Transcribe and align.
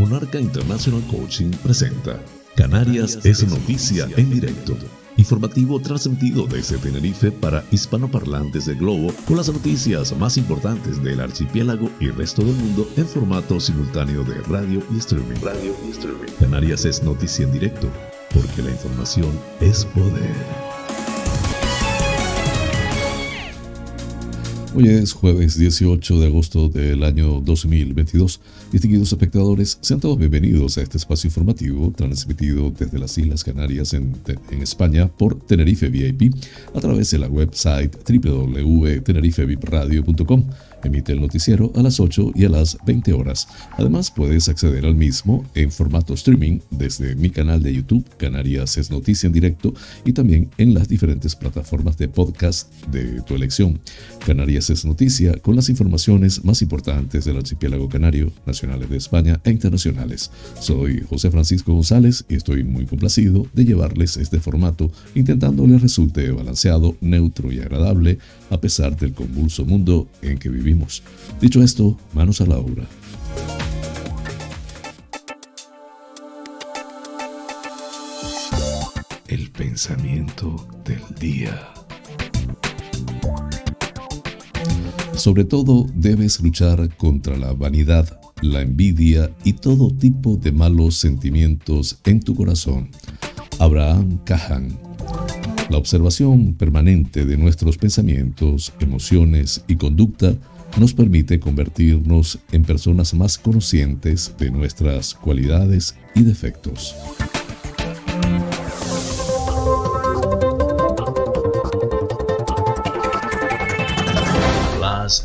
Monarca 0.00 0.40
International 0.40 1.02
Coaching 1.10 1.50
presenta 1.62 2.18
Canarias 2.56 3.18
es 3.22 3.46
noticia 3.46 4.08
en 4.16 4.30
directo. 4.30 4.74
Informativo 5.18 5.78
transmitido 5.78 6.46
desde 6.46 6.78
Tenerife 6.78 7.30
para 7.30 7.62
hispanoparlantes 7.70 8.64
del 8.64 8.78
globo 8.78 9.12
con 9.26 9.36
las 9.36 9.52
noticias 9.52 10.16
más 10.16 10.38
importantes 10.38 11.02
del 11.02 11.20
archipiélago 11.20 11.90
y 12.00 12.08
resto 12.08 12.42
del 12.42 12.56
mundo 12.56 12.88
en 12.96 13.06
formato 13.06 13.60
simultáneo 13.60 14.24
de 14.24 14.40
radio 14.44 14.82
y 14.90 14.96
streaming. 14.96 15.36
Radio 15.42 15.76
y 15.86 15.90
streaming. 15.90 16.32
Canarias 16.38 16.86
es 16.86 17.02
noticia 17.02 17.44
en 17.44 17.52
directo 17.52 17.90
porque 18.32 18.62
la 18.62 18.70
información 18.70 19.38
es 19.60 19.84
poder. 19.84 20.70
Hoy 24.74 24.88
es 24.88 25.12
jueves 25.12 25.58
18 25.58 26.20
de 26.20 26.26
agosto 26.26 26.70
del 26.70 27.02
año 27.04 27.40
2022. 27.40 28.40
Distinguidos 28.70 29.12
espectadores, 29.12 29.78
sean 29.80 29.98
todos 29.98 30.16
bienvenidos 30.16 30.78
a 30.78 30.82
este 30.82 30.96
espacio 30.96 31.26
informativo 31.26 31.90
transmitido 31.90 32.70
desde 32.70 33.00
las 33.00 33.18
Islas 33.18 33.42
Canarias 33.42 33.94
en, 33.94 34.14
en 34.50 34.62
España 34.62 35.08
por 35.08 35.40
Tenerife 35.40 35.88
VIP 35.88 36.32
a 36.72 36.80
través 36.80 37.10
de 37.10 37.18
la 37.18 37.26
website 37.26 37.96
www.tenerifevipradio.com 38.08 40.44
Emite 40.82 41.12
el 41.12 41.20
noticiero 41.20 41.72
a 41.74 41.82
las 41.82 42.00
8 42.00 42.32
y 42.34 42.44
a 42.44 42.48
las 42.48 42.78
20 42.86 43.12
horas. 43.12 43.48
Además, 43.72 44.10
puedes 44.10 44.48
acceder 44.48 44.86
al 44.86 44.94
mismo 44.94 45.44
en 45.54 45.70
formato 45.70 46.14
streaming 46.14 46.60
desde 46.70 47.14
mi 47.14 47.30
canal 47.30 47.62
de 47.62 47.74
YouTube, 47.74 48.04
Canarias 48.16 48.76
es 48.78 48.90
Noticia 48.90 49.26
en 49.26 49.32
directo, 49.32 49.74
y 50.04 50.12
también 50.12 50.50
en 50.58 50.74
las 50.74 50.88
diferentes 50.88 51.36
plataformas 51.36 51.98
de 51.98 52.08
podcast 52.08 52.72
de 52.86 53.22
tu 53.22 53.34
elección. 53.34 53.80
Canarias 54.24 54.70
es 54.70 54.84
Noticia 54.84 55.34
con 55.34 55.56
las 55.56 55.68
informaciones 55.68 56.44
más 56.44 56.62
importantes 56.62 57.24
del 57.24 57.36
archipiélago 57.36 57.88
canario, 57.88 58.32
nacionales 58.46 58.90
de 58.90 58.96
España 58.96 59.40
e 59.44 59.50
internacionales. 59.50 60.30
Soy 60.60 61.04
José 61.08 61.30
Francisco 61.30 61.72
González 61.72 62.24
y 62.28 62.36
estoy 62.36 62.64
muy 62.64 62.86
complacido 62.86 63.46
de 63.52 63.64
llevarles 63.64 64.16
este 64.16 64.40
formato, 64.40 64.90
intentando 65.14 65.66
les 65.66 65.82
resulte 65.82 66.30
balanceado, 66.30 66.96
neutro 67.00 67.52
y 67.52 67.60
agradable 67.60 68.18
a 68.50 68.60
pesar 68.60 68.96
del 68.96 69.14
convulso 69.14 69.64
mundo 69.64 70.08
en 70.22 70.38
que 70.38 70.48
vivimos. 70.48 71.02
Dicho 71.40 71.62
esto, 71.62 71.96
manos 72.12 72.40
a 72.40 72.46
la 72.46 72.58
obra. 72.58 72.86
El 79.28 79.50
pensamiento 79.50 80.68
del 80.84 81.02
día. 81.18 81.56
Sobre 85.14 85.44
todo 85.44 85.86
debes 85.94 86.40
luchar 86.40 86.96
contra 86.96 87.36
la 87.36 87.52
vanidad, 87.52 88.20
la 88.42 88.62
envidia 88.62 89.30
y 89.44 89.52
todo 89.52 89.90
tipo 89.90 90.36
de 90.36 90.50
malos 90.50 90.96
sentimientos 90.96 92.00
en 92.04 92.20
tu 92.20 92.34
corazón. 92.34 92.90
Abraham 93.58 94.18
Cahan 94.24 94.78
la 95.70 95.78
observación 95.78 96.54
permanente 96.54 97.24
de 97.24 97.36
nuestros 97.36 97.78
pensamientos, 97.78 98.72
emociones 98.80 99.64
y 99.68 99.76
conducta 99.76 100.34
nos 100.78 100.92
permite 100.92 101.40
convertirnos 101.40 102.38
en 102.52 102.64
personas 102.64 103.14
más 103.14 103.38
conscientes 103.38 104.34
de 104.38 104.50
nuestras 104.50 105.14
cualidades 105.14 105.96
y 106.14 106.22
defectos. 106.22 106.94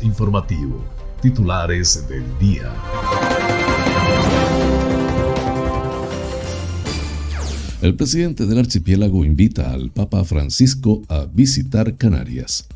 Informativo. 0.02 0.84
Titulares 1.22 2.08
del 2.08 2.24
día. 2.40 2.72
El 7.82 7.94
presidente 7.94 8.46
del 8.46 8.58
archipiélago 8.58 9.24
invita 9.26 9.72
al 9.72 9.90
Papa 9.90 10.24
Francisco 10.24 11.02
a 11.08 11.26
visitar 11.26 11.96
Canarias. 11.98 12.66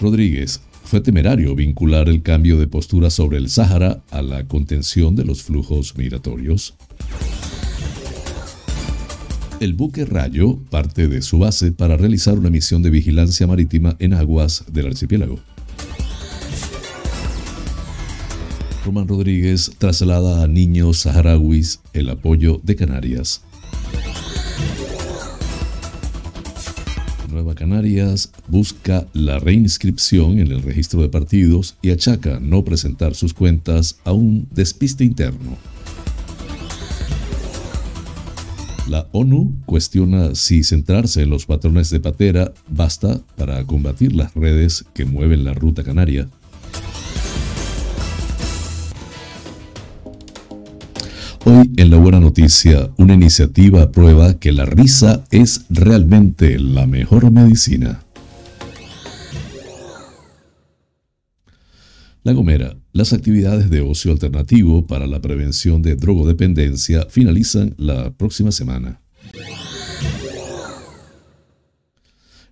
Rodríguez, 0.00 0.60
fue 0.82 1.00
temerario 1.00 1.54
vincular 1.54 2.08
el 2.08 2.22
cambio 2.22 2.58
de 2.58 2.66
postura 2.66 3.08
sobre 3.08 3.38
el 3.38 3.48
Sáhara 3.48 4.02
a 4.10 4.20
la 4.20 4.48
contención 4.48 5.14
de 5.14 5.24
los 5.24 5.44
flujos 5.44 5.96
migratorios. 5.96 6.74
El 9.60 9.74
buque 9.74 10.04
Rayo 10.04 10.58
parte 10.70 11.06
de 11.06 11.22
su 11.22 11.38
base 11.38 11.70
para 11.70 11.96
realizar 11.96 12.36
una 12.36 12.50
misión 12.50 12.82
de 12.82 12.90
vigilancia 12.90 13.46
marítima 13.46 13.94
en 14.00 14.14
aguas 14.14 14.64
del 14.72 14.88
archipiélago. 14.88 15.38
Román 18.84 19.06
Rodríguez 19.06 19.70
traslada 19.78 20.42
a 20.42 20.48
niños 20.48 21.00
saharauis 21.00 21.80
el 21.92 22.08
apoyo 22.08 22.60
de 22.64 22.74
Canarias. 22.74 23.42
Nueva 27.30 27.54
Canarias 27.54 28.32
busca 28.48 29.06
la 29.12 29.38
reinscripción 29.38 30.40
en 30.40 30.50
el 30.50 30.62
registro 30.62 31.00
de 31.00 31.08
partidos 31.08 31.76
y 31.80 31.90
achaca 31.90 32.40
no 32.40 32.64
presentar 32.64 33.14
sus 33.14 33.34
cuentas 33.34 33.98
a 34.04 34.12
un 34.12 34.48
despiste 34.50 35.04
interno. 35.04 35.56
La 38.88 39.06
ONU 39.12 39.54
cuestiona 39.64 40.34
si 40.34 40.64
centrarse 40.64 41.22
en 41.22 41.30
los 41.30 41.46
patrones 41.46 41.88
de 41.90 42.00
patera 42.00 42.52
basta 42.68 43.20
para 43.36 43.64
combatir 43.64 44.12
las 44.12 44.34
redes 44.34 44.84
que 44.92 45.04
mueven 45.04 45.44
la 45.44 45.54
ruta 45.54 45.84
canaria. 45.84 46.28
Hoy 51.44 51.72
en 51.76 51.90
la 51.90 51.96
buena 51.96 52.20
noticia, 52.20 52.92
una 52.98 53.14
iniciativa 53.14 53.90
prueba 53.90 54.38
que 54.38 54.52
la 54.52 54.64
risa 54.64 55.24
es 55.32 55.66
realmente 55.70 56.56
la 56.60 56.86
mejor 56.86 57.32
medicina. 57.32 58.04
La 62.22 62.32
Gomera, 62.32 62.76
las 62.92 63.12
actividades 63.12 63.70
de 63.70 63.80
ocio 63.80 64.12
alternativo 64.12 64.86
para 64.86 65.08
la 65.08 65.20
prevención 65.20 65.82
de 65.82 65.96
drogodependencia 65.96 67.06
finalizan 67.10 67.74
la 67.76 68.12
próxima 68.16 68.52
semana. 68.52 69.00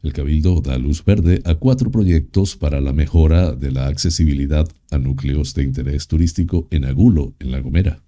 El 0.02 0.12
Cabildo 0.12 0.60
da 0.62 0.76
luz 0.78 1.04
verde 1.04 1.42
a 1.44 1.54
cuatro 1.54 1.92
proyectos 1.92 2.56
para 2.56 2.80
la 2.80 2.92
mejora 2.92 3.52
de 3.52 3.70
la 3.70 3.86
accesibilidad 3.86 4.66
a 4.90 4.98
núcleos 4.98 5.54
de 5.54 5.62
interés 5.62 6.08
turístico 6.08 6.66
en 6.72 6.86
Agulo, 6.86 7.34
en 7.38 7.52
La 7.52 7.60
Gomera. 7.60 8.02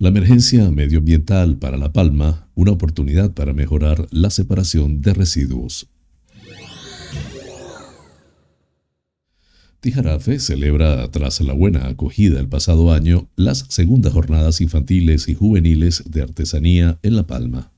La 0.00 0.10
emergencia 0.10 0.70
medioambiental 0.70 1.56
para 1.56 1.76
La 1.76 1.92
Palma, 1.92 2.46
una 2.54 2.70
oportunidad 2.70 3.32
para 3.32 3.52
mejorar 3.52 4.06
la 4.12 4.30
separación 4.30 5.00
de 5.00 5.12
residuos. 5.12 5.88
Tijarafe 9.80 10.38
celebra, 10.38 11.10
tras 11.10 11.40
la 11.40 11.52
buena 11.52 11.88
acogida 11.88 12.38
el 12.38 12.48
pasado 12.48 12.92
año, 12.92 13.28
las 13.34 13.66
segundas 13.70 14.12
jornadas 14.12 14.60
infantiles 14.60 15.28
y 15.28 15.34
juveniles 15.34 16.04
de 16.06 16.22
artesanía 16.22 17.00
en 17.02 17.16
La 17.16 17.26
Palma. 17.26 17.72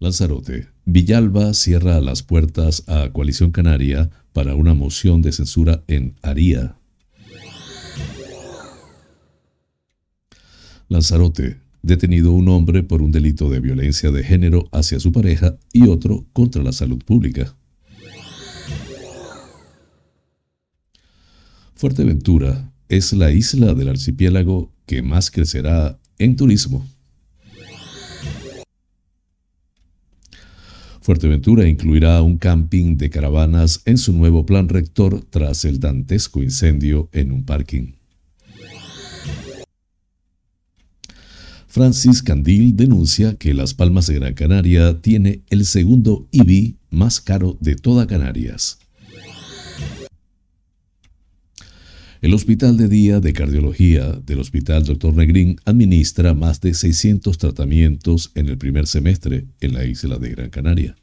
Lanzarote. 0.00 0.66
Villalba 0.86 1.54
cierra 1.54 2.00
las 2.00 2.24
puertas 2.24 2.82
a 2.88 3.12
Coalición 3.12 3.52
Canaria 3.52 4.10
para 4.32 4.56
una 4.56 4.74
moción 4.74 5.22
de 5.22 5.30
censura 5.30 5.84
en 5.86 6.16
Aría. 6.22 6.79
Lanzarote, 10.90 11.60
detenido 11.82 12.32
un 12.32 12.48
hombre 12.48 12.82
por 12.82 13.00
un 13.00 13.12
delito 13.12 13.48
de 13.48 13.60
violencia 13.60 14.10
de 14.10 14.24
género 14.24 14.68
hacia 14.72 14.98
su 14.98 15.12
pareja 15.12 15.56
y 15.72 15.86
otro 15.86 16.26
contra 16.32 16.64
la 16.64 16.72
salud 16.72 16.98
pública. 17.04 17.56
Fuerteventura 21.76 22.72
es 22.88 23.12
la 23.12 23.30
isla 23.30 23.72
del 23.72 23.88
archipiélago 23.88 24.72
que 24.84 25.00
más 25.00 25.30
crecerá 25.30 26.00
en 26.18 26.34
turismo. 26.34 26.84
Fuerteventura 31.02 31.68
incluirá 31.68 32.20
un 32.20 32.36
camping 32.36 32.96
de 32.96 33.10
caravanas 33.10 33.82
en 33.84 33.96
su 33.96 34.12
nuevo 34.12 34.44
plan 34.44 34.68
rector 34.68 35.24
tras 35.30 35.64
el 35.64 35.78
dantesco 35.78 36.42
incendio 36.42 37.08
en 37.12 37.30
un 37.30 37.44
parking. 37.44 37.99
Francis 41.70 42.24
Candil 42.24 42.76
denuncia 42.76 43.36
que 43.36 43.54
Las 43.54 43.74
Palmas 43.74 44.08
de 44.08 44.14
Gran 44.14 44.34
Canaria 44.34 45.00
tiene 45.00 45.42
el 45.50 45.64
segundo 45.64 46.26
IBI 46.32 46.74
más 46.90 47.20
caro 47.20 47.56
de 47.60 47.76
toda 47.76 48.08
Canarias. 48.08 48.80
El 52.22 52.34
Hospital 52.34 52.76
de 52.76 52.88
Día 52.88 53.20
de 53.20 53.32
Cardiología 53.32 54.20
del 54.26 54.40
Hospital 54.40 54.82
Dr. 54.82 55.14
Negrín 55.14 55.60
administra 55.64 56.34
más 56.34 56.60
de 56.60 56.74
600 56.74 57.38
tratamientos 57.38 58.32
en 58.34 58.48
el 58.48 58.58
primer 58.58 58.88
semestre 58.88 59.46
en 59.60 59.72
la 59.72 59.84
isla 59.84 60.18
de 60.18 60.30
Gran 60.30 60.50
Canaria. 60.50 60.96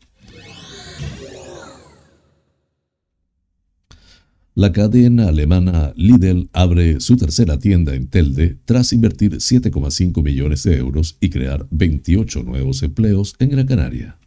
La 4.57 4.71
cadena 4.71 5.27
alemana 5.27 5.93
Lidl 5.95 6.49
abre 6.51 6.99
su 6.99 7.15
tercera 7.15 7.59
tienda 7.59 7.93
en 7.93 8.07
Telde 8.07 8.57
tras 8.65 8.91
invertir 8.91 9.33
7,5 9.33 10.23
millones 10.23 10.63
de 10.63 10.77
euros 10.77 11.15
y 11.21 11.29
crear 11.29 11.67
28 11.69 12.41
nuevos 12.41 12.81
empleos 12.81 13.35
en 13.37 13.49
Gran 13.51 13.67
Canaria. 13.67 14.17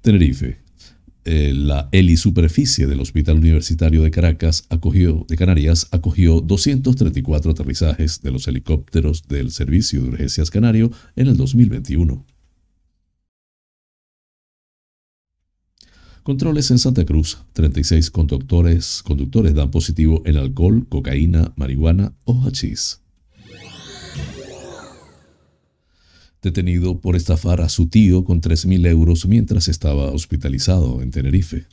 Tenerife. 0.00 0.56
Eh, 1.26 1.52
la 1.54 1.90
helisuperficie 1.92 2.86
del 2.86 3.00
Hospital 3.00 3.36
Universitario 3.36 4.02
de 4.02 4.10
Caracas 4.10 4.64
acogió, 4.70 5.26
de 5.28 5.36
Canarias 5.36 5.88
acogió 5.90 6.40
234 6.40 7.50
aterrizajes 7.50 8.22
de 8.22 8.30
los 8.30 8.48
helicópteros 8.48 9.28
del 9.28 9.50
Servicio 9.50 10.00
de 10.00 10.08
Urgencias 10.08 10.50
Canario 10.50 10.90
en 11.14 11.26
el 11.26 11.36
2021. 11.36 12.24
Controles 16.24 16.70
en 16.70 16.78
Santa 16.78 17.04
Cruz. 17.04 17.36
36 17.52 18.10
conductores, 18.10 19.02
conductores 19.04 19.54
dan 19.54 19.70
positivo 19.70 20.22
en 20.24 20.38
alcohol, 20.38 20.86
cocaína, 20.88 21.52
marihuana 21.54 22.14
o 22.24 22.42
hachís. 22.46 23.02
Detenido 26.40 26.98
por 26.98 27.14
estafar 27.14 27.60
a 27.60 27.68
su 27.68 27.88
tío 27.88 28.24
con 28.24 28.40
3.000 28.40 28.86
euros 28.86 29.26
mientras 29.26 29.68
estaba 29.68 30.12
hospitalizado 30.12 31.02
en 31.02 31.10
Tenerife. 31.10 31.66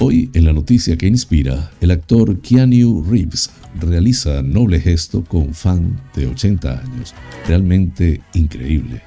Hoy, 0.00 0.30
en 0.32 0.46
la 0.46 0.54
noticia 0.54 0.96
que 0.96 1.06
inspira, 1.06 1.70
el 1.82 1.90
actor 1.90 2.40
Keanu 2.40 3.02
Reeves 3.02 3.50
realiza 3.80 4.42
noble 4.42 4.80
gesto 4.80 5.24
con 5.24 5.54
fan 5.54 6.00
de 6.14 6.26
80 6.26 6.80
años. 6.80 7.14
Realmente 7.46 8.20
increíble. 8.34 9.02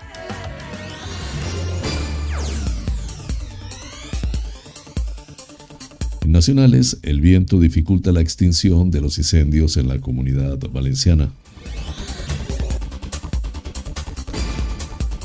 En 6.21 6.33
nacionales, 6.33 6.99
el 7.01 7.21
viento 7.21 7.59
dificulta 7.59 8.11
la 8.11 8.21
extinción 8.21 8.91
de 8.91 9.01
los 9.01 9.17
incendios 9.17 9.77
en 9.77 9.87
la 9.87 9.99
comunidad 9.99 10.59
valenciana. 10.71 11.31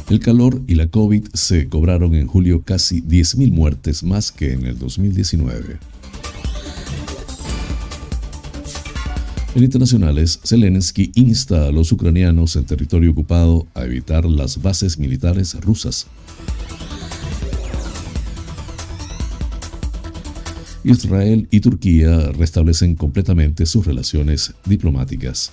El 0.09 0.21
calor 0.21 0.63
y 0.67 0.77
la 0.77 0.89
COVID 0.89 1.29
se 1.33 1.69
cobraron 1.69 2.15
en 2.15 2.27
julio 2.27 2.63
casi 2.63 3.03
10.000 3.03 3.51
muertes 3.51 4.03
más 4.03 4.33
que 4.33 4.53
en 4.53 4.65
el 4.65 4.79
2019. 4.79 5.94
En 9.55 9.63
internacionales, 9.63 10.41
Zelensky 10.45 11.13
insta 11.15 11.69
a 11.69 11.71
los 11.71 11.93
ucranianos 11.93 12.57
en 12.57 12.65
territorio 12.65 13.13
ocupado 13.13 13.69
a 13.75 13.85
evitar 13.85 14.25
las 14.25 14.61
bases 14.61 14.99
militares 14.99 15.55
rusas. 15.61 16.09
Israel 20.83 21.47
y 21.53 21.61
Turquía 21.61 22.33
restablecen 22.33 22.97
completamente 22.97 23.65
sus 23.65 23.87
relaciones 23.87 24.55
diplomáticas. 24.65 25.53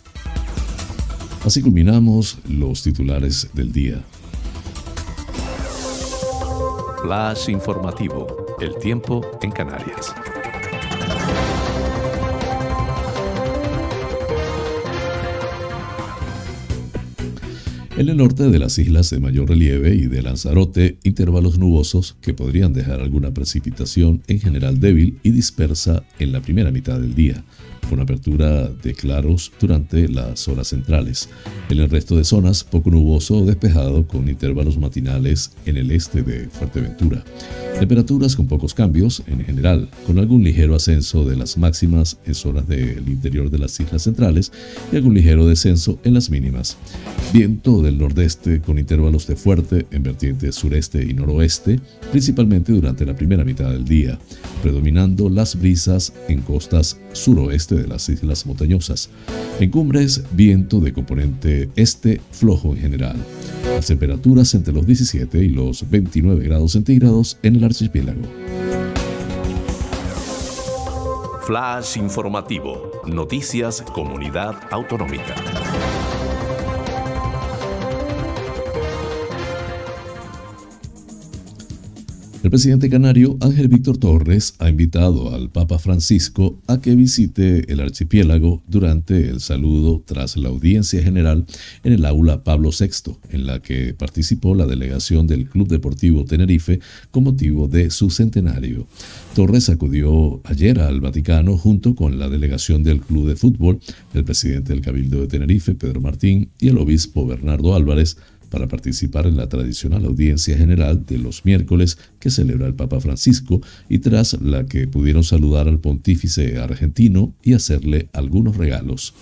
Así 1.46 1.62
culminamos 1.62 2.40
los 2.50 2.82
titulares 2.82 3.50
del 3.54 3.72
día. 3.72 4.04
Flash 7.04 7.50
informativo. 7.50 8.58
El 8.60 8.76
tiempo 8.78 9.22
en 9.44 9.52
Canarias. 9.52 10.14
En 17.98 18.08
el 18.08 18.18
norte 18.18 18.50
de 18.50 18.58
las 18.58 18.80
islas 18.80 19.10
de 19.10 19.20
mayor 19.20 19.50
relieve 19.50 19.94
y 19.94 20.08
de 20.08 20.22
Lanzarote, 20.22 20.98
intervalos 21.04 21.60
nubosos 21.60 22.16
que 22.22 22.34
podrían 22.34 22.72
dejar 22.72 23.02
alguna 23.02 23.34
precipitación 23.34 24.24
en 24.28 24.40
general 24.40 24.80
débil 24.80 25.20
y 25.24 25.32
dispersa 25.32 26.04
en 26.18 26.32
la 26.32 26.42
primera 26.42 26.72
mitad 26.72 27.00
del 27.00 27.14
día 27.16 27.44
con 27.92 28.00
apertura 28.00 28.70
de 28.70 28.94
claros 28.94 29.52
durante 29.60 30.08
las 30.08 30.48
horas 30.48 30.70
centrales. 30.70 31.28
En 31.70 31.78
el 31.80 31.90
resto 31.90 32.16
de 32.16 32.24
zonas, 32.24 32.64
poco 32.64 32.90
nuboso 32.90 33.40
o 33.40 33.46
despejado 33.46 34.08
con 34.08 34.30
intervalos 34.30 34.78
matinales 34.78 35.52
en 35.66 35.76
el 35.76 35.92
este 35.92 36.24
de 36.24 36.48
Fuerteventura. 36.48 37.22
Temperaturas 37.80 38.36
con 38.36 38.48
pocos 38.48 38.74
cambios 38.74 39.24
en 39.28 39.44
general, 39.44 39.90
con 40.08 40.20
algún 40.20 40.44
ligero 40.44 40.76
ascenso 40.76 41.26
de 41.26 41.36
las 41.36 41.58
máximas 41.58 42.18
en 42.26 42.36
zonas 42.36 42.66
del 42.68 43.10
interior 43.10 43.50
de 43.50 43.58
las 43.58 43.78
islas 43.80 44.04
centrales 44.04 44.54
y 44.92 44.96
algún 44.96 45.16
ligero 45.16 45.46
descenso 45.46 46.00
en 46.06 46.14
las 46.14 46.30
mínimas. 46.30 46.78
Viento 47.34 47.82
del 47.82 47.98
nordeste 47.98 48.62
con 48.62 48.80
intervalos 48.80 49.28
de 49.28 49.36
fuerte 49.36 49.86
en 49.92 50.04
vertientes 50.04 50.56
sureste 50.56 51.04
y 51.04 51.14
noroeste, 51.14 51.80
principalmente 52.12 52.72
durante 52.72 53.06
la 53.06 53.16
primera 53.16 53.44
mitad 53.44 53.72
del 53.72 53.84
día, 53.84 54.18
predominando 54.62 55.28
las 55.28 55.60
brisas 55.60 56.14
en 56.30 56.42
costas 56.42 57.00
suroeste 57.14 57.81
de 57.82 57.88
las 57.88 58.08
islas 58.10 58.46
montañosas. 58.46 59.10
En 59.60 59.70
cumbres, 59.72 60.24
viento 60.32 60.80
de 60.80 60.94
componente 60.94 61.70
este 61.76 62.22
flojo 62.32 62.74
en 62.74 62.82
general. 62.82 63.16
Las 63.66 63.88
temperaturas 63.88 64.54
entre 64.54 64.74
los 64.74 64.86
17 64.86 65.38
y 65.40 65.50
los 65.50 65.90
29 65.90 66.46
grados 66.46 66.74
centígrados 66.74 67.38
en 67.44 67.56
el 67.56 67.64
archipiélago. 67.64 68.22
Flash 71.46 71.98
informativo. 71.98 72.92
Noticias 73.06 73.82
Comunidad 73.82 74.56
Autonómica. 74.72 75.36
El 82.44 82.50
presidente 82.50 82.90
canario 82.90 83.38
Ángel 83.40 83.68
Víctor 83.68 84.00
Torres 84.00 84.56
ha 84.58 84.68
invitado 84.68 85.36
al 85.36 85.52
Papa 85.52 85.78
Francisco 85.78 86.58
a 86.66 86.82
que 86.82 86.96
visite 86.96 87.72
el 87.72 87.80
archipiélago 87.80 88.64
durante 88.68 89.30
el 89.30 89.42
saludo 89.42 90.02
tras 90.04 90.38
la 90.38 90.50
audiencia 90.50 91.04
general 91.04 91.46
en 91.84 91.94
el 91.94 92.04
aula 92.04 92.44
Pablo 92.44 92.72
VI, 92.72 93.14
en 93.30 93.46
la 93.46 93.62
que 93.62 93.94
participó 93.94 94.56
la 94.56 94.66
delegación 94.66 95.28
del 95.28 95.48
Club 95.48 95.68
Deportivo 95.68 96.26
Tenerife 96.26 96.80
con 97.12 97.26
motivo 97.26 97.68
de 97.68 97.92
su 97.92 98.10
centenario. 98.10 98.88
Torres 99.36 99.70
acudió 99.70 100.42
ayer 100.46 100.80
al 100.80 101.00
Vaticano 101.00 101.60
junto 101.60 101.94
con 101.94 102.18
la 102.18 102.28
delegación 102.28 102.82
del 102.82 103.02
Club 103.02 103.28
de 103.28 103.36
Fútbol, 103.36 103.80
el 104.16 104.24
presidente 104.24 104.74
del 104.74 104.82
Cabildo 104.82 105.22
de 105.22 105.28
Tenerife, 105.28 105.76
Pedro 105.76 106.02
Martín, 106.02 106.50
y 106.60 106.70
el 106.70 106.80
obispo 106.80 107.28
Bernardo 107.28 107.76
Álvarez, 107.76 108.18
para 108.52 108.68
participar 108.68 109.26
en 109.26 109.38
la 109.38 109.50
tradicional 109.50 110.06
audiencia 110.06 110.56
general 110.56 111.06
de 111.08 111.18
los 111.18 111.46
miércoles 111.46 111.98
que 112.20 112.30
celebra 112.30 112.68
el 112.68 112.76
Papa 112.76 113.00
Francisco 113.00 113.62
y 113.90 114.00
tras 114.00 114.40
la 114.42 114.66
que 114.66 114.88
pudieron 114.88 115.24
saludar 115.24 115.68
al 115.68 115.80
pontífice 115.80 116.60
argentino 116.60 117.34
y 117.42 117.54
hacerle 117.54 118.10
algunos 118.14 118.58
regalos. 118.58 119.16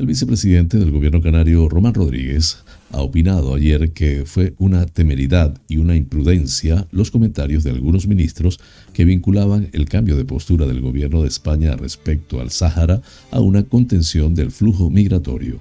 El 0.00 0.06
vicepresidente 0.06 0.76
del 0.76 0.90
gobierno 0.90 1.22
canario, 1.22 1.68
Román 1.68 1.94
Rodríguez, 1.94 2.63
ha 2.94 3.02
opinado 3.02 3.54
ayer 3.54 3.92
que 3.92 4.24
fue 4.24 4.54
una 4.58 4.86
temeridad 4.86 5.60
y 5.68 5.78
una 5.78 5.96
imprudencia 5.96 6.86
los 6.92 7.10
comentarios 7.10 7.64
de 7.64 7.70
algunos 7.70 8.06
ministros 8.06 8.60
que 8.92 9.04
vinculaban 9.04 9.68
el 9.72 9.86
cambio 9.86 10.16
de 10.16 10.24
postura 10.24 10.66
del 10.66 10.80
gobierno 10.80 11.22
de 11.22 11.28
España 11.28 11.74
respecto 11.76 12.40
al 12.40 12.50
Sáhara 12.50 13.02
a 13.32 13.40
una 13.40 13.64
contención 13.64 14.34
del 14.34 14.52
flujo 14.52 14.90
migratorio. 14.90 15.60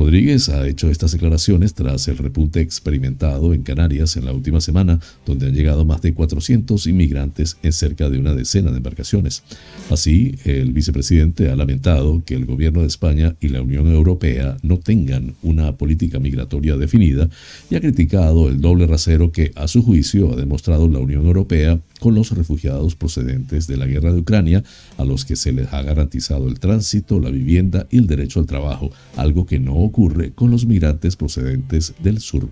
Rodríguez 0.00 0.48
ha 0.48 0.66
hecho 0.66 0.90
estas 0.90 1.12
declaraciones 1.12 1.74
tras 1.74 2.08
el 2.08 2.16
repunte 2.16 2.62
experimentado 2.62 3.52
en 3.52 3.62
Canarias 3.62 4.16
en 4.16 4.24
la 4.24 4.32
última 4.32 4.62
semana, 4.62 4.98
donde 5.26 5.46
han 5.46 5.54
llegado 5.54 5.84
más 5.84 6.00
de 6.00 6.14
400 6.14 6.86
inmigrantes 6.86 7.58
en 7.62 7.74
cerca 7.74 8.08
de 8.08 8.18
una 8.18 8.32
decena 8.32 8.70
de 8.70 8.78
embarcaciones. 8.78 9.42
Así, 9.90 10.36
el 10.46 10.72
vicepresidente 10.72 11.50
ha 11.50 11.54
lamentado 11.54 12.22
que 12.24 12.34
el 12.34 12.46
gobierno 12.46 12.80
de 12.80 12.86
España 12.86 13.36
y 13.42 13.48
la 13.48 13.60
Unión 13.60 13.88
Europea 13.88 14.56
no 14.62 14.78
tengan 14.78 15.34
una 15.42 15.76
política 15.76 16.18
migratoria 16.18 16.78
definida 16.78 17.28
y 17.68 17.74
ha 17.74 17.80
criticado 17.82 18.48
el 18.48 18.62
doble 18.62 18.86
rasero 18.86 19.32
que, 19.32 19.52
a 19.54 19.68
su 19.68 19.82
juicio, 19.82 20.32
ha 20.32 20.36
demostrado 20.36 20.88
la 20.88 21.00
Unión 21.00 21.26
Europea 21.26 21.78
con 22.00 22.16
los 22.16 22.32
refugiados 22.32 22.96
procedentes 22.96 23.68
de 23.68 23.76
la 23.76 23.86
guerra 23.86 24.12
de 24.12 24.18
Ucrania, 24.18 24.64
a 24.98 25.04
los 25.04 25.24
que 25.24 25.36
se 25.36 25.52
les 25.52 25.72
ha 25.72 25.82
garantizado 25.82 26.48
el 26.48 26.58
tránsito, 26.58 27.20
la 27.20 27.30
vivienda 27.30 27.86
y 27.90 27.98
el 27.98 28.08
derecho 28.08 28.40
al 28.40 28.46
trabajo, 28.46 28.90
algo 29.16 29.46
que 29.46 29.60
no 29.60 29.76
ocurre 29.76 30.32
con 30.32 30.50
los 30.50 30.66
migrantes 30.66 31.14
procedentes 31.14 31.94
del 32.02 32.20
sur. 32.20 32.48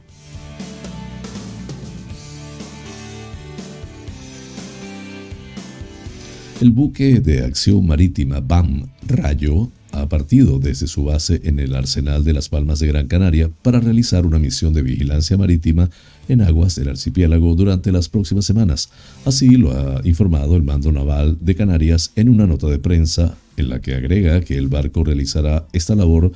El 6.60 6.72
buque 6.72 7.20
de 7.20 7.44
acción 7.44 7.86
marítima 7.86 8.40
BAM 8.40 8.88
Rayo 9.06 9.70
ha 9.92 10.08
partido 10.08 10.58
desde 10.58 10.86
su 10.86 11.04
base 11.04 11.40
en 11.44 11.60
el 11.60 11.74
Arsenal 11.74 12.24
de 12.24 12.32
las 12.32 12.48
Palmas 12.48 12.80
de 12.80 12.88
Gran 12.88 13.06
Canaria 13.06 13.48
para 13.62 13.80
realizar 13.80 14.26
una 14.26 14.38
misión 14.38 14.72
de 14.74 14.82
vigilancia 14.82 15.36
marítima 15.36 15.88
en 16.28 16.42
aguas 16.42 16.76
del 16.76 16.90
archipiélago 16.90 17.54
durante 17.54 17.92
las 17.92 18.08
próximas 18.08 18.44
semanas. 18.44 18.90
Así 19.24 19.56
lo 19.56 19.72
ha 19.72 20.00
informado 20.04 20.56
el 20.56 20.62
mando 20.62 20.92
naval 20.92 21.38
de 21.40 21.54
Canarias 21.54 22.12
en 22.16 22.28
una 22.28 22.46
nota 22.46 22.66
de 22.68 22.78
prensa 22.78 23.36
en 23.56 23.68
la 23.68 23.80
que 23.80 23.94
agrega 23.94 24.40
que 24.40 24.56
el 24.56 24.68
barco 24.68 25.04
realizará 25.04 25.66
esta 25.72 25.94
labor 25.94 26.32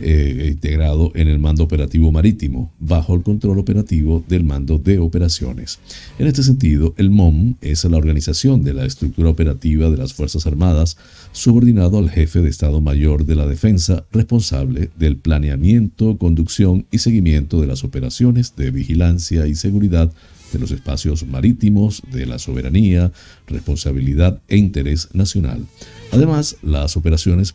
eh, 0.00 0.48
integrado 0.50 1.12
en 1.14 1.28
el 1.28 1.38
mando 1.38 1.64
operativo 1.64 2.12
marítimo, 2.12 2.72
bajo 2.78 3.14
el 3.14 3.22
control 3.22 3.58
operativo 3.58 4.24
del 4.28 4.44
mando 4.44 4.78
de 4.78 4.98
operaciones. 4.98 5.78
En 6.18 6.26
este 6.26 6.42
sentido, 6.42 6.94
el 6.96 7.10
MOM 7.10 7.54
es 7.60 7.84
la 7.84 7.96
organización 7.96 8.64
de 8.64 8.74
la 8.74 8.84
estructura 8.84 9.30
operativa 9.30 9.90
de 9.90 9.96
las 9.96 10.14
Fuerzas 10.14 10.46
Armadas, 10.46 10.96
subordinado 11.32 11.98
al 11.98 12.10
jefe 12.10 12.40
de 12.40 12.48
Estado 12.48 12.80
Mayor 12.80 13.26
de 13.26 13.36
la 13.36 13.46
Defensa, 13.46 14.04
responsable 14.12 14.90
del 14.98 15.16
planeamiento, 15.16 16.18
conducción 16.18 16.86
y 16.90 16.98
seguimiento 16.98 17.60
de 17.60 17.66
las 17.66 17.84
operaciones 17.84 18.54
de 18.56 18.70
vigilancia 18.70 19.46
y 19.46 19.54
seguridad 19.54 20.12
de 20.56 20.60
los 20.60 20.70
espacios 20.70 21.26
marítimos, 21.26 22.02
de 22.10 22.26
la 22.26 22.38
soberanía, 22.38 23.12
responsabilidad 23.46 24.40
e 24.48 24.56
interés 24.56 25.08
nacional. 25.12 25.66
Además, 26.12 26.56
las 26.62 26.96
operaciones 26.96 27.52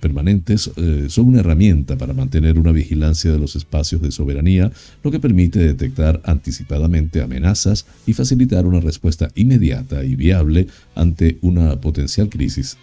permanentes 0.00 0.70
eh, 0.76 1.06
son 1.08 1.26
una 1.26 1.40
herramienta 1.40 1.96
para 1.96 2.14
mantener 2.14 2.58
una 2.58 2.72
vigilancia 2.72 3.32
de 3.32 3.38
los 3.38 3.56
espacios 3.56 4.02
de 4.02 4.12
soberanía, 4.12 4.70
lo 5.02 5.10
que 5.10 5.20
permite 5.20 5.58
detectar 5.58 6.20
anticipadamente 6.24 7.22
amenazas 7.22 7.86
y 8.06 8.12
facilitar 8.12 8.66
una 8.66 8.80
respuesta 8.80 9.30
inmediata 9.34 10.04
y 10.04 10.14
viable 10.14 10.68
ante 10.94 11.38
una 11.42 11.80
potencial 11.80 12.28
crisis 12.28 12.76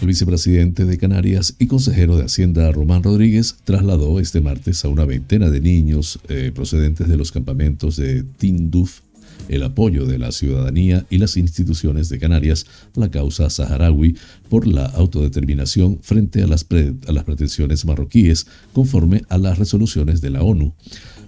El 0.00 0.06
vicepresidente 0.06 0.84
de 0.84 0.96
Canarias 0.96 1.56
y 1.58 1.66
consejero 1.66 2.16
de 2.16 2.24
Hacienda 2.24 2.70
Román 2.70 3.02
Rodríguez 3.02 3.56
trasladó 3.64 4.20
este 4.20 4.40
martes 4.40 4.84
a 4.84 4.88
una 4.88 5.04
veintena 5.04 5.50
de 5.50 5.60
niños 5.60 6.20
eh, 6.28 6.52
procedentes 6.54 7.08
de 7.08 7.16
los 7.16 7.32
campamentos 7.32 7.96
de 7.96 8.22
Tinduf 8.22 9.00
el 9.48 9.62
apoyo 9.62 10.06
de 10.06 10.18
la 10.18 10.30
ciudadanía 10.30 11.06
y 11.10 11.18
las 11.18 11.36
instituciones 11.36 12.08
de 12.08 12.18
Canarias 12.18 12.66
a 12.96 13.00
la 13.00 13.10
causa 13.10 13.50
saharaui 13.50 14.16
por 14.48 14.66
la 14.66 14.86
autodeterminación 14.86 15.98
frente 16.02 16.42
a 16.42 16.46
las, 16.46 16.66
a 17.06 17.12
las 17.12 17.24
pretensiones 17.24 17.84
marroquíes 17.84 18.46
conforme 18.72 19.22
a 19.28 19.38
las 19.38 19.58
resoluciones 19.58 20.20
de 20.20 20.30
la 20.30 20.42
ONU. 20.42 20.74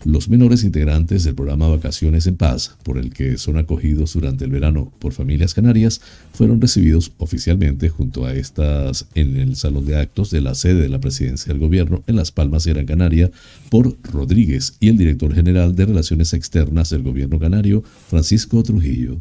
Los 0.05 0.31
menores 0.31 0.65
integrantes 0.65 1.25
del 1.25 1.35
programa 1.35 1.69
Vacaciones 1.69 2.27
en 2.27 2.37
Paz, 2.37 2.75
por 2.85 2.97
el 2.97 3.13
que 3.13 3.37
son 3.37 3.59
acogidos 3.59 4.15
durante 4.15 4.47
el 4.47 4.51
verano 4.51 4.91
por 4.99 5.13
familias 5.13 5.53
canarias, 5.53 6.01
fueron 6.33 6.59
recibidos 6.59 7.13
oficialmente 7.19 7.91
junto 7.91 8.25
a 8.25 8.33
estas 8.33 9.07
en 9.15 9.37
el 9.37 9.57
Salón 9.57 9.85
de 9.85 9.99
Actos 9.99 10.31
de 10.31 10.41
la 10.41 10.55
sede 10.55 10.81
de 10.81 10.89
la 10.89 11.01
Presidencia 11.01 11.53
del 11.53 11.61
Gobierno 11.61 12.03
en 12.07 12.17
Las 12.17 12.33
Palmas 12.33 12.65
de 12.65 12.73
Gran 12.73 12.87
Canaria 12.87 13.31
por 13.69 13.99
Rodríguez 14.03 14.75
y 14.81 14.89
el 14.89 14.97
director 14.97 15.35
general 15.35 15.77
de 15.77 15.85
Relaciones 15.85 16.33
Externas 16.33 16.89
del 16.89 17.03
Gobierno 17.03 17.39
canario, 17.39 17.85
Francisco 18.09 18.63
Trujillo. 18.63 19.21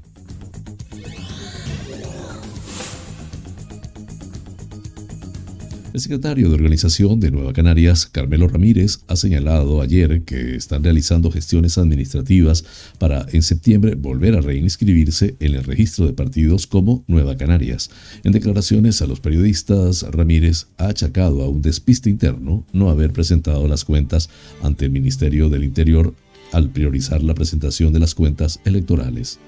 El 5.92 6.02
secretario 6.02 6.50
de 6.50 6.54
Organización 6.54 7.20
de 7.20 7.32
Nueva 7.32 7.52
Canarias, 7.52 8.06
Carmelo 8.06 8.48
Ramírez, 8.48 9.00
ha 9.08 9.16
señalado 9.16 9.82
ayer 9.82 10.22
que 10.22 10.56
están 10.56 10.84
realizando 10.84 11.32
gestiones 11.32 11.80
administrativas 11.80 12.64
para 13.00 13.26
en 13.32 13.42
septiembre 13.42 13.96
volver 13.96 14.36
a 14.36 14.42
reinscribirse 14.42 15.36
en 15.40 15.56
el 15.56 15.64
registro 15.64 16.06
de 16.06 16.14
partidos 16.14 16.68
como 16.68 17.04
Nueva 17.08 17.38
Canarias. 17.38 17.90
En 18.24 18.34
declaraciones 18.34 19.02
a 19.02 19.08
los 19.08 19.20
periodistas, 19.20 20.04
Ramírez 20.04 20.68
ha 20.78 20.90
achacado 20.90 21.42
a 21.42 21.50
un 21.50 21.64
despiste 21.64 22.12
interno 22.12 22.68
no 22.72 22.92
haber 22.92 23.12
presentado 23.12 23.68
las 23.68 23.84
cuentas 23.84 24.30
ante 24.62 24.86
el 24.86 24.92
Ministerio 24.92 25.50
del 25.50 25.64
Interior 25.64 26.14
al 26.52 26.70
priorizar 26.70 27.24
la 27.24 27.34
presentación 27.34 27.94
de 27.94 28.00
las 28.00 28.14
cuentas 28.14 28.60
electorales. 28.64 29.40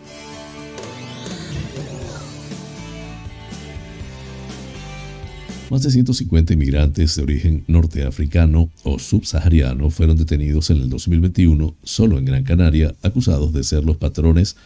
Más 5.71 5.83
de 5.83 5.89
150 5.89 6.51
inmigrantes 6.51 7.15
de 7.15 7.23
origen 7.23 7.63
norteafricano 7.67 8.69
o 8.83 8.99
subsahariano 8.99 9.89
fueron 9.89 10.17
detenidos 10.17 10.69
en 10.69 10.81
el 10.81 10.89
2021 10.89 11.75
solo 11.81 12.17
en 12.17 12.25
Gran 12.25 12.43
Canaria, 12.43 12.93
acusados 13.01 13.53
de 13.53 13.63
ser 13.63 13.85
los 13.85 13.95
patrones 13.95 14.57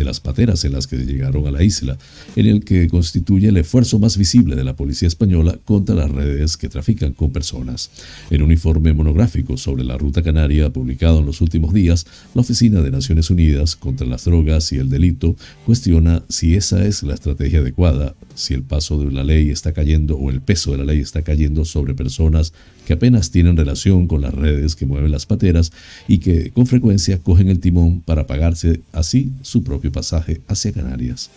de 0.00 0.04
las 0.04 0.18
pateras 0.20 0.64
en 0.64 0.72
las 0.72 0.86
que 0.86 0.96
llegaron 0.96 1.46
a 1.46 1.50
la 1.50 1.62
isla, 1.62 1.98
en 2.34 2.46
el 2.46 2.64
que 2.64 2.88
constituye 2.88 3.48
el 3.48 3.56
esfuerzo 3.58 3.98
más 3.98 4.16
visible 4.16 4.56
de 4.56 4.64
la 4.64 4.74
policía 4.74 5.08
española 5.08 5.58
contra 5.64 5.94
las 5.94 6.10
redes 6.10 6.56
que 6.56 6.70
trafican 6.70 7.12
con 7.12 7.32
personas. 7.32 7.90
En 8.30 8.42
un 8.42 8.50
informe 8.50 8.94
monográfico 8.94 9.58
sobre 9.58 9.84
la 9.84 9.98
ruta 9.98 10.22
canaria 10.22 10.70
publicado 10.70 11.20
en 11.20 11.26
los 11.26 11.42
últimos 11.42 11.74
días, 11.74 12.06
la 12.34 12.40
Oficina 12.40 12.80
de 12.80 12.90
Naciones 12.90 13.28
Unidas 13.28 13.76
contra 13.76 14.06
las 14.06 14.24
Drogas 14.24 14.72
y 14.72 14.78
el 14.78 14.88
Delito 14.88 15.36
cuestiona 15.66 16.22
si 16.28 16.54
esa 16.54 16.84
es 16.86 17.02
la 17.02 17.14
estrategia 17.14 17.60
adecuada, 17.60 18.14
si 18.34 18.54
el 18.54 18.62
paso 18.62 18.98
de 18.98 19.12
la 19.12 19.22
ley 19.22 19.50
está 19.50 19.72
cayendo 19.72 20.16
o 20.16 20.30
el 20.30 20.40
peso 20.40 20.72
de 20.72 20.78
la 20.78 20.84
ley 20.84 21.00
está 21.00 21.20
cayendo 21.22 21.66
sobre 21.66 21.94
personas 21.94 22.54
que 22.86 22.94
apenas 22.94 23.30
tienen 23.30 23.56
relación 23.56 24.06
con 24.06 24.22
las 24.22 24.34
redes 24.34 24.74
que 24.74 24.86
mueven 24.86 25.12
las 25.12 25.26
pateras 25.26 25.70
y 26.08 26.18
que 26.18 26.50
con 26.50 26.66
frecuencia 26.66 27.18
cogen 27.18 27.48
el 27.48 27.60
timón 27.60 28.00
para 28.00 28.26
pagarse 28.26 28.80
así 28.92 29.32
su 29.42 29.62
propio 29.62 29.89
pasaje 29.90 30.40
hacia 30.48 30.72
Canarias. 30.72 31.30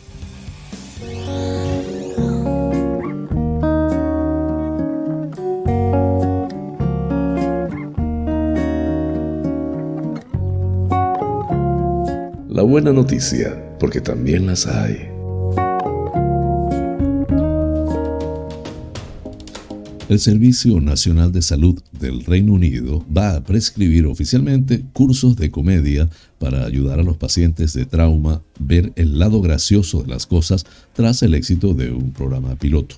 La 12.49 12.61
buena 12.61 12.93
noticia, 12.93 13.77
porque 13.79 13.99
también 13.99 14.45
las 14.45 14.67
hay. 14.67 15.12
El 20.09 20.19
Servicio 20.19 20.81
Nacional 20.81 21.31
de 21.31 21.41
Salud 21.41 21.81
del 21.97 22.25
Reino 22.25 22.53
Unido 22.53 23.05
va 23.15 23.35
a 23.35 23.43
prescribir 23.43 24.05
oficialmente 24.05 24.83
cursos 24.91 25.37
de 25.37 25.49
comedia 25.49 26.09
para 26.39 26.65
ayudar 26.65 26.99
a 26.99 27.03
los 27.03 27.15
pacientes 27.15 27.71
de 27.71 27.85
trauma 27.85 28.41
ver 28.59 28.91
el 28.97 29.17
lado 29.17 29.41
gracioso 29.41 30.03
de 30.03 30.09
las 30.09 30.27
cosas 30.27 30.65
tras 30.91 31.23
el 31.23 31.33
éxito 31.33 31.73
de 31.73 31.91
un 31.91 32.11
programa 32.11 32.55
piloto. 32.55 32.97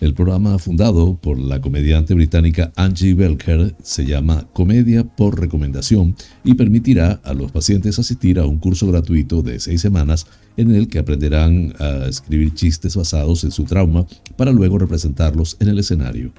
El 0.00 0.14
programa 0.14 0.58
fundado 0.58 1.16
por 1.16 1.38
la 1.38 1.60
comediante 1.60 2.14
británica 2.14 2.72
Angie 2.76 3.14
Belker 3.14 3.74
se 3.82 4.04
llama 4.04 4.46
Comedia 4.52 5.04
por 5.04 5.40
Recomendación 5.40 6.14
y 6.44 6.54
permitirá 6.54 7.20
a 7.24 7.32
los 7.32 7.52
pacientes 7.52 7.98
asistir 7.98 8.38
a 8.38 8.46
un 8.46 8.58
curso 8.58 8.86
gratuito 8.86 9.42
de 9.42 9.60
seis 9.60 9.80
semanas 9.80 10.26
en 10.56 10.74
el 10.74 10.88
que 10.88 10.98
aprenderán 10.98 11.74
a 11.78 12.06
escribir 12.06 12.54
chistes 12.54 12.96
basados 12.96 13.44
en 13.44 13.50
su 13.50 13.64
trauma 13.64 14.06
para 14.36 14.52
luego 14.52 14.78
representarlos 14.78 15.56
en 15.60 15.68
el 15.68 15.78
escenario. 15.78 16.32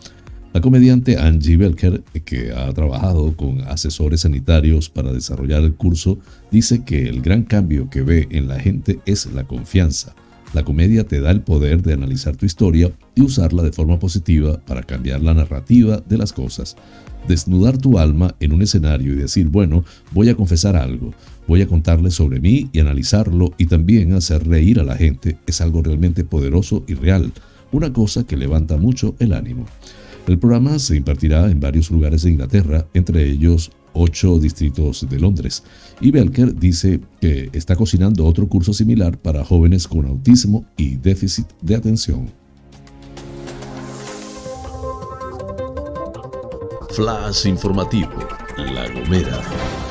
La 0.54 0.62
comediante 0.62 1.18
Angie 1.18 1.58
Belker, 1.58 2.02
que 2.24 2.54
ha 2.54 2.72
trabajado 2.74 3.36
con 3.36 3.62
asesores 3.62 4.22
sanitarios 4.22 4.90
para 4.90 5.12
desarrollar 5.12 5.64
el 5.64 5.76
curso, 5.76 6.18
dice 6.50 6.84
que 6.86 7.10
el 7.10 7.22
gran 7.22 7.44
cambio 7.44 7.90
que 7.90 8.04
ve 8.04 8.28
en 8.32 8.48
la 8.48 8.60
gente 8.60 9.00
es 9.06 9.26
la 9.34 9.44
confianza 9.44 10.16
la 10.56 10.64
comedia 10.64 11.04
te 11.04 11.20
da 11.20 11.32
el 11.32 11.42
poder 11.42 11.84
de 11.84 11.94
analizar 11.94 12.38
tu 12.38 12.46
historia 12.46 12.90
y 13.14 13.22
usarla 13.22 13.62
de 13.62 13.74
forma 13.74 14.00
positiva 14.00 14.58
para 14.66 14.84
cambiar 14.84 15.22
la 15.22 15.34
narrativa 15.34 16.02
de 16.08 16.18
las 16.18 16.32
cosas. 16.32 16.78
Desnudar 17.28 17.78
tu 17.78 18.00
alma 18.00 18.36
en 18.40 18.54
un 18.54 18.62
escenario 18.62 19.12
y 19.12 19.18
decir, 19.18 19.50
bueno, 19.50 19.84
voy 20.14 20.30
a 20.30 20.36
confesar 20.36 20.78
algo, 20.78 21.14
voy 21.46 21.62
a 21.62 21.68
contarle 21.68 22.10
sobre 22.10 22.40
mí 22.40 22.70
y 22.72 22.80
analizarlo 22.80 23.54
y 23.58 23.66
también 23.66 24.14
hacer 24.14 24.48
reír 24.48 24.80
a 24.80 24.86
la 24.86 24.96
gente 24.96 25.38
es 25.46 25.60
algo 25.60 25.84
realmente 25.84 26.24
poderoso 26.24 26.86
y 26.88 26.94
real, 26.94 27.34
una 27.74 27.92
cosa 27.92 28.26
que 28.26 28.38
levanta 28.38 28.78
mucho 28.78 29.14
el 29.20 29.34
ánimo. 29.34 29.66
El 30.26 30.40
programa 30.40 30.80
se 30.80 30.96
impartirá 30.96 31.52
en 31.52 31.60
varios 31.60 31.92
lugares 31.92 32.24
de 32.24 32.32
Inglaterra, 32.32 32.88
entre 32.94 33.30
ellos 33.30 33.72
ocho 33.96 34.38
distritos 34.40 35.08
de 35.10 35.20
Londres. 35.20 35.64
Y 36.00 36.12
Belker 36.12 36.54
dice 36.54 37.00
que 37.20 37.50
está 37.54 37.76
cocinando 37.76 38.26
otro 38.26 38.48
curso 38.48 38.74
similar 38.74 39.18
para 39.18 39.44
jóvenes 39.44 39.88
con 39.88 40.06
autismo 40.06 40.66
y 40.78 40.98
déficit 40.98 41.48
de 41.62 41.76
atención. 41.76 42.32
Flash 46.92 47.48
informativo, 47.48 48.12
La 48.58 48.88
Gomera. 48.90 49.85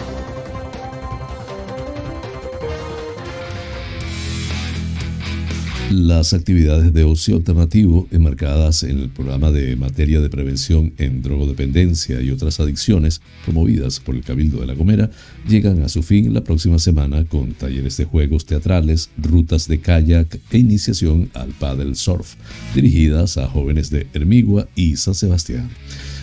Las 5.90 6.32
actividades 6.32 6.94
de 6.94 7.04
ocio 7.04 7.36
alternativo 7.36 8.08
enmarcadas 8.10 8.82
en 8.84 8.98
el 9.00 9.10
programa 9.10 9.50
de 9.50 9.76
materia 9.76 10.20
de 10.20 10.30
prevención 10.30 10.94
en 10.96 11.22
drogodependencia 11.22 12.22
y 12.22 12.30
otras 12.30 12.58
adicciones 12.58 13.20
promovidas 13.44 14.00
por 14.00 14.14
el 14.14 14.24
Cabildo 14.24 14.60
de 14.60 14.66
La 14.66 14.74
Gomera 14.74 15.10
llegan 15.46 15.82
a 15.82 15.90
su 15.90 16.02
fin 16.02 16.32
la 16.32 16.42
próxima 16.42 16.78
semana 16.78 17.24
con 17.24 17.52
talleres 17.52 17.98
de 17.98 18.06
juegos 18.06 18.46
teatrales, 18.46 19.10
rutas 19.18 19.68
de 19.68 19.78
kayak 19.80 20.40
e 20.50 20.58
iniciación 20.58 21.30
al 21.34 21.50
paddle 21.50 21.94
surf, 21.94 22.34
dirigidas 22.74 23.36
a 23.36 23.46
jóvenes 23.46 23.90
de 23.90 24.06
Hermigua 24.14 24.66
y 24.74 24.96
San 24.96 25.14
Sebastián. 25.14 25.68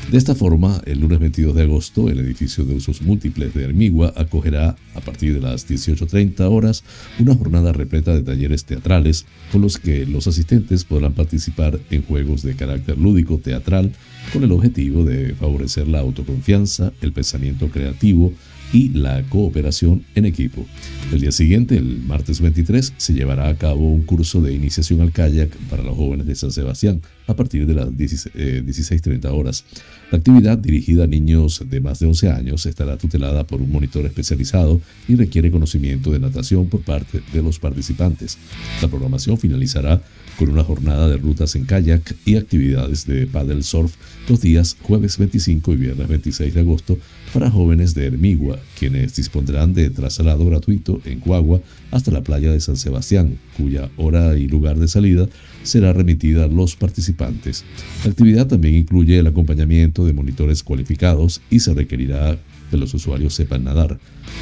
De 0.09 0.17
esta 0.17 0.35
forma, 0.35 0.81
el 0.85 0.99
lunes 0.99 1.19
22 1.19 1.55
de 1.55 1.61
agosto, 1.61 2.09
el 2.09 2.19
edificio 2.19 2.65
de 2.65 2.75
usos 2.75 3.01
múltiples 3.01 3.53
de 3.53 3.63
Hermigua 3.63 4.13
acogerá 4.17 4.75
a 4.93 4.99
partir 4.99 5.33
de 5.33 5.39
las 5.39 5.69
18.30 5.69 6.41
horas 6.51 6.83
una 7.17 7.33
jornada 7.33 7.71
repleta 7.71 8.13
de 8.13 8.21
talleres 8.21 8.65
teatrales 8.65 9.25
con 9.53 9.61
los 9.61 9.77
que 9.77 10.05
los 10.05 10.27
asistentes 10.27 10.83
podrán 10.83 11.13
participar 11.13 11.79
en 11.91 12.03
juegos 12.03 12.41
de 12.41 12.55
carácter 12.55 12.97
lúdico 12.97 13.37
teatral 13.37 13.93
con 14.33 14.43
el 14.43 14.51
objetivo 14.51 15.05
de 15.05 15.33
favorecer 15.35 15.87
la 15.87 15.99
autoconfianza, 15.99 16.91
el 16.99 17.13
pensamiento 17.13 17.69
creativo, 17.69 18.33
y 18.73 18.89
la 18.89 19.23
cooperación 19.23 20.03
en 20.15 20.25
equipo. 20.25 20.65
El 21.11 21.21
día 21.21 21.31
siguiente, 21.31 21.77
el 21.77 21.99
martes 21.99 22.39
23, 22.39 22.93
se 22.97 23.13
llevará 23.13 23.49
a 23.49 23.55
cabo 23.55 23.91
un 23.91 24.03
curso 24.03 24.41
de 24.41 24.53
iniciación 24.53 25.01
al 25.01 25.11
kayak 25.11 25.49
para 25.69 25.83
los 25.83 25.95
jóvenes 25.95 26.25
de 26.25 26.35
San 26.35 26.51
Sebastián 26.51 27.01
a 27.27 27.35
partir 27.35 27.65
de 27.65 27.73
las 27.73 27.89
16.30 27.89 29.25
eh, 29.25 29.27
horas. 29.27 29.65
La 30.11 30.17
actividad 30.17 30.57
dirigida 30.57 31.03
a 31.03 31.07
niños 31.07 31.63
de 31.69 31.79
más 31.79 31.99
de 31.99 32.07
11 32.07 32.29
años 32.29 32.65
estará 32.65 32.97
tutelada 32.97 33.45
por 33.45 33.61
un 33.61 33.71
monitor 33.71 34.05
especializado 34.05 34.81
y 35.07 35.15
requiere 35.15 35.51
conocimiento 35.51 36.11
de 36.11 36.19
natación 36.19 36.67
por 36.67 36.81
parte 36.81 37.21
de 37.33 37.41
los 37.41 37.59
participantes. 37.59 38.37
La 38.81 38.87
programación 38.87 39.37
finalizará 39.37 40.01
con 40.41 40.49
una 40.49 40.63
jornada 40.63 41.07
de 41.07 41.17
rutas 41.17 41.55
en 41.55 41.65
kayak 41.65 42.15
y 42.25 42.35
actividades 42.35 43.05
de 43.05 43.27
paddle 43.27 43.61
surf 43.61 43.93
los 44.27 44.41
días 44.41 44.75
jueves 44.81 45.19
25 45.19 45.73
y 45.73 45.75
viernes 45.75 46.07
26 46.07 46.55
de 46.55 46.61
agosto 46.61 46.97
para 47.31 47.51
jóvenes 47.51 47.93
de 47.93 48.07
Hermigua, 48.07 48.57
quienes 48.79 49.15
dispondrán 49.15 49.75
de 49.75 49.91
traslado 49.91 50.43
gratuito 50.47 50.99
en 51.05 51.19
Cuagua 51.19 51.61
hasta 51.91 52.09
la 52.09 52.23
playa 52.23 52.51
de 52.51 52.59
San 52.59 52.75
Sebastián, 52.75 53.37
cuya 53.55 53.91
hora 53.97 54.35
y 54.35 54.47
lugar 54.47 54.79
de 54.79 54.87
salida 54.87 55.29
será 55.61 55.93
remitida 55.93 56.45
a 56.45 56.47
los 56.47 56.75
participantes. 56.75 57.63
La 58.03 58.09
actividad 58.09 58.47
también 58.47 58.73
incluye 58.73 59.19
el 59.19 59.27
acompañamiento 59.27 60.07
de 60.07 60.13
monitores 60.13 60.63
cualificados 60.63 61.39
y 61.51 61.59
se 61.59 61.75
requerirá 61.75 62.39
que 62.71 62.77
los 62.77 62.93
usuarios 62.93 63.35
sepan 63.35 63.65
nadar. 63.65 63.99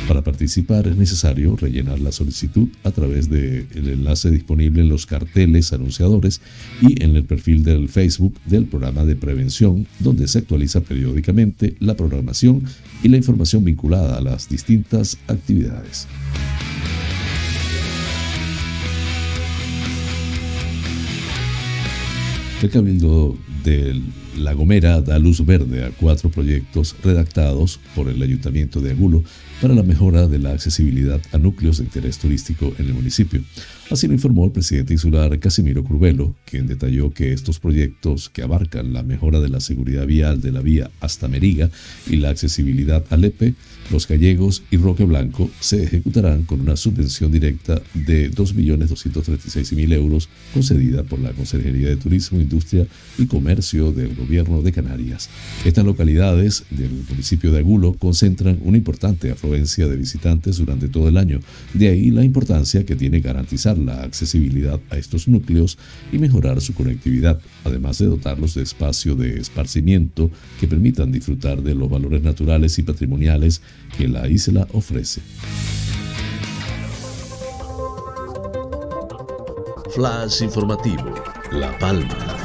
Para 0.07 0.23
participar 0.23 0.87
es 0.87 0.95
necesario 0.95 1.57
rellenar 1.57 1.99
la 1.99 2.11
solicitud 2.11 2.69
a 2.83 2.91
través 2.91 3.29
del 3.29 3.67
enlace 3.73 4.31
disponible 4.31 4.81
en 4.81 4.89
los 4.89 5.05
carteles 5.07 5.73
anunciadores 5.73 6.39
y 6.81 7.03
en 7.03 7.15
el 7.15 7.25
perfil 7.25 7.63
del 7.63 7.89
Facebook 7.89 8.35
del 8.45 8.65
programa 8.65 9.03
de 9.03 9.15
prevención, 9.15 9.87
donde 9.99 10.27
se 10.27 10.37
actualiza 10.37 10.81
periódicamente 10.81 11.75
la 11.79 11.97
programación 11.97 12.63
y 13.03 13.09
la 13.09 13.17
información 13.17 13.65
vinculada 13.65 14.17
a 14.17 14.21
las 14.21 14.47
distintas 14.47 15.17
actividades. 15.27 16.07
El 22.61 22.69
Cabildo 22.69 23.37
de 23.63 24.01
La 24.39 24.53
Gomera 24.53 25.01
da 25.01 25.19
luz 25.19 25.45
verde 25.45 25.83
a 25.83 25.91
cuatro 25.91 26.29
proyectos 26.29 26.95
redactados 27.03 27.79
por 27.93 28.07
el 28.07 28.21
Ayuntamiento 28.21 28.79
de 28.79 28.91
Agulo 28.91 29.23
para 29.61 29.75
la 29.75 29.83
mejora 29.83 30.27
de 30.27 30.39
la 30.39 30.51
accesibilidad 30.51 31.19
a 31.33 31.37
núcleos 31.37 31.77
de 31.77 31.83
interés 31.83 32.17
turístico 32.17 32.73
en 32.79 32.85
el 32.85 32.93
municipio. 32.93 33.41
Así 33.89 34.05
lo 34.05 34.13
informó 34.13 34.45
el 34.45 34.51
presidente 34.51 34.93
insular 34.93 35.39
Casimiro 35.39 35.83
Curvelo, 35.83 36.35
quien 36.45 36.67
detalló 36.67 37.11
que 37.11 37.33
estos 37.33 37.57
proyectos 37.57 38.29
que 38.29 38.43
abarcan 38.43 38.93
la 38.93 39.01
mejora 39.01 39.39
de 39.39 39.49
la 39.49 39.59
seguridad 39.59 40.05
vial 40.05 40.41
de 40.41 40.51
la 40.51 40.61
vía 40.61 40.91
hasta 40.99 41.27
Meriga 41.27 41.71
y 42.07 42.17
la 42.17 42.29
accesibilidad 42.29 43.03
a 43.09 43.17
Lepe, 43.17 43.55
Los 43.91 44.07
Gallegos 44.07 44.61
y 44.69 44.77
Roque 44.77 45.05
Blanco 45.05 45.49
se 45.59 45.81
ejecutarán 45.81 46.43
con 46.43 46.61
una 46.61 46.75
subvención 46.75 47.31
directa 47.31 47.81
de 47.95 48.29
2.236.000 48.29 49.93
euros 49.93 50.29
concedida 50.53 51.01
por 51.01 51.17
la 51.17 51.31
Consejería 51.31 51.89
de 51.89 51.95
Turismo, 51.95 52.39
Industria 52.39 52.85
y 53.17 53.25
Comercio 53.25 53.91
del 53.91 54.13
Gobierno 54.13 54.61
de 54.61 54.71
Canarias. 54.71 55.31
Estas 55.65 55.83
localidades 55.83 56.63
del 56.69 56.91
municipio 57.09 57.51
de 57.51 57.57
Agulo 57.57 57.93
concentran 57.93 58.59
una 58.61 58.77
importante 58.77 59.31
afluencia 59.31 59.87
de 59.87 59.95
visitantes 59.95 60.57
durante 60.57 60.89
todo 60.89 61.07
el 61.09 61.17
año, 61.17 61.39
de 61.73 61.87
ahí 61.87 62.11
la 62.11 62.23
importancia 62.23 62.85
que 62.85 62.95
tiene 62.95 63.19
garantizar 63.19 63.78
la 63.85 64.03
accesibilidad 64.03 64.79
a 64.89 64.97
estos 64.97 65.27
núcleos 65.27 65.77
y 66.11 66.19
mejorar 66.19 66.61
su 66.61 66.73
conectividad, 66.73 67.39
además 67.63 67.97
de 67.99 68.07
dotarlos 68.07 68.53
de 68.53 68.63
espacio 68.63 69.15
de 69.15 69.39
esparcimiento 69.39 70.29
que 70.59 70.67
permitan 70.67 71.11
disfrutar 71.11 71.61
de 71.61 71.75
los 71.75 71.89
valores 71.89 72.21
naturales 72.21 72.77
y 72.79 72.83
patrimoniales 72.83 73.61
que 73.97 74.07
la 74.07 74.27
isla 74.27 74.67
ofrece. 74.73 75.21
Flash 79.95 80.43
informativo, 80.43 81.15
La 81.51 81.77
Palma. 81.79 82.38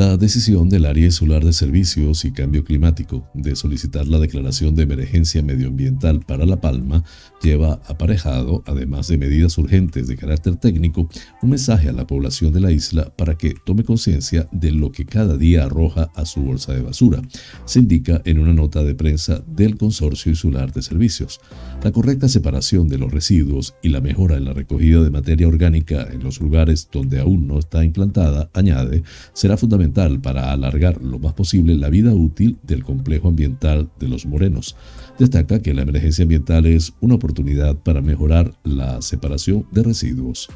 La 0.00 0.16
decisión 0.16 0.70
del 0.70 0.86
Área 0.86 1.04
Insular 1.04 1.44
de 1.44 1.52
Servicios 1.52 2.24
y 2.24 2.32
Cambio 2.32 2.64
Climático 2.64 3.28
de 3.34 3.54
solicitar 3.54 4.06
la 4.06 4.18
declaración 4.18 4.74
de 4.74 4.84
emergencia 4.84 5.42
medioambiental 5.42 6.20
para 6.20 6.46
La 6.46 6.58
Palma 6.58 7.04
lleva 7.42 7.80
aparejado, 7.86 8.62
además 8.66 9.08
de 9.08 9.18
medidas 9.18 9.56
urgentes 9.58 10.08
de 10.08 10.16
carácter 10.16 10.56
técnico, 10.56 11.08
un 11.42 11.50
mensaje 11.50 11.88
a 11.88 11.92
la 11.92 12.06
población 12.06 12.52
de 12.52 12.60
la 12.60 12.70
isla 12.70 13.12
para 13.16 13.36
que 13.36 13.54
tome 13.64 13.84
conciencia 13.84 14.48
de 14.52 14.70
lo 14.72 14.92
que 14.92 15.04
cada 15.04 15.36
día 15.36 15.64
arroja 15.64 16.10
a 16.14 16.26
su 16.26 16.40
bolsa 16.42 16.72
de 16.72 16.82
basura, 16.82 17.22
se 17.64 17.80
indica 17.80 18.20
en 18.24 18.38
una 18.38 18.52
nota 18.52 18.82
de 18.82 18.94
prensa 18.94 19.42
del 19.46 19.76
Consorcio 19.76 20.30
Insular 20.30 20.72
de 20.72 20.82
Servicios. 20.82 21.40
La 21.82 21.92
correcta 21.92 22.28
separación 22.28 22.88
de 22.88 22.98
los 22.98 23.10
residuos 23.10 23.74
y 23.82 23.88
la 23.88 24.00
mejora 24.00 24.36
en 24.36 24.44
la 24.44 24.52
recogida 24.52 25.02
de 25.02 25.10
materia 25.10 25.48
orgánica 25.48 26.06
en 26.10 26.22
los 26.22 26.40
lugares 26.40 26.88
donde 26.92 27.20
aún 27.20 27.46
no 27.46 27.58
está 27.58 27.84
implantada, 27.84 28.50
añade, 28.52 29.02
será 29.32 29.56
fundamental 29.56 30.20
para 30.20 30.52
alargar 30.52 31.02
lo 31.02 31.18
más 31.18 31.32
posible 31.34 31.74
la 31.74 31.88
vida 31.88 32.14
útil 32.14 32.58
del 32.62 32.84
complejo 32.84 33.28
ambiental 33.28 33.90
de 33.98 34.08
los 34.08 34.26
morenos. 34.26 34.76
Destaca 35.20 35.60
que 35.60 35.74
la 35.74 35.82
emergencia 35.82 36.22
ambiental 36.22 36.64
es 36.64 36.94
una 37.02 37.16
oportunidad 37.16 37.76
para 37.76 38.00
mejorar 38.00 38.54
la 38.64 39.02
separación 39.02 39.66
de 39.70 39.82
residuos. 39.82 40.48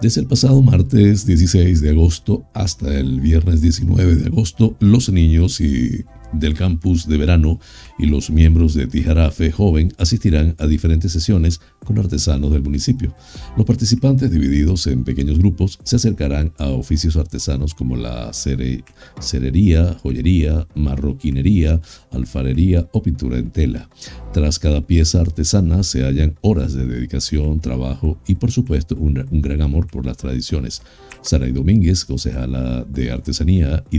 Desde 0.00 0.22
el 0.22 0.26
pasado 0.26 0.62
martes 0.62 1.26
16 1.26 1.82
de 1.82 1.90
agosto 1.90 2.46
hasta 2.54 2.98
el 2.98 3.20
viernes 3.20 3.60
19 3.60 4.16
de 4.16 4.26
agosto, 4.28 4.74
los 4.80 5.10
niños 5.10 5.60
y 5.60 6.06
del 6.32 6.54
campus 6.54 7.06
de 7.06 7.16
verano 7.16 7.58
y 7.98 8.06
los 8.06 8.30
miembros 8.30 8.74
de 8.74 8.86
Tijarafe 8.86 9.50
Joven 9.50 9.92
asistirán 9.98 10.54
a 10.58 10.66
diferentes 10.66 11.12
sesiones 11.12 11.60
con 11.84 11.98
artesanos 11.98 12.52
del 12.52 12.62
municipio. 12.62 13.14
Los 13.56 13.66
participantes, 13.66 14.30
divididos 14.30 14.86
en 14.86 15.04
pequeños 15.04 15.38
grupos, 15.38 15.78
se 15.82 15.96
acercarán 15.96 16.52
a 16.58 16.68
oficios 16.68 17.16
artesanos 17.16 17.74
como 17.74 17.96
la 17.96 18.32
cerería, 18.32 19.96
joyería, 20.02 20.66
marroquinería, 20.74 21.80
alfarería 22.10 22.88
o 22.92 23.02
pintura 23.02 23.38
en 23.38 23.50
tela. 23.50 23.88
Tras 24.32 24.58
cada 24.58 24.86
pieza 24.86 25.20
artesana 25.20 25.82
se 25.82 26.02
hallan 26.02 26.36
horas 26.42 26.74
de 26.74 26.86
dedicación, 26.86 27.60
trabajo 27.60 28.18
y 28.26 28.34
por 28.34 28.52
supuesto 28.52 28.94
un, 28.96 29.26
gran 29.30 29.62
amor 29.62 29.86
por 29.86 30.04
las 30.04 30.16
tradiciones. 30.16 30.82
Saray 31.22 31.52
Domínguez, 31.52 32.04
concejala 32.04 32.84
de 32.84 33.10
Artesanía, 33.10 33.84
y 33.90 33.98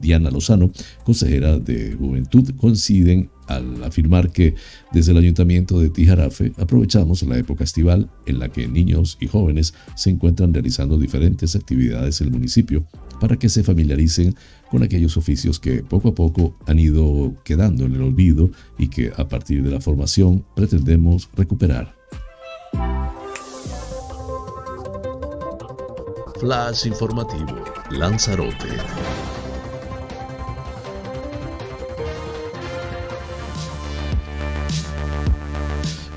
Diana 0.00 0.30
Lozano, 0.30 0.70
consejera 1.04 1.47
de 1.56 1.94
Juventud, 1.94 2.50
coinciden 2.56 3.30
al 3.46 3.82
afirmar 3.82 4.30
que 4.30 4.54
desde 4.92 5.12
el 5.12 5.18
Ayuntamiento 5.18 5.80
de 5.80 5.88
Tijarafe 5.88 6.52
aprovechamos 6.58 7.22
la 7.22 7.38
época 7.38 7.64
estival 7.64 8.10
en 8.26 8.38
la 8.38 8.50
que 8.50 8.68
niños 8.68 9.16
y 9.20 9.26
jóvenes 9.26 9.74
se 9.96 10.10
encuentran 10.10 10.52
realizando 10.52 10.98
diferentes 10.98 11.56
actividades 11.56 12.20
en 12.20 12.26
el 12.26 12.32
municipio 12.34 12.84
para 13.20 13.36
que 13.36 13.48
se 13.48 13.64
familiaricen 13.64 14.34
con 14.70 14.82
aquellos 14.82 15.16
oficios 15.16 15.58
que 15.58 15.82
poco 15.82 16.08
a 16.08 16.14
poco 16.14 16.56
han 16.66 16.78
ido 16.78 17.34
quedando 17.44 17.86
en 17.86 17.94
el 17.94 18.02
olvido 18.02 18.50
y 18.78 18.88
que 18.88 19.12
a 19.16 19.28
partir 19.28 19.62
de 19.62 19.70
la 19.70 19.80
formación 19.80 20.44
pretendemos 20.54 21.28
recuperar. 21.34 21.94
Flash 26.38 26.86
informativo, 26.86 27.64
Lanzarote. 27.90 29.17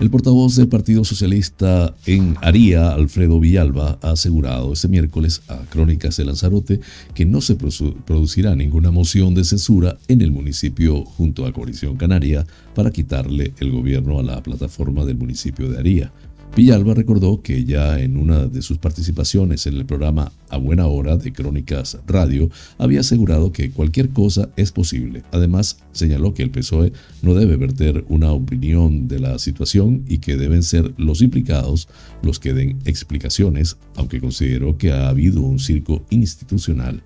El 0.01 0.09
portavoz 0.09 0.55
del 0.55 0.67
Partido 0.67 1.05
Socialista 1.05 1.93
en 2.07 2.35
Aría, 2.41 2.91
Alfredo 2.91 3.39
Villalba, 3.39 3.99
ha 4.01 4.09
asegurado 4.09 4.73
este 4.73 4.87
miércoles 4.87 5.43
a 5.47 5.57
Crónicas 5.69 6.17
de 6.17 6.25
Lanzarote 6.25 6.79
que 7.13 7.23
no 7.23 7.39
se 7.39 7.55
producirá 7.55 8.55
ninguna 8.55 8.89
moción 8.89 9.35
de 9.35 9.43
censura 9.43 9.99
en 10.07 10.21
el 10.21 10.31
municipio 10.31 11.05
junto 11.05 11.45
a 11.45 11.53
Coalición 11.53 11.97
Canaria 11.97 12.47
para 12.73 12.89
quitarle 12.89 13.53
el 13.59 13.69
gobierno 13.69 14.17
a 14.17 14.23
la 14.23 14.41
plataforma 14.41 15.05
del 15.05 15.17
municipio 15.17 15.69
de 15.69 15.77
Aría. 15.77 16.11
Villalba 16.53 16.93
recordó 16.93 17.41
que 17.41 17.63
ya 17.63 18.01
en 18.01 18.17
una 18.17 18.45
de 18.45 18.61
sus 18.61 18.77
participaciones 18.77 19.67
en 19.67 19.75
el 19.75 19.85
programa 19.85 20.33
A 20.49 20.57
Buena 20.57 20.85
Hora 20.85 21.15
de 21.15 21.31
Crónicas 21.31 21.97
Radio 22.05 22.49
había 22.77 22.99
asegurado 22.99 23.53
que 23.53 23.71
cualquier 23.71 24.09
cosa 24.09 24.49
es 24.57 24.73
posible. 24.73 25.23
Además, 25.31 25.77
señaló 25.93 26.33
que 26.33 26.43
el 26.43 26.51
PSOE 26.51 26.91
no 27.21 27.35
debe 27.35 27.55
verter 27.55 28.03
una 28.09 28.33
opinión 28.33 29.07
de 29.07 29.19
la 29.19 29.39
situación 29.39 30.03
y 30.09 30.17
que 30.17 30.35
deben 30.35 30.61
ser 30.61 30.93
los 30.97 31.21
implicados 31.21 31.87
los 32.21 32.37
que 32.37 32.53
den 32.53 32.79
explicaciones, 32.83 33.77
aunque 33.95 34.19
consideró 34.19 34.77
que 34.77 34.91
ha 34.91 35.07
habido 35.07 35.41
un 35.41 35.57
circo 35.57 36.03
institucional. 36.09 37.01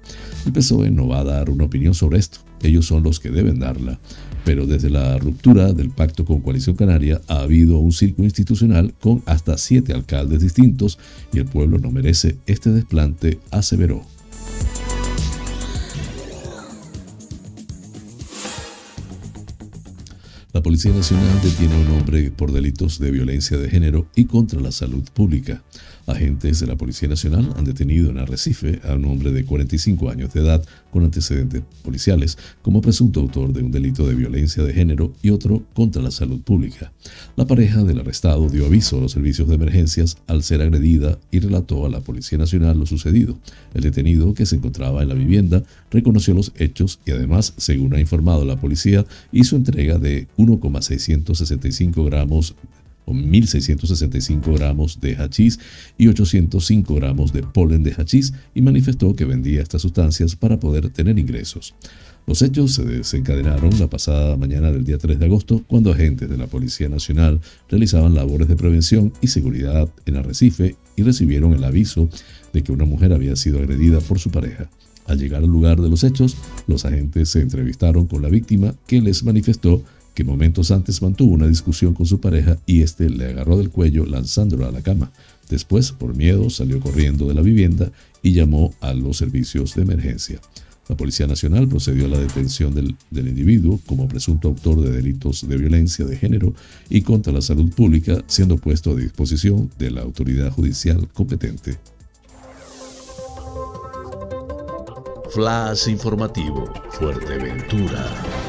El 0.47 0.53
PSOE 0.53 0.89
no 0.89 1.07
va 1.07 1.19
a 1.19 1.23
dar 1.23 1.51
una 1.51 1.65
opinión 1.65 1.93
sobre 1.93 2.17
esto, 2.17 2.39
ellos 2.63 2.87
son 2.87 3.03
los 3.03 3.19
que 3.19 3.29
deben 3.29 3.59
darla 3.59 3.99
pero 4.45 4.67
desde 4.67 4.89
la 4.89 5.17
ruptura 5.17 5.73
del 5.73 5.89
pacto 5.89 6.23
con 6.23 6.39
Coalición 6.39 6.75
Canaria 6.75 7.19
ha 7.27 7.39
habido 7.39 7.79
un 7.79 7.91
circo 7.91 8.23
institucional 8.23 8.93
con 9.01 9.23
hasta 9.25 9.57
siete 9.57 9.91
alcaldes 9.91 10.39
distintos 10.39 10.99
y 11.33 11.39
el 11.39 11.45
pueblo 11.45 11.79
no 11.79 11.91
merece 11.91 12.37
este 12.45 12.71
desplante, 12.71 13.39
aseveró. 13.51 14.03
La 20.53 20.63
Policía 20.63 20.93
Nacional 20.93 21.41
detiene 21.43 21.75
a 21.75 21.79
un 21.79 21.99
hombre 21.99 22.31
por 22.31 22.53
delitos 22.53 22.97
de 22.97 23.11
violencia 23.11 23.57
de 23.57 23.69
género 23.69 24.07
y 24.15 24.23
contra 24.23 24.61
la 24.61 24.71
salud 24.71 25.03
pública. 25.13 25.63
Agentes 26.07 26.59
de 26.59 26.67
la 26.67 26.75
Policía 26.75 27.09
Nacional 27.09 27.53
han 27.57 27.65
detenido 27.65 28.09
en 28.09 28.19
Arrecife 28.19 28.79
a 28.87 28.93
un 28.93 29.05
hombre 29.05 29.31
de 29.31 29.43
45 29.43 30.09
años 30.09 30.33
de 30.33 30.41
edad 30.41 30.63
con 30.91 31.03
antecedentes 31.03 31.63
policiales 31.83 32.37
como 32.61 32.81
presunto 32.81 33.19
autor 33.19 33.53
de 33.53 33.63
un 33.63 33.71
delito 33.71 34.07
de 34.07 34.15
violencia 34.15 34.63
de 34.63 34.73
género 34.73 35.13
y 35.21 35.31
otro 35.31 35.63
contra 35.73 36.01
la 36.01 36.11
salud 36.11 36.41
pública. 36.41 36.91
La 37.35 37.45
pareja 37.45 37.83
del 37.83 37.99
arrestado 37.99 38.49
dio 38.49 38.65
aviso 38.65 38.97
a 38.97 39.01
los 39.01 39.13
servicios 39.13 39.47
de 39.47 39.55
emergencias 39.55 40.17
al 40.27 40.43
ser 40.43 40.61
agredida 40.61 41.17
y 41.31 41.39
relató 41.39 41.85
a 41.85 41.89
la 41.89 42.01
Policía 42.01 42.37
Nacional 42.37 42.79
lo 42.79 42.85
sucedido. 42.85 43.37
El 43.73 43.81
detenido, 43.81 44.33
que 44.33 44.45
se 44.45 44.55
encontraba 44.55 45.01
en 45.01 45.09
la 45.09 45.15
vivienda, 45.15 45.63
reconoció 45.91 46.33
los 46.33 46.51
hechos 46.57 46.99
y 47.05 47.11
además, 47.11 47.53
según 47.57 47.95
ha 47.95 47.99
informado 47.99 48.45
la 48.45 48.59
policía, 48.59 49.05
hizo 49.31 49.55
entrega 49.55 49.97
de 49.97 50.27
1,665 50.37 52.05
gramos 52.05 52.55
o 53.05 53.13
1.665 53.13 54.57
gramos 54.57 54.99
de 54.99 55.15
hachís 55.15 55.59
y 55.97 56.07
805 56.07 56.95
gramos 56.95 57.33
de 57.33 57.43
polen 57.43 57.83
de 57.83 57.93
hachís 57.93 58.33
y 58.53 58.61
manifestó 58.61 59.15
que 59.15 59.25
vendía 59.25 59.61
estas 59.61 59.81
sustancias 59.81 60.35
para 60.35 60.59
poder 60.59 60.89
tener 60.89 61.17
ingresos. 61.17 61.75
Los 62.27 62.41
hechos 62.41 62.73
se 62.73 62.83
desencadenaron 62.83 63.77
la 63.79 63.87
pasada 63.87 64.35
mañana 64.35 64.71
del 64.71 64.83
día 64.83 64.97
3 64.97 65.19
de 65.19 65.25
agosto 65.25 65.63
cuando 65.67 65.91
agentes 65.91 66.27
de 66.27 66.37
la 66.37 66.47
Policía 66.47 66.89
Nacional 66.89 67.39
realizaban 67.69 68.15
labores 68.15 68.47
de 68.47 68.55
prevención 68.55 69.13
y 69.21 69.27
seguridad 69.27 69.87
en 70.07 70.17
Arrecife 70.17 70.75
y 70.95 71.03
recibieron 71.03 71.53
el 71.53 71.63
aviso 71.63 72.09
de 72.51 72.63
que 72.63 72.71
una 72.71 72.85
mujer 72.85 73.13
había 73.13 73.35
sido 73.35 73.59
agredida 73.59 73.99
por 73.99 74.17
su 74.17 74.31
pareja. 74.31 74.69
Al 75.05 75.19
llegar 75.19 75.43
al 75.43 75.49
lugar 75.49 75.79
de 75.79 75.89
los 75.89 76.03
hechos, 76.03 76.35
los 76.65 76.83
agentes 76.83 77.29
se 77.29 77.41
entrevistaron 77.41 78.07
con 78.07 78.23
la 78.23 78.29
víctima 78.29 78.73
que 78.87 79.01
les 79.01 79.23
manifestó 79.23 79.83
que 80.15 80.23
momentos 80.23 80.71
antes 80.71 81.01
mantuvo 81.01 81.33
una 81.33 81.47
discusión 81.47 81.93
con 81.93 82.05
su 82.05 82.19
pareja 82.19 82.57
y 82.65 82.81
éste 82.81 83.09
le 83.09 83.25
agarró 83.25 83.57
del 83.57 83.69
cuello 83.69 84.05
lanzándolo 84.05 84.65
a 84.65 84.71
la 84.71 84.81
cama. 84.81 85.11
Después, 85.49 85.91
por 85.91 86.15
miedo, 86.15 86.49
salió 86.49 86.79
corriendo 86.79 87.27
de 87.27 87.35
la 87.35 87.41
vivienda 87.41 87.91
y 88.23 88.31
llamó 88.31 88.73
a 88.79 88.93
los 88.93 89.17
servicios 89.17 89.75
de 89.75 89.83
emergencia. 89.83 90.39
La 90.87 90.95
Policía 90.95 91.27
Nacional 91.27 91.67
procedió 91.67 92.05
a 92.05 92.09
la 92.09 92.19
detención 92.19 92.73
del, 92.73 92.95
del, 93.11 93.27
individuo 93.27 93.79
como 93.85 94.07
presunto 94.07 94.47
autor 94.47 94.81
de 94.81 94.91
delitos 94.91 95.47
de 95.47 95.57
violencia 95.57 96.05
de 96.05 96.15
género 96.15 96.53
y 96.89 97.01
contra 97.01 97.33
la 97.33 97.41
salud 97.41 97.69
pública, 97.73 98.23
siendo 98.27 98.57
puesto 98.57 98.91
a 98.91 98.95
disposición 98.95 99.69
de 99.77 99.91
la 99.91 100.01
autoridad 100.01 100.51
judicial 100.51 101.07
competente. 101.13 101.77
Flash 105.31 105.89
informativo, 105.89 106.71
Fuerteventura. 106.91 108.44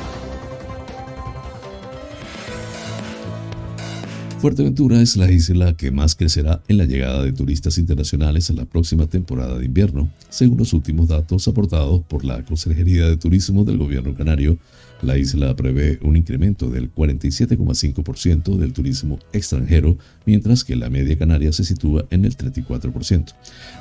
Fuerteventura 4.47 5.03
es 5.03 5.17
la 5.17 5.29
isla 5.29 5.77
que 5.77 5.91
más 5.91 6.15
crecerá 6.15 6.63
en 6.69 6.79
la 6.79 6.85
llegada 6.85 7.25
de 7.25 7.33
turistas 7.33 7.79
internacionales 7.79 8.49
en 8.49 8.55
la 8.55 8.65
próxima 8.65 9.09
temporada 9.09 9.59
de 9.59 9.65
invierno, 9.65 10.09
según 10.29 10.59
los 10.59 10.73
últimos 10.73 11.09
datos 11.09 11.49
aportados 11.49 12.03
por 12.07 12.25
la 12.25 12.45
Consejería 12.45 13.09
de 13.09 13.17
Turismo 13.17 13.65
del 13.65 13.79
Gobierno 13.79 14.15
Canario 14.15 14.57
la 15.03 15.19
isla 15.19 15.55
prevé 15.55 15.99
un 16.03 16.17
incremento 16.17 16.71
del 16.71 16.93
47,5% 16.93 18.57
del 18.57 18.73
turismo 18.73 19.19
extranjero, 19.33 19.99
mientras 20.25 20.65
que 20.65 20.77
la 20.77 20.91
media 20.91 21.19
canaria 21.19 21.53
se 21.53 21.65
sitúa 21.65 22.07
en 22.11 22.25
el 22.25 22.37
34%. 22.37 23.35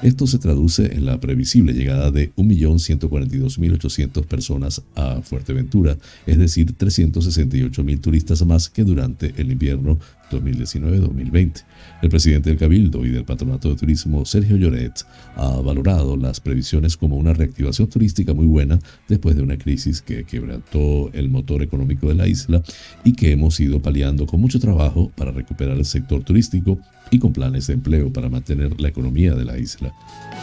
Esto 0.03 0.27
se 0.27 0.39
traduce 0.39 0.93
en 0.93 1.05
la 1.05 1.19
previsible 1.19 1.73
llegada 1.73 2.11
de 2.11 2.33
1.142.800 2.35 4.25
personas 4.25 4.81
a 4.95 5.21
Fuerteventura, 5.21 5.97
es 6.25 6.37
decir, 6.37 6.75
368.000 6.77 8.01
turistas 8.01 8.45
más 8.45 8.69
que 8.69 8.83
durante 8.83 9.33
el 9.37 9.51
invierno 9.51 9.97
2019-2020. 10.31 11.63
El 12.01 12.09
presidente 12.09 12.49
del 12.49 12.59
Cabildo 12.59 13.05
y 13.05 13.09
del 13.09 13.25
Patronato 13.25 13.69
de 13.69 13.75
Turismo, 13.75 14.25
Sergio 14.25 14.57
Lloret, 14.57 15.05
ha 15.35 15.49
valorado 15.61 16.17
las 16.17 16.39
previsiones 16.39 16.97
como 16.97 17.17
una 17.17 17.33
reactivación 17.33 17.87
turística 17.87 18.33
muy 18.33 18.45
buena 18.45 18.79
después 19.07 19.35
de 19.35 19.43
una 19.43 19.57
crisis 19.57 20.01
que 20.01 20.23
quebrantó 20.23 21.09
el 21.15 21.29
motor 21.29 21.61
económico 21.61 22.07
de 22.07 22.15
la 22.15 22.27
isla 22.27 22.61
y 23.03 23.13
que 23.13 23.31
hemos 23.31 23.59
ido 23.59 23.81
paliando 23.81 24.25
con 24.25 24.41
mucho 24.41 24.59
trabajo 24.59 25.11
para 25.15 25.31
recuperar 25.31 25.77
el 25.77 25.85
sector 25.85 26.23
turístico 26.23 26.79
y 27.11 27.19
con 27.19 27.33
planes 27.33 27.67
de 27.67 27.73
empleo 27.73 28.11
para 28.11 28.29
mantener 28.29 28.79
la 28.79 28.89
economía 28.89 29.35
de 29.35 29.45
la 29.45 29.57
isla. 29.57 29.93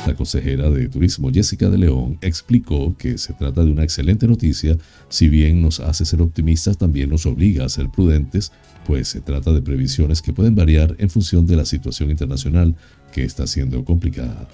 La 0.07 0.15
consejera 0.15 0.71
de 0.71 0.89
Turismo 0.89 1.31
Jessica 1.33 1.69
de 1.69 1.79
León 1.79 2.19
explicó 2.23 2.97
que 2.97 3.19
se 3.19 3.33
trata 3.33 3.65
de 3.65 3.71
una 3.71 3.85
excelente 3.85 4.27
noticia, 4.27 4.77
si 5.09 5.29
bien 5.29 5.63
nos 5.63 5.81
hace 5.81 6.05
ser 6.05 6.23
optimistas, 6.23 6.79
también 6.79 7.11
nos 7.11 7.27
obliga 7.27 7.65
a 7.65 7.69
ser 7.69 7.89
prudentes, 7.89 8.53
pues 8.87 9.09
se 9.09 9.21
trata 9.21 9.53
de 9.53 9.63
previsiones 9.63 10.23
que 10.23 10.33
pueden 10.33 10.55
variar 10.55 10.97
en 10.99 11.11
función 11.11 11.47
de 11.47 11.57
la 11.57 11.65
situación 11.65 12.11
internacional 12.11 12.75
que 13.13 13.25
está 13.25 13.47
siendo 13.47 13.85
complicada. 13.85 14.49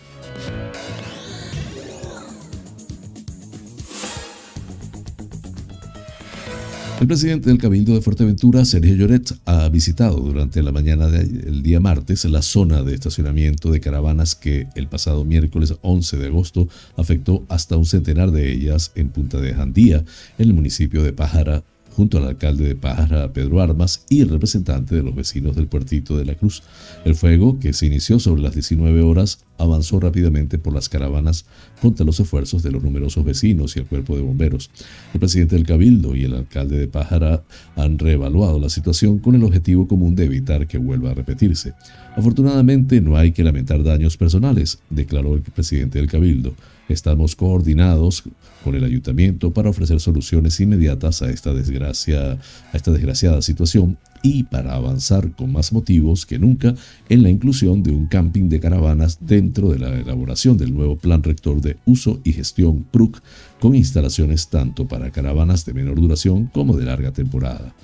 El 7.00 7.06
presidente 7.06 7.48
del 7.48 7.58
Cabildo 7.58 7.94
de 7.94 8.00
Fuerteventura, 8.00 8.64
Sergio 8.64 8.96
Lloret, 8.96 9.32
ha 9.44 9.68
visitado 9.68 10.16
durante 10.16 10.64
la 10.64 10.72
mañana 10.72 11.06
del 11.06 11.62
día 11.62 11.78
martes 11.78 12.24
la 12.24 12.42
zona 12.42 12.82
de 12.82 12.92
estacionamiento 12.92 13.70
de 13.70 13.78
caravanas 13.78 14.34
que 14.34 14.66
el 14.74 14.88
pasado 14.88 15.24
miércoles 15.24 15.74
11 15.82 16.16
de 16.16 16.26
agosto 16.26 16.68
afectó 16.96 17.44
hasta 17.48 17.76
un 17.76 17.87
centenar 17.87 18.32
de 18.32 18.50
ellas 18.50 18.90
en 18.96 19.11
Punta 19.11 19.38
de 19.38 19.54
Jandía, 19.54 19.98
en 20.38 20.48
el 20.48 20.54
municipio 20.54 21.04
de 21.04 21.12
Pájara, 21.12 21.62
junto 21.98 22.18
al 22.18 22.28
alcalde 22.28 22.64
de 22.64 22.76
Pájara, 22.76 23.32
Pedro 23.32 23.61
Armas, 23.61 24.04
y 24.08 24.22
representante 24.22 24.94
de 24.94 25.02
los 25.02 25.16
vecinos 25.16 25.56
del 25.56 25.66
puertito 25.66 26.16
de 26.16 26.24
la 26.24 26.37
Cruz. 26.37 26.62
El 27.04 27.16
fuego, 27.16 27.58
que 27.58 27.72
se 27.72 27.87
inició 27.87 28.20
sobre 28.20 28.40
las 28.40 28.54
19 28.54 29.02
horas, 29.02 29.40
avanzó 29.58 29.98
rápidamente 29.98 30.58
por 30.58 30.72
las 30.72 30.88
caravanas 30.88 31.44
contra 31.82 32.06
los 32.06 32.20
esfuerzos 32.20 32.62
de 32.62 32.70
los 32.70 32.84
numerosos 32.84 33.24
vecinos 33.24 33.74
y 33.74 33.80
el 33.80 33.87
cuerpo 33.87 34.14
de 34.14 34.22
bomberos. 34.22 34.70
El 35.12 35.18
presidente 35.18 35.56
del 35.56 35.66
Cabildo 35.66 36.14
y 36.14 36.22
el 36.22 36.34
alcalde 36.34 36.78
de 36.78 36.87
Pájara 36.87 37.42
han 37.74 37.98
reevaluado 37.98 38.61
la 38.61 38.68
situación 38.68 39.18
con 39.18 39.34
el 39.34 39.42
objetivo 39.42 39.88
común 39.88 40.14
de 40.14 40.26
evitar 40.26 40.68
que 40.68 40.78
vuelva 40.78 41.11
a 41.11 41.14
repetirse. 41.14 41.74
Afortunadamente 42.14 43.00
no 43.00 43.16
hay 43.16 43.32
que 43.32 43.42
lamentar 43.42 43.82
daños 43.82 44.16
personales, 44.16 44.78
declaró 44.88 45.34
el 45.34 45.42
presidente 45.42 45.98
del 45.98 46.08
Cabildo. 46.08 46.54
Estamos 46.88 47.37
coordinados 47.37 48.24
con 48.64 48.74
el 48.74 48.85
ayuntamiento 48.85 49.53
para 49.53 49.70
ofrecer 49.70 50.01
soluciones 50.01 50.59
inmediatas 50.61 51.22
a 51.22 51.31
esta 51.31 51.53
desgracia, 51.53 52.33
a 52.33 52.77
esta 52.77 52.90
desgraciada 52.90 53.42
situación 53.42 53.98
y 54.22 54.44
para 54.44 54.74
avanzar 54.74 55.33
con 55.33 55.53
más 55.53 55.72
motivos 55.72 56.27
que 56.27 56.38
nunca 56.38 56.74
en 57.09 57.22
la 57.22 57.31
inclusión 57.31 57.83
de 57.83 57.92
un 57.92 58.07
camping 58.07 58.48
de 58.48 58.61
caravanas 58.61 59.18
dentro 59.20 59.68
de 59.68 59.79
la 59.79 59.94
elaboración 59.98 60.57
del 60.57 60.74
nuevo 60.74 60.96
plan 60.96 61.22
rector 61.22 61.61
de 61.61 61.77
uso 61.87 62.20
y 62.24 62.33
gestión 62.33 62.85
PRUC 62.90 63.20
con 63.61 63.74
instalaciones 63.74 64.48
tanto 64.48 64.88
para 64.88 65.11
caravanas 65.11 65.64
de 65.64 65.74
menor 65.74 66.01
duración 66.01 66.46
como 66.46 66.77
de 66.77 66.87
larga 66.87 67.12
temporada. 67.12 67.74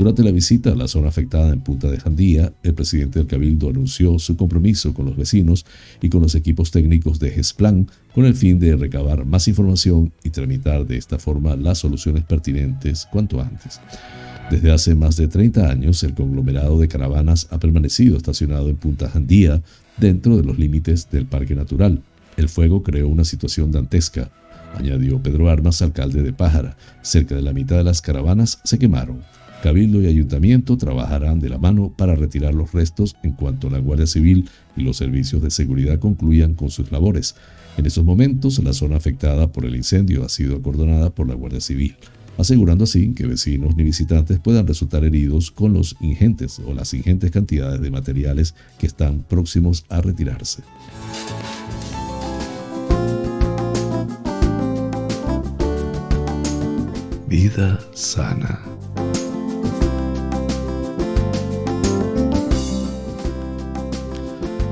Durante 0.00 0.24
la 0.24 0.30
visita 0.30 0.72
a 0.72 0.74
la 0.74 0.88
zona 0.88 1.08
afectada 1.08 1.52
en 1.52 1.60
Punta 1.60 1.90
de 1.90 2.00
Jandía, 2.00 2.54
el 2.62 2.72
presidente 2.72 3.18
del 3.18 3.28
Cabildo 3.28 3.68
anunció 3.68 4.18
su 4.18 4.34
compromiso 4.34 4.94
con 4.94 5.04
los 5.04 5.14
vecinos 5.14 5.66
y 6.00 6.08
con 6.08 6.22
los 6.22 6.34
equipos 6.34 6.70
técnicos 6.70 7.18
de 7.18 7.28
GESPLAN 7.32 7.86
con 8.14 8.24
el 8.24 8.34
fin 8.34 8.58
de 8.58 8.76
recabar 8.76 9.26
más 9.26 9.46
información 9.46 10.10
y 10.24 10.30
tramitar 10.30 10.86
de 10.86 10.96
esta 10.96 11.18
forma 11.18 11.54
las 11.54 11.80
soluciones 11.80 12.24
pertinentes 12.24 13.06
cuanto 13.12 13.42
antes. 13.42 13.78
Desde 14.50 14.72
hace 14.72 14.94
más 14.94 15.18
de 15.18 15.28
30 15.28 15.70
años, 15.70 16.02
el 16.02 16.14
conglomerado 16.14 16.78
de 16.78 16.88
caravanas 16.88 17.48
ha 17.50 17.58
permanecido 17.58 18.16
estacionado 18.16 18.70
en 18.70 18.76
Punta 18.76 19.10
Jandía, 19.10 19.60
dentro 19.98 20.38
de 20.38 20.44
los 20.44 20.58
límites 20.58 21.10
del 21.10 21.26
Parque 21.26 21.54
Natural. 21.54 22.00
El 22.38 22.48
fuego 22.48 22.82
creó 22.82 23.06
una 23.06 23.26
situación 23.26 23.70
dantesca, 23.70 24.30
añadió 24.74 25.22
Pedro 25.22 25.50
Armas, 25.50 25.82
alcalde 25.82 26.22
de 26.22 26.32
Pájara. 26.32 26.78
Cerca 27.02 27.34
de 27.34 27.42
la 27.42 27.52
mitad 27.52 27.76
de 27.76 27.84
las 27.84 28.00
caravanas 28.00 28.60
se 28.64 28.78
quemaron. 28.78 29.20
Cabildo 29.62 30.00
y 30.00 30.06
Ayuntamiento 30.06 30.78
trabajarán 30.78 31.38
de 31.38 31.50
la 31.50 31.58
mano 31.58 31.92
para 31.94 32.14
retirar 32.14 32.54
los 32.54 32.72
restos 32.72 33.16
en 33.22 33.32
cuanto 33.32 33.68
la 33.68 33.78
Guardia 33.78 34.06
Civil 34.06 34.48
y 34.76 34.82
los 34.82 34.96
servicios 34.96 35.42
de 35.42 35.50
seguridad 35.50 35.98
concluyan 35.98 36.54
con 36.54 36.70
sus 36.70 36.90
labores. 36.90 37.34
En 37.76 37.84
estos 37.84 38.04
momentos, 38.04 38.62
la 38.64 38.72
zona 38.72 38.96
afectada 38.96 39.52
por 39.52 39.66
el 39.66 39.76
incendio 39.76 40.24
ha 40.24 40.30
sido 40.30 40.56
acordonada 40.56 41.10
por 41.10 41.28
la 41.28 41.34
Guardia 41.34 41.60
Civil, 41.60 41.96
asegurando 42.38 42.84
así 42.84 43.12
que 43.12 43.26
vecinos 43.26 43.76
ni 43.76 43.82
visitantes 43.82 44.38
puedan 44.38 44.66
resultar 44.66 45.04
heridos 45.04 45.50
con 45.50 45.74
los 45.74 45.94
ingentes 46.00 46.58
o 46.58 46.72
las 46.72 46.94
ingentes 46.94 47.30
cantidades 47.30 47.82
de 47.82 47.90
materiales 47.90 48.54
que 48.78 48.86
están 48.86 49.22
próximos 49.22 49.84
a 49.90 50.00
retirarse. 50.00 50.62
Vida 57.28 57.78
sana. 57.94 58.79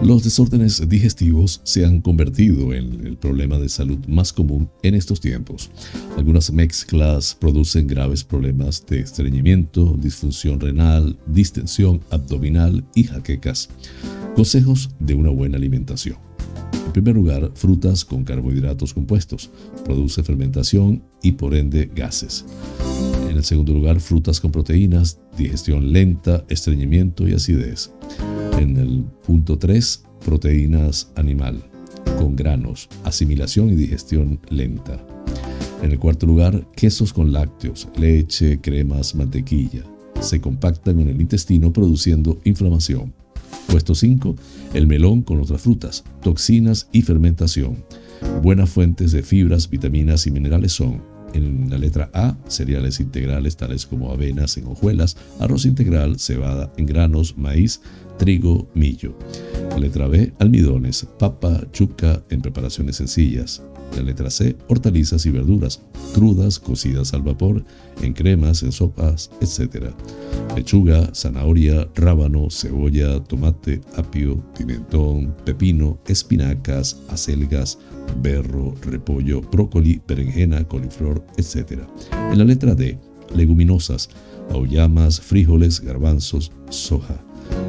Los 0.09 0.25
desórdenes 0.25 0.89
digestivos 0.89 1.61
se 1.65 1.85
han 1.85 2.01
convertido 2.01 2.73
en 2.73 3.07
el 3.07 3.19
problema 3.19 3.59
de 3.59 3.69
salud 3.69 3.99
más 4.09 4.33
común 4.33 4.71
en 4.83 4.95
estos 4.95 5.21
tiempos. 5.21 5.71
Algunas 6.17 6.51
mezclas 6.51 7.37
producen 7.39 7.87
graves 7.87 8.25
problemas 8.25 8.87
de 8.87 9.01
estreñimiento, 9.01 9.99
disfunción 10.01 10.61
renal, 10.61 11.19
distensión 11.27 12.01
abdominal 12.09 12.87
y 12.95 13.05
jaquecas. 13.05 13.69
Consejos 14.35 14.89
de 14.99 15.13
una 15.13 15.29
buena 15.29 15.59
alimentación. 15.59 16.17
En 16.87 16.93
primer 16.93 17.15
lugar, 17.15 17.53
frutas 17.55 18.03
con 18.03 18.25
carbohidratos 18.25 18.95
compuestos. 18.95 19.51
Produce 19.85 20.23
fermentación 20.23 21.03
y 21.23 21.33
por 21.33 21.55
ende 21.55 21.91
gases. 21.95 22.47
En 23.29 23.37
el 23.37 23.45
segundo 23.45 23.75
lugar, 23.75 24.01
frutas 24.01 24.41
con 24.41 24.53
proteínas, 24.53 25.21
digestión 25.37 25.93
lenta, 25.93 26.47
estreñimiento 26.49 27.29
y 27.29 27.35
acidez. 27.35 27.93
En 28.59 28.77
el 28.77 29.05
punto 29.25 29.57
3, 29.57 30.03
proteínas 30.25 31.13
animal, 31.15 31.63
con 32.19 32.35
granos, 32.35 32.89
asimilación 33.05 33.71
y 33.71 33.77
digestión 33.77 34.41
lenta. 34.49 34.99
En 35.81 35.93
el 35.93 36.01
cuarto 36.01 36.27
lugar, 36.27 36.67
quesos 36.75 37.13
con 37.13 37.33
lácteos, 37.33 37.87
leche, 37.97 38.61
cremas, 38.61 39.15
mantequilla. 39.15 39.85
Se 40.21 40.41
compactan 40.41 40.99
en 40.99 41.09
el 41.09 41.21
intestino 41.21 41.73
produciendo 41.73 42.41
inflamación. 42.43 43.15
Puesto 43.69 43.95
5, 43.95 44.35
el 44.75 44.89
melón 44.89 45.23
con 45.23 45.41
otras 45.41 45.63
frutas, 45.63 46.03
toxinas 46.21 46.89
y 46.91 47.03
fermentación. 47.03 47.85
Buenas 48.43 48.71
fuentes 48.71 49.13
de 49.13 49.23
fibras, 49.23 49.71
vitaminas 49.71 50.27
y 50.27 50.33
minerales 50.33 50.73
son 50.73 51.01
en 51.35 51.71
la 51.71 51.79
letra 51.79 52.11
A, 52.13 52.37
cereales 52.49 53.01
integrales 53.01 53.57
tales 53.57 53.87
como 53.87 54.11
avenas 54.13 54.57
en 54.57 54.67
hojuelas, 54.67 55.17
arroz 55.41 55.67
integral, 55.67 56.19
cebada 56.19 56.73
en 56.77 56.87
granos, 56.87 57.37
maíz, 57.37 57.81
trigo, 58.19 58.69
millo. 58.75 59.15
La 59.71 59.79
letra 59.79 60.09
B, 60.09 60.33
almidones, 60.39 61.07
papa, 61.19 61.63
chuca 61.73 62.23
en 62.31 62.43
preparaciones 62.43 62.97
sencillas. 62.97 63.63
La 63.97 64.03
letra 64.03 64.31
C, 64.31 64.55
hortalizas 64.69 65.25
y 65.25 65.31
verduras, 65.31 65.81
crudas, 66.15 66.59
cocidas 66.59 67.15
al 67.15 67.23
vapor, 67.23 67.65
en 68.03 68.13
cremas, 68.13 68.63
en 68.63 68.73
sopas, 68.73 69.31
etc. 69.41 69.93
Lechuga, 70.55 71.11
zanahoria, 71.15 71.89
rábano, 71.95 72.51
cebolla, 72.51 73.19
tomate, 73.25 73.81
apio, 73.97 74.45
pimentón, 74.57 75.35
pepino, 75.45 75.99
espinacas, 76.07 77.01
acelgas, 77.09 77.79
berro, 78.21 78.75
repollo, 78.83 79.41
brócoli, 79.41 80.01
berenjena, 80.07 80.65
coliflor, 80.65 81.25
etc. 81.37 81.83
En 82.31 82.39
la 82.39 82.45
letra 82.45 82.75
D, 82.75 82.99
leguminosas, 83.35 84.11
auyamas, 84.51 85.21
frijoles, 85.21 85.81
garbanzos, 85.81 86.53
soja. 86.71 87.21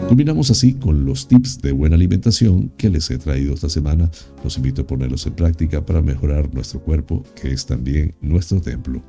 Culminamos 0.08 0.50
así 0.50 0.74
con 0.74 1.06
los 1.06 1.28
tips 1.28 1.62
de 1.62 1.72
buena 1.72 1.96
alimentación 1.96 2.72
que 2.78 2.90
les 2.90 3.10
he 3.12 3.18
traído 3.18 3.54
esta 3.54 3.70
semana. 3.70 4.10
Los 4.44 4.58
invito 4.58 4.82
a 4.82 4.88
ponerlos 4.88 5.26
en 5.28 5.34
práctica 5.34 5.86
para 5.86 6.02
mejorar 6.02 6.54
nuestro 6.54 6.82
cuerpo, 6.82 7.24
que 7.40 7.52
es 7.52 7.66
también 7.66 8.16
nuestro 8.22 8.60
templo. 8.60 9.04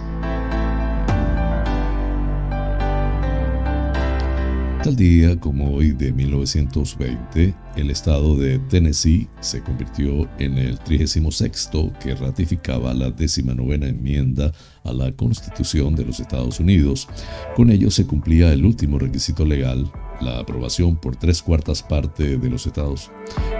Tal 4.83 4.95
día 4.95 5.39
como 5.39 5.75
hoy 5.75 5.91
de 5.91 6.11
1920, 6.11 7.53
el 7.75 7.91
estado 7.91 8.35
de 8.35 8.57
Tennessee 8.57 9.27
se 9.39 9.61
convirtió 9.61 10.27
en 10.39 10.57
el 10.57 10.79
36 10.79 11.69
que 12.01 12.15
ratificaba 12.15 12.91
la 12.95 13.11
19 13.11 13.75
enmienda 13.87 14.51
a 14.83 14.91
la 14.91 15.11
Constitución 15.11 15.93
de 15.95 16.05
los 16.05 16.19
Estados 16.19 16.59
Unidos. 16.59 17.07
Con 17.55 17.69
ello 17.69 17.91
se 17.91 18.07
cumplía 18.07 18.51
el 18.51 18.65
último 18.65 18.97
requisito 18.97 19.45
legal, 19.45 19.91
la 20.19 20.39
aprobación 20.39 20.95
por 20.95 21.15
tres 21.15 21.43
cuartas 21.43 21.83
partes 21.83 22.41
de 22.41 22.49
los 22.49 22.65
estados, 22.65 23.11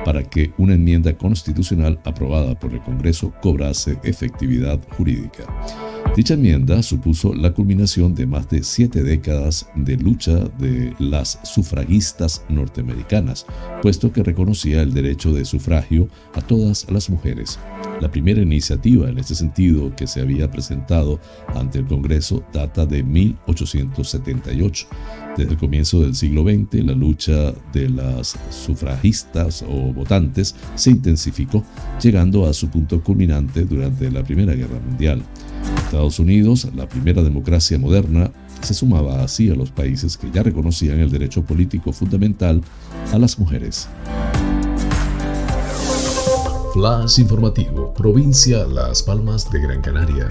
para 0.03 0.23
que 0.23 0.53
una 0.57 0.73
enmienda 0.73 1.15
constitucional 1.15 1.99
aprobada 2.03 2.59
por 2.59 2.73
el 2.73 2.81
Congreso 2.81 3.31
cobrase 3.43 3.99
efectividad 4.03 4.79
jurídica. 4.97 5.45
Dicha 6.13 6.33
enmienda 6.33 6.83
supuso 6.83 7.33
la 7.33 7.53
culminación 7.53 8.13
de 8.13 8.25
más 8.25 8.49
de 8.49 8.63
siete 8.63 9.01
décadas 9.01 9.69
de 9.75 9.95
lucha 9.95 10.39
de 10.59 10.93
las 10.99 11.39
sufragistas 11.43 12.43
norteamericanas, 12.49 13.45
puesto 13.81 14.11
que 14.11 14.21
reconocía 14.21 14.81
el 14.81 14.93
derecho 14.93 15.33
de 15.33 15.45
sufragio 15.45 16.09
a 16.33 16.41
todas 16.41 16.85
las 16.91 17.09
mujeres. 17.09 17.59
La 18.01 18.11
primera 18.11 18.41
iniciativa 18.41 19.09
en 19.09 19.19
este 19.19 19.35
sentido 19.35 19.95
que 19.95 20.05
se 20.05 20.19
había 20.19 20.51
presentado 20.51 21.21
ante 21.55 21.79
el 21.79 21.87
Congreso 21.87 22.43
data 22.51 22.85
de 22.85 23.03
1878. 23.03 24.87
Desde 25.37 25.51
el 25.51 25.57
comienzo 25.57 26.01
del 26.01 26.13
siglo 26.13 26.43
XX, 26.43 26.83
la 26.83 26.93
lucha 26.93 27.53
de 27.71 27.89
las 27.89 28.37
sufragistas 28.49 29.63
o 29.65 29.93
votantes 29.93 30.57
se 30.75 30.91
intensificó, 30.91 31.63
llegando 32.01 32.45
a 32.45 32.53
su 32.53 32.69
punto 32.69 33.01
culminante 33.01 33.63
durante 33.63 34.11
la 34.11 34.23
Primera 34.23 34.53
Guerra 34.55 34.79
Mundial. 34.85 35.23
Estados 35.91 36.19
Unidos, 36.19 36.69
la 36.73 36.87
primera 36.87 37.21
democracia 37.21 37.77
moderna, 37.77 38.31
se 38.61 38.73
sumaba 38.73 39.23
así 39.23 39.51
a 39.51 39.55
los 39.55 39.71
países 39.71 40.15
que 40.15 40.31
ya 40.31 40.41
reconocían 40.41 40.99
el 40.99 41.11
derecho 41.11 41.43
político 41.43 41.91
fundamental 41.91 42.61
a 43.11 43.19
las 43.19 43.37
mujeres. 43.37 43.89
Flash 46.73 47.19
informativo, 47.19 47.93
provincia 47.93 48.65
Las 48.67 49.03
Palmas 49.03 49.51
de 49.51 49.59
Gran 49.59 49.81
Canaria. 49.81 50.29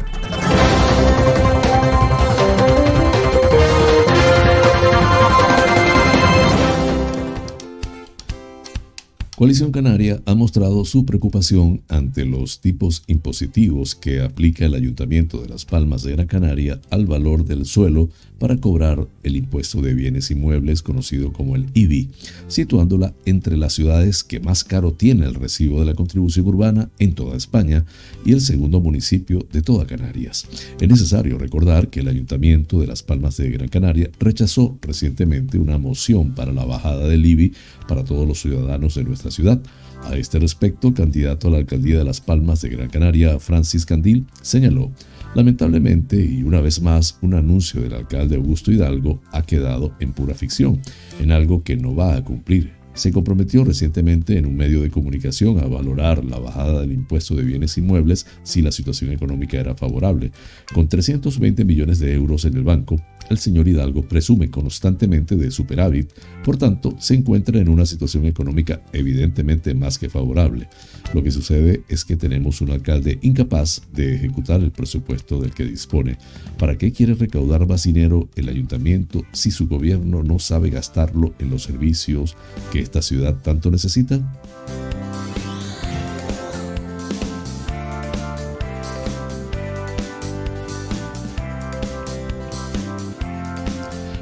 Coalición 9.40 9.72
Canaria 9.72 10.20
ha 10.26 10.34
mostrado 10.34 10.84
su 10.84 11.06
preocupación 11.06 11.80
ante 11.88 12.26
los 12.26 12.60
tipos 12.60 13.04
impositivos 13.06 13.94
que 13.94 14.20
aplica 14.20 14.66
el 14.66 14.74
Ayuntamiento 14.74 15.40
de 15.40 15.48
Las 15.48 15.64
Palmas 15.64 16.02
de 16.02 16.12
Gran 16.12 16.26
Canaria 16.26 16.78
al 16.90 17.06
valor 17.06 17.46
del 17.46 17.64
suelo 17.64 18.10
para 18.40 18.56
cobrar 18.56 19.06
el 19.22 19.36
impuesto 19.36 19.82
de 19.82 19.92
bienes 19.92 20.30
inmuebles 20.30 20.82
conocido 20.82 21.30
como 21.30 21.56
el 21.56 21.66
IBI, 21.74 22.08
situándola 22.48 23.12
entre 23.26 23.58
las 23.58 23.74
ciudades 23.74 24.24
que 24.24 24.40
más 24.40 24.64
caro 24.64 24.94
tiene 24.94 25.26
el 25.26 25.34
recibo 25.34 25.78
de 25.78 25.86
la 25.86 25.94
contribución 25.94 26.46
urbana 26.46 26.88
en 26.98 27.14
toda 27.14 27.36
España 27.36 27.84
y 28.24 28.32
el 28.32 28.40
segundo 28.40 28.80
municipio 28.80 29.46
de 29.52 29.60
toda 29.60 29.86
Canarias. 29.86 30.48
Es 30.80 30.88
necesario 30.88 31.36
recordar 31.36 31.88
que 31.90 32.00
el 32.00 32.08
Ayuntamiento 32.08 32.80
de 32.80 32.86
Las 32.86 33.02
Palmas 33.02 33.36
de 33.36 33.50
Gran 33.50 33.68
Canaria 33.68 34.10
rechazó 34.18 34.78
recientemente 34.80 35.58
una 35.58 35.76
moción 35.76 36.34
para 36.34 36.52
la 36.52 36.64
bajada 36.64 37.06
del 37.08 37.26
IBI 37.26 37.52
para 37.86 38.04
todos 38.04 38.26
los 38.26 38.40
ciudadanos 38.40 38.94
de 38.94 39.04
nuestra 39.04 39.30
ciudad. 39.30 39.60
A 40.04 40.16
este 40.16 40.38
respecto, 40.38 40.94
candidato 40.94 41.48
a 41.48 41.50
la 41.50 41.58
alcaldía 41.58 41.98
de 41.98 42.04
Las 42.04 42.22
Palmas 42.22 42.62
de 42.62 42.70
Gran 42.70 42.88
Canaria, 42.88 43.38
Francis 43.38 43.84
Candil, 43.84 44.24
señaló, 44.40 44.90
lamentablemente 45.34 46.16
y 46.16 46.42
una 46.42 46.60
vez 46.60 46.80
más, 46.80 47.18
un 47.22 47.34
anuncio 47.34 47.82
del 47.82 47.94
alcalde 47.94 48.36
Augusto 48.36 48.72
Hidalgo 48.72 49.20
ha 49.32 49.42
quedado 49.42 49.94
en 50.00 50.12
pura 50.12 50.34
ficción, 50.34 50.80
en 51.20 51.32
algo 51.32 51.62
que 51.62 51.76
no 51.76 51.94
va 51.94 52.16
a 52.16 52.24
cumplir 52.24 52.80
se 52.94 53.12
comprometió 53.12 53.64
recientemente 53.64 54.36
en 54.36 54.46
un 54.46 54.56
medio 54.56 54.82
de 54.82 54.90
comunicación 54.90 55.58
a 55.58 55.66
valorar 55.66 56.24
la 56.24 56.38
bajada 56.38 56.80
del 56.80 56.92
impuesto 56.92 57.34
de 57.34 57.44
bienes 57.44 57.78
inmuebles 57.78 58.26
si 58.42 58.62
la 58.62 58.72
situación 58.72 59.12
económica 59.12 59.58
era 59.58 59.74
favorable. 59.74 60.32
Con 60.74 60.88
320 60.88 61.64
millones 61.64 61.98
de 62.00 62.12
euros 62.14 62.44
en 62.44 62.56
el 62.56 62.64
banco, 62.64 62.96
el 63.30 63.38
señor 63.38 63.68
Hidalgo 63.68 64.02
presume 64.02 64.50
constantemente 64.50 65.36
de 65.36 65.50
superávit, 65.50 66.10
por 66.44 66.58
tanto, 66.58 66.96
se 66.98 67.14
encuentra 67.14 67.58
en 67.58 67.68
una 67.68 67.86
situación 67.86 68.26
económica 68.26 68.82
evidentemente 68.92 69.72
más 69.74 69.98
que 69.98 70.10
favorable. 70.10 70.68
Lo 71.14 71.22
que 71.22 71.30
sucede 71.30 71.82
es 71.88 72.04
que 72.04 72.16
tenemos 72.16 72.60
un 72.60 72.70
alcalde 72.70 73.18
incapaz 73.22 73.82
de 73.92 74.16
ejecutar 74.16 74.60
el 74.60 74.72
presupuesto 74.72 75.40
del 75.40 75.52
que 75.52 75.64
dispone. 75.64 76.18
¿Para 76.58 76.76
qué 76.76 76.92
quiere 76.92 77.14
recaudar 77.14 77.66
más 77.66 77.84
dinero 77.84 78.28
el 78.36 78.48
ayuntamiento 78.48 79.24
si 79.32 79.50
su 79.50 79.68
gobierno 79.68 80.22
no 80.22 80.38
sabe 80.38 80.70
gastarlo 80.70 81.32
en 81.38 81.50
los 81.50 81.62
servicios 81.62 82.36
que 82.72 82.80
esta 82.80 83.00
ciudad 83.00 83.36
tanto 83.42 83.70
necesita? 83.70 84.20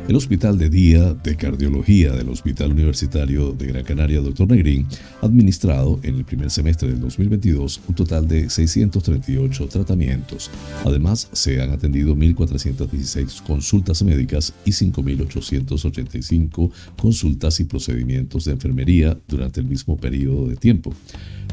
El 0.09 0.17
Hospital 0.17 0.57
de 0.57 0.71
Día 0.71 1.13
de 1.13 1.37
Cardiología 1.37 2.13
del 2.13 2.31
Hospital 2.31 2.73
Universitario 2.73 3.53
de 3.53 3.67
Gran 3.67 3.85
Canaria 3.85 4.23
Dr. 4.23 4.49
Negrín 4.49 4.87
ha 5.21 5.27
administrado 5.27 6.01
en 6.03 6.15
el 6.15 6.25
primer 6.25 6.51
semestre 6.51 6.89
del 6.89 7.01
2022 7.01 7.83
un 7.87 7.95
total 7.95 8.27
de 8.27 8.49
638 8.49 9.69
tratamientos. 9.69 10.51
Además, 10.87 11.29
se 11.35 11.61
han 11.61 11.73
atendido 11.73 12.17
1.416 12.17 13.43
consultas 13.43 14.03
médicas 14.03 14.55
y 14.65 14.71
5.885 14.71 16.71
consultas 16.97 17.61
y 17.61 17.65
procedimientos 17.65 18.47
de 18.47 18.53
enfermería 18.53 19.19
durante 19.29 19.61
el 19.61 19.67
mismo 19.67 19.99
periodo 19.99 20.49
de 20.49 20.57
tiempo. 20.57 20.95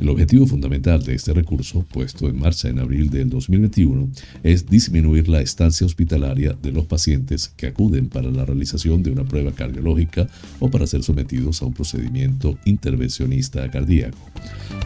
El 0.02 0.10
objetivo 0.10 0.46
fundamental 0.46 1.02
de 1.04 1.16
este 1.16 1.32
recurso, 1.32 1.86
puesto 1.90 2.28
en 2.28 2.38
marcha 2.38 2.68
en 2.68 2.80
abril 2.80 3.10
del 3.10 3.30
2021, 3.30 4.10
es 4.44 4.68
disminuir 4.68 5.30
la 5.30 5.40
estancia 5.40 5.88
hospitalaria 5.88 6.56
de 6.62 6.72
los 6.74 6.86
pacientes 6.86 7.48
que 7.56 7.68
acuden 7.68 8.10
para 8.10 8.30
la 8.30 8.44
realización 8.44 9.04
de 9.04 9.12
una 9.12 9.24
prueba 9.24 9.54
cardiológica 9.54 10.28
o 10.60 10.70
para 10.70 10.86
ser 10.86 11.02
sometidos 11.02 11.62
a 11.62 11.66
un 11.66 11.74
procedimiento 11.74 12.58
intervencionista 12.66 13.70
cardíaco. 13.72 14.18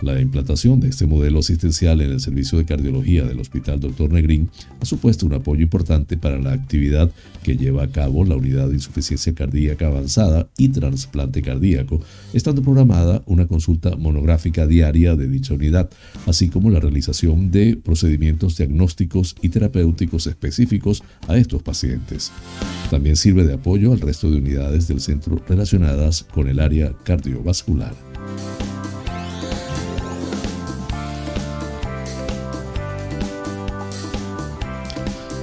La 0.04 0.22
implantación 0.22 0.80
de 0.80 0.90
este 0.90 1.08
modelo 1.08 1.40
asistencial 1.40 2.02
en 2.02 2.12
el 2.12 2.20
servicio 2.20 2.58
de 2.58 2.66
cardiología 2.66 3.26
del 3.26 3.40
Hospital 3.40 3.80
Dr. 3.80 4.14
Negrín 4.14 4.50
ha 4.80 4.86
supuesto 4.86 5.26
un 5.26 5.34
apoyo 5.34 5.64
importante 5.64 6.18
para 6.18 6.38
la 6.38 6.54
actividad 6.54 7.12
que 7.44 7.58
lleva 7.58 7.84
a 7.84 7.92
cabo 7.92 8.24
la 8.24 8.36
unidad 8.36 8.68
de 8.68 8.76
insuficiencia 8.76 9.34
cardíaca 9.34 9.88
avanzada 9.88 10.50
y 10.58 10.70
trasplante 10.70 11.42
cardíaco, 11.42 12.00
estando 12.34 12.62
programada 12.62 13.24
una 13.26 13.48
consulta 13.48 13.96
monográfica 13.96 14.68
diaria 14.68 14.99
de 15.00 15.28
dicha 15.28 15.54
unidad, 15.54 15.90
así 16.26 16.50
como 16.50 16.70
la 16.70 16.80
realización 16.80 17.52
de 17.52 17.78
procedimientos 17.78 18.58
diagnósticos 18.58 19.36
y 19.42 19.50
terapéuticos 19.50 20.28
específicos 20.28 21.04
a 21.28 21.38
estos 21.38 21.64
pacientes. 21.64 22.32
También 22.90 23.16
sirve 23.16 23.46
de 23.46 23.54
apoyo 23.54 23.94
al 23.94 24.02
resto 24.02 24.30
de 24.30 24.38
unidades 24.38 24.88
del 24.88 25.00
centro 25.00 25.42
relacionadas 25.48 26.24
con 26.24 26.48
el 26.48 26.60
área 26.60 26.94
cardiovascular. 27.04 27.94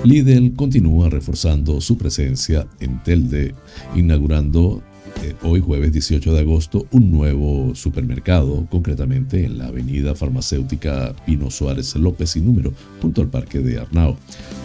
Lidl 0.04 0.54
continúa 0.54 1.10
reforzando 1.10 1.80
su 1.80 1.98
presencia 1.98 2.68
en 2.78 3.02
Telde, 3.02 3.54
inaugurando 3.96 4.82
eh, 5.26 5.34
hoy 5.42 5.60
jueves 5.60 5.92
18 5.92 6.34
de 6.34 6.40
agosto 6.40 6.86
un 6.92 7.10
nuevo 7.10 7.74
supermercado, 7.74 8.66
concretamente 8.70 9.44
en 9.44 9.58
la 9.58 9.66
avenida 9.66 10.14
farmacéutica 10.14 11.14
Pino 11.26 11.50
Suárez 11.50 11.96
López 11.96 12.36
y 12.36 12.40
número, 12.40 12.72
junto 13.02 13.22
al 13.22 13.28
Parque 13.28 13.58
de 13.58 13.78
Arnao, 13.78 14.16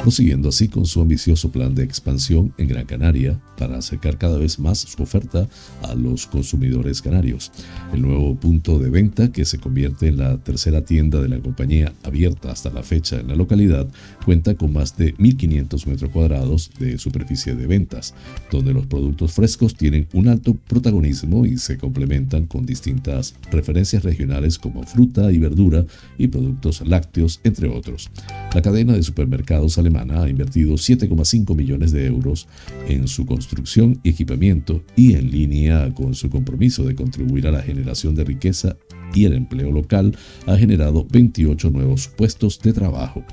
prosiguiendo 0.02 0.50
así 0.50 0.68
con 0.68 0.86
su 0.86 1.02
ambicioso 1.02 1.52
plan 1.52 1.74
de 1.74 1.84
expansión 1.84 2.54
en 2.58 2.68
Gran 2.68 2.86
Canaria 2.86 3.40
para 3.58 3.78
acercar 3.78 4.18
cada 4.18 4.38
vez 4.38 4.60
más 4.60 4.80
su 4.80 5.02
oferta 5.02 5.48
a 5.84 5.96
los 5.96 6.28
consumidores 6.28 7.02
canarios. 7.02 7.52
El 7.94 8.02
nuevo 8.02 8.36
punto 8.36 8.78
de 8.80 8.90
venta, 8.90 9.32
que 9.32 9.46
se 9.46 9.58
convierte 9.58 10.08
en 10.08 10.18
la 10.18 10.38
tercera 10.38 10.84
tienda 10.84 11.22
de 11.22 11.30
la 11.30 11.40
compañía 11.40 11.94
abierta 12.04 12.52
hasta 12.52 12.70
la 12.70 12.84
fecha 12.84 13.20
en 13.20 13.28
la 13.28 13.36
localidad, 13.36 13.88
cuenta 14.26 14.56
con 14.56 14.74
más 14.74 14.98
de 14.98 15.16
1.500 15.16 15.86
metros 15.88 16.12
cuadrados 16.12 16.72
de 16.80 16.98
superficie 16.98 17.56
de 17.56 17.68
ventas, 17.68 18.14
donde 18.52 18.74
los 18.74 18.86
productos 18.86 19.34
frescos 19.34 19.76
tienen 19.76 20.08
un 20.14 20.28
alto 20.28 20.56
protagonismo 20.68 21.46
y 21.46 21.58
se 21.58 21.78
complementan 21.78 22.46
con 22.46 22.66
distintas 22.66 23.36
referencias 23.52 24.04
regionales 24.04 24.58
como 24.58 24.84
fruta 24.84 25.32
y 25.32 25.38
verdura 25.38 25.86
y 26.18 26.28
productos 26.28 26.86
lácteos, 26.86 27.40
entre 27.44 27.70
otros. 27.70 28.10
La 28.54 28.62
cadena 28.62 28.94
de 28.94 29.04
supermercados 29.04 29.78
alemana 29.78 30.24
ha 30.24 30.30
invertido 30.30 30.74
7,5 30.74 31.56
millones 31.56 31.92
de 31.92 32.06
euros 32.06 32.48
en 32.88 33.08
su 33.08 33.26
construcción 33.26 34.00
y 34.04 34.10
equipamiento 34.10 34.84
y 34.96 35.14
en 35.14 35.32
línea 35.32 35.94
con 35.94 36.16
su 36.16 36.30
compromiso 36.30 36.84
de 36.84 36.96
contribuir 36.96 37.48
a 37.48 37.52
la 37.52 37.62
generación 37.62 38.16
de 38.16 38.24
riqueza 38.24 38.76
y 39.14 39.26
el 39.26 39.34
empleo 39.34 39.72
local 39.72 40.16
ha 40.48 40.58
generado 40.58 41.06
28 41.10 41.70
nuevos 41.70 42.08
puestos 42.08 42.60
de 42.62 42.74
trabajo. 42.74 43.24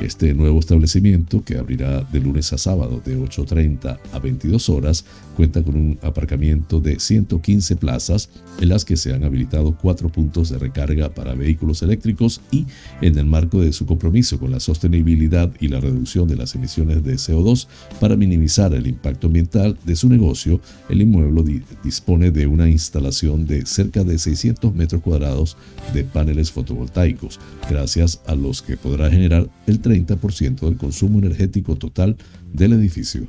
Este 0.00 0.32
nuevo 0.34 0.60
establecimiento, 0.60 1.42
que 1.42 1.58
abrirá 1.58 2.02
de 2.02 2.20
lunes 2.20 2.52
a 2.52 2.58
sábado 2.58 3.02
de 3.04 3.18
8.30 3.18 3.98
a 4.12 4.18
22 4.18 4.68
horas, 4.68 5.04
cuenta 5.38 5.62
con 5.62 5.76
un 5.76 5.98
aparcamiento 6.02 6.80
de 6.80 6.98
115 6.98 7.76
plazas 7.76 8.28
en 8.60 8.70
las 8.70 8.84
que 8.84 8.96
se 8.96 9.14
han 9.14 9.22
habilitado 9.22 9.78
cuatro 9.80 10.08
puntos 10.08 10.48
de 10.48 10.58
recarga 10.58 11.10
para 11.10 11.36
vehículos 11.36 11.80
eléctricos 11.82 12.40
y, 12.50 12.66
en 13.02 13.16
el 13.16 13.24
marco 13.24 13.60
de 13.60 13.72
su 13.72 13.86
compromiso 13.86 14.40
con 14.40 14.50
la 14.50 14.58
sostenibilidad 14.58 15.52
y 15.60 15.68
la 15.68 15.78
reducción 15.78 16.26
de 16.26 16.34
las 16.34 16.56
emisiones 16.56 17.04
de 17.04 17.14
CO2 17.14 17.68
para 18.00 18.16
minimizar 18.16 18.74
el 18.74 18.88
impacto 18.88 19.28
ambiental 19.28 19.78
de 19.86 19.94
su 19.94 20.08
negocio, 20.08 20.60
el 20.88 21.02
inmueble 21.02 21.62
dispone 21.84 22.32
de 22.32 22.48
una 22.48 22.68
instalación 22.68 23.46
de 23.46 23.64
cerca 23.64 24.02
de 24.02 24.18
600 24.18 24.74
metros 24.74 25.02
cuadrados 25.02 25.56
de 25.94 26.02
paneles 26.02 26.50
fotovoltaicos, 26.50 27.38
gracias 27.70 28.22
a 28.26 28.34
los 28.34 28.60
que 28.60 28.76
podrá 28.76 29.08
generar 29.08 29.48
el 29.68 29.80
30% 29.80 30.58
del 30.62 30.76
consumo 30.76 31.20
energético 31.20 31.76
total 31.76 32.16
del 32.52 32.72
edificio. 32.72 33.28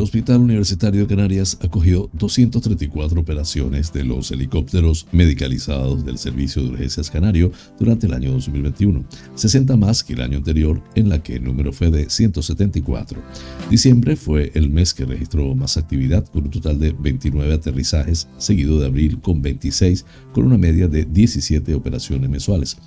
El 0.00 0.04
Hospital 0.04 0.40
Universitario 0.40 1.02
de 1.02 1.06
Canarias 1.06 1.58
acogió 1.60 2.08
234 2.14 3.20
operaciones 3.20 3.92
de 3.92 4.02
los 4.02 4.30
helicópteros 4.30 5.06
medicalizados 5.12 6.06
del 6.06 6.16
Servicio 6.16 6.62
de 6.62 6.70
Urgencias 6.70 7.10
Canario 7.10 7.52
durante 7.78 8.06
el 8.06 8.14
año 8.14 8.32
2021, 8.32 9.04
60 9.34 9.76
más 9.76 10.02
que 10.02 10.14
el 10.14 10.22
año 10.22 10.38
anterior 10.38 10.82
en 10.94 11.10
la 11.10 11.22
que 11.22 11.36
el 11.36 11.44
número 11.44 11.70
fue 11.70 11.90
de 11.90 12.08
174. 12.08 13.20
Diciembre 13.68 14.16
fue 14.16 14.50
el 14.54 14.70
mes 14.70 14.94
que 14.94 15.04
registró 15.04 15.54
más 15.54 15.76
actividad 15.76 16.24
con 16.28 16.44
un 16.44 16.50
total 16.50 16.78
de 16.78 16.92
29 16.98 17.52
aterrizajes, 17.52 18.26
seguido 18.38 18.80
de 18.80 18.86
abril 18.86 19.20
con 19.20 19.42
26, 19.42 20.06
con 20.32 20.46
una 20.46 20.56
media 20.56 20.88
de 20.88 21.04
17 21.04 21.74
operaciones 21.74 22.30
mensuales. 22.30 22.78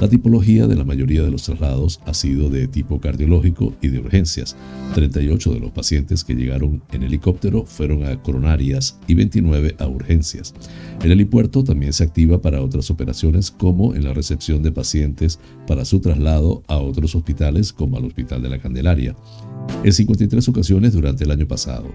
La 0.00 0.08
tipología 0.08 0.68
de 0.68 0.76
la 0.76 0.84
mayoría 0.84 1.22
de 1.22 1.32
los 1.32 1.42
traslados 1.42 2.00
ha 2.06 2.14
sido 2.14 2.48
de 2.48 2.68
tipo 2.68 3.00
cardiológico 3.00 3.74
y 3.82 3.88
de 3.88 3.98
urgencias. 3.98 4.56
38 4.94 5.52
de 5.52 5.60
los 5.60 5.72
pacientes 5.72 6.24
que 6.24 6.34
llegaron 6.34 6.59
en 6.60 7.02
helicóptero 7.02 7.64
fueron 7.64 8.04
a 8.04 8.20
coronarias 8.22 8.98
y 9.06 9.14
29 9.14 9.76
a 9.78 9.86
urgencias. 9.86 10.54
El 11.02 11.12
helipuerto 11.12 11.64
también 11.64 11.92
se 11.92 12.04
activa 12.04 12.42
para 12.42 12.62
otras 12.62 12.90
operaciones 12.90 13.50
como 13.50 13.94
en 13.94 14.04
la 14.04 14.12
recepción 14.12 14.62
de 14.62 14.72
pacientes 14.72 15.38
para 15.66 15.84
su 15.84 16.00
traslado 16.00 16.62
a 16.66 16.76
otros 16.76 17.14
hospitales 17.14 17.72
como 17.72 17.96
al 17.96 18.04
Hospital 18.04 18.42
de 18.42 18.50
la 18.50 18.58
Candelaria, 18.58 19.16
en 19.84 19.92
53 19.92 20.48
ocasiones 20.48 20.92
durante 20.92 21.24
el 21.24 21.30
año 21.30 21.46
pasado. 21.46 21.90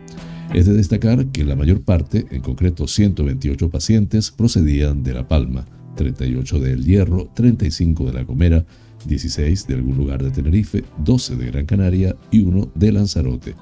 Es 0.54 0.66
de 0.66 0.74
destacar 0.74 1.28
que 1.28 1.44
la 1.44 1.56
mayor 1.56 1.82
parte, 1.82 2.26
en 2.32 2.42
concreto 2.42 2.88
128 2.88 3.70
pacientes, 3.70 4.32
procedían 4.32 5.04
de 5.04 5.14
La 5.14 5.28
Palma, 5.28 5.66
38 5.96 6.60
de 6.60 6.74
El 6.74 6.86
Hierro, 6.86 7.30
35 7.36 8.06
de 8.06 8.14
La 8.14 8.24
Gomera, 8.24 8.66
16 9.06 9.68
de 9.68 9.74
algún 9.76 9.98
lugar 9.98 10.24
de 10.24 10.32
Tenerife, 10.32 10.84
12 11.04 11.36
de 11.36 11.46
Gran 11.48 11.66
Canaria 11.66 12.16
y 12.32 12.42
1 12.42 12.72
de 12.76 12.92
Lanzarote. 12.92 13.56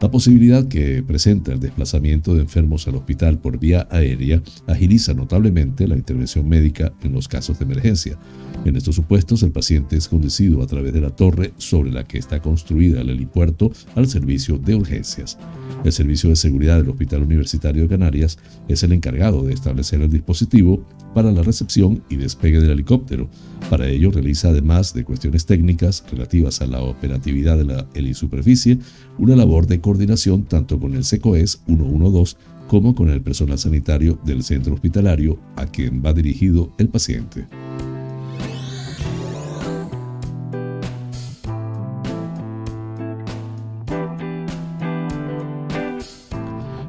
La 0.00 0.12
posibilidad 0.12 0.68
que 0.68 1.02
presenta 1.02 1.52
el 1.52 1.58
desplazamiento 1.58 2.32
de 2.32 2.42
enfermos 2.42 2.86
al 2.86 2.94
hospital 2.94 3.38
por 3.40 3.58
vía 3.58 3.88
aérea 3.90 4.40
agiliza 4.68 5.12
notablemente 5.12 5.88
la 5.88 5.96
intervención 5.96 6.48
médica 6.48 6.92
en 7.02 7.12
los 7.12 7.26
casos 7.26 7.58
de 7.58 7.64
emergencia. 7.64 8.16
En 8.64 8.76
estos 8.76 8.94
supuestos, 8.94 9.42
el 9.42 9.50
paciente 9.50 9.96
es 9.96 10.06
conducido 10.06 10.62
a 10.62 10.68
través 10.68 10.92
de 10.92 11.00
la 11.00 11.10
torre 11.10 11.52
sobre 11.56 11.90
la 11.90 12.04
que 12.04 12.18
está 12.18 12.40
construida 12.40 13.00
el 13.00 13.10
helipuerto 13.10 13.72
al 13.96 14.06
servicio 14.06 14.56
de 14.56 14.76
urgencias. 14.76 15.36
El 15.82 15.92
Servicio 15.92 16.30
de 16.30 16.36
Seguridad 16.36 16.76
del 16.76 16.90
Hospital 16.90 17.22
Universitario 17.24 17.82
de 17.82 17.88
Canarias 17.88 18.38
es 18.68 18.84
el 18.84 18.92
encargado 18.92 19.42
de 19.42 19.54
establecer 19.54 20.00
el 20.00 20.10
dispositivo 20.10 20.86
para 21.12 21.32
la 21.32 21.42
recepción 21.42 22.04
y 22.08 22.16
despegue 22.16 22.60
del 22.60 22.70
helicóptero. 22.70 23.28
Para 23.70 23.86
ello 23.86 24.10
realiza, 24.10 24.48
además 24.48 24.94
de 24.94 25.04
cuestiones 25.04 25.44
técnicas 25.44 26.02
relativas 26.10 26.62
a 26.62 26.66
la 26.66 26.80
operatividad 26.80 27.58
de 27.58 27.64
la 27.64 27.86
helisuperficie, 27.92 28.78
una 29.18 29.36
labor 29.36 29.66
de 29.66 29.80
coordinación 29.80 30.44
tanto 30.44 30.80
con 30.80 30.94
el 30.94 31.04
SECOES 31.04 31.62
112 31.66 32.36
como 32.66 32.94
con 32.94 33.10
el 33.10 33.20
personal 33.20 33.58
sanitario 33.58 34.18
del 34.24 34.42
centro 34.42 34.74
hospitalario 34.74 35.38
a 35.56 35.66
quien 35.66 36.02
va 36.04 36.14
dirigido 36.14 36.72
el 36.78 36.88
paciente. 36.88 37.46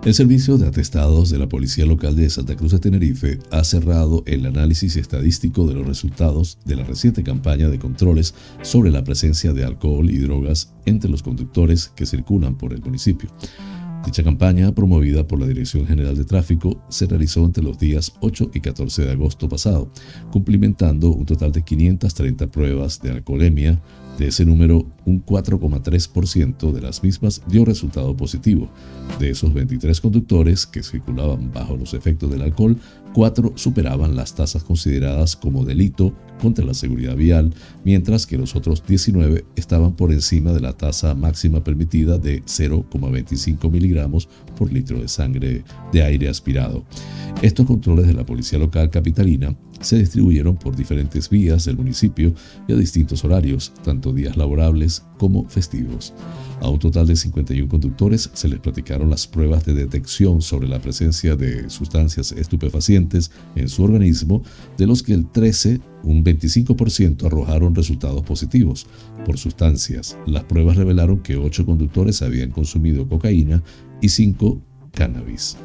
El 0.10 0.16
Servicio 0.16 0.58
de 0.58 0.66
Atestados 0.66 1.30
de 1.30 1.38
la 1.38 1.48
Policía 1.48 1.86
Local 1.86 2.16
de 2.16 2.32
Santa 2.32 2.56
Cruz 2.56 2.72
de 2.72 2.80
Tenerife 2.80 3.38
ha 3.52 3.64
cerrado 3.64 4.24
el 4.26 4.44
análisis 4.48 4.96
estadístico 4.96 5.68
de 5.68 5.76
los 5.76 5.86
resultados 5.86 6.58
de 6.66 6.78
la 6.78 6.84
reciente 6.84 7.22
campaña 7.22 7.70
de 7.70 7.78
controles 7.78 8.34
sobre 8.64 8.90
la 8.90 9.04
presencia 9.04 9.54
de 9.54 9.64
alcohol 9.64 10.10
y 10.10 10.18
drogas 10.18 10.74
entre 10.88 11.12
los 11.12 11.22
conductores 11.22 11.90
que 11.96 12.08
circulan 12.08 12.58
por 12.58 12.74
el 12.74 12.82
municipio. 12.82 13.30
Dicha 14.04 14.24
campaña, 14.24 14.74
promovida 14.74 15.28
por 15.28 15.40
la 15.40 15.46
Dirección 15.46 15.86
General 15.86 16.18
de 16.18 16.26
Tráfico, 16.26 16.84
se 16.90 17.06
realizó 17.06 17.46
entre 17.46 17.64
los 17.64 17.78
días 17.78 18.12
8 18.22 18.50
y 18.56 18.62
14 18.62 19.04
de 19.04 19.12
agosto 19.12 19.48
pasado, 19.48 19.92
cumplimentando 20.32 21.10
un 21.10 21.28
total 21.28 21.52
de 21.52 21.62
530 21.62 22.48
pruebas 22.48 23.00
de 23.00 23.12
alcoholemia, 23.12 23.80
de 24.20 24.28
ese 24.28 24.46
número, 24.46 24.86
un 25.06 25.26
4,3% 25.26 26.74
de 26.74 26.82
las 26.82 27.02
mismas 27.02 27.42
dio 27.48 27.64
resultado 27.64 28.16
positivo. 28.16 28.70
De 29.18 29.30
esos 29.30 29.54
23 29.54 30.00
conductores 30.02 30.68
que 30.68 30.84
circulaban 30.84 31.52
bajo 31.54 31.78
los 31.78 31.94
efectos 31.94 32.30
del 32.30 32.42
alcohol, 32.42 32.78
4 33.14 33.54
superaban 33.56 34.16
las 34.16 34.36
tasas 34.36 34.64
consideradas 34.64 35.36
como 35.36 35.64
delito 35.64 36.14
contra 36.42 36.66
la 36.66 36.74
seguridad 36.74 37.16
vial, 37.16 37.54
mientras 37.86 38.28
que 38.28 38.38
los 38.38 38.56
otros 38.56 38.84
19 38.86 39.46
estaban 39.56 39.96
por 39.96 40.12
encima 40.12 40.52
de 40.52 40.60
la 40.60 40.74
tasa 40.74 41.16
máxima 41.16 41.64
permitida 41.64 42.18
de 42.18 42.44
0,25 42.44 43.72
miligramos 43.72 44.28
por 44.58 44.72
litro 44.72 45.02
de 45.02 45.08
sangre 45.08 45.64
de 45.92 46.04
aire 46.04 46.28
aspirado. 46.28 46.84
Estos 47.42 47.66
controles 47.66 48.06
de 48.06 48.14
la 48.14 48.26
Policía 48.26 48.60
Local 48.60 48.90
Capitalina 48.90 49.56
se 49.82 49.98
distribuyeron 49.98 50.58
por 50.58 50.76
diferentes 50.76 51.30
vías 51.30 51.66
del 51.66 51.78
municipio 51.78 52.34
y 52.68 52.74
a 52.74 52.76
distintos 52.76 53.24
horarios, 53.24 53.74
tanto 53.84 54.14
días 54.14 54.38
laborables 54.38 55.04
como 55.18 55.48
festivos. 55.48 56.14
A 56.62 56.70
un 56.70 56.80
total 56.80 57.08
de 57.08 57.16
51 57.16 57.70
conductores 57.70 58.30
se 58.34 58.50
les 58.50 58.60
platicaron 58.60 59.10
las 59.10 59.28
pruebas 59.28 59.66
de 59.66 59.74
detección 59.74 60.42
sobre 60.42 60.68
la 60.68 60.80
presencia 60.80 61.36
de 61.36 61.70
sustancias 61.70 62.32
estupefacientes 62.34 63.32
en 63.56 63.70
su 63.70 63.84
organismo, 63.84 64.44
de 64.78 64.88
los 64.88 65.02
que 65.02 65.14
el 65.14 65.28
13, 65.30 65.80
un 66.04 66.24
25% 66.24 67.26
arrojaron 67.26 67.76
resultados 67.76 68.24
positivos 68.24 68.88
por 69.26 69.38
sustancias. 69.38 70.18
Las 70.26 70.44
pruebas 70.44 70.76
revelaron 70.76 71.20
que 71.20 71.38
8 71.38 71.66
conductores 71.66 72.22
habían 72.22 72.52
consumido 72.52 73.08
cocaína 73.08 73.64
y 74.02 74.10
5 74.10 74.62
cannabis. 74.92 75.58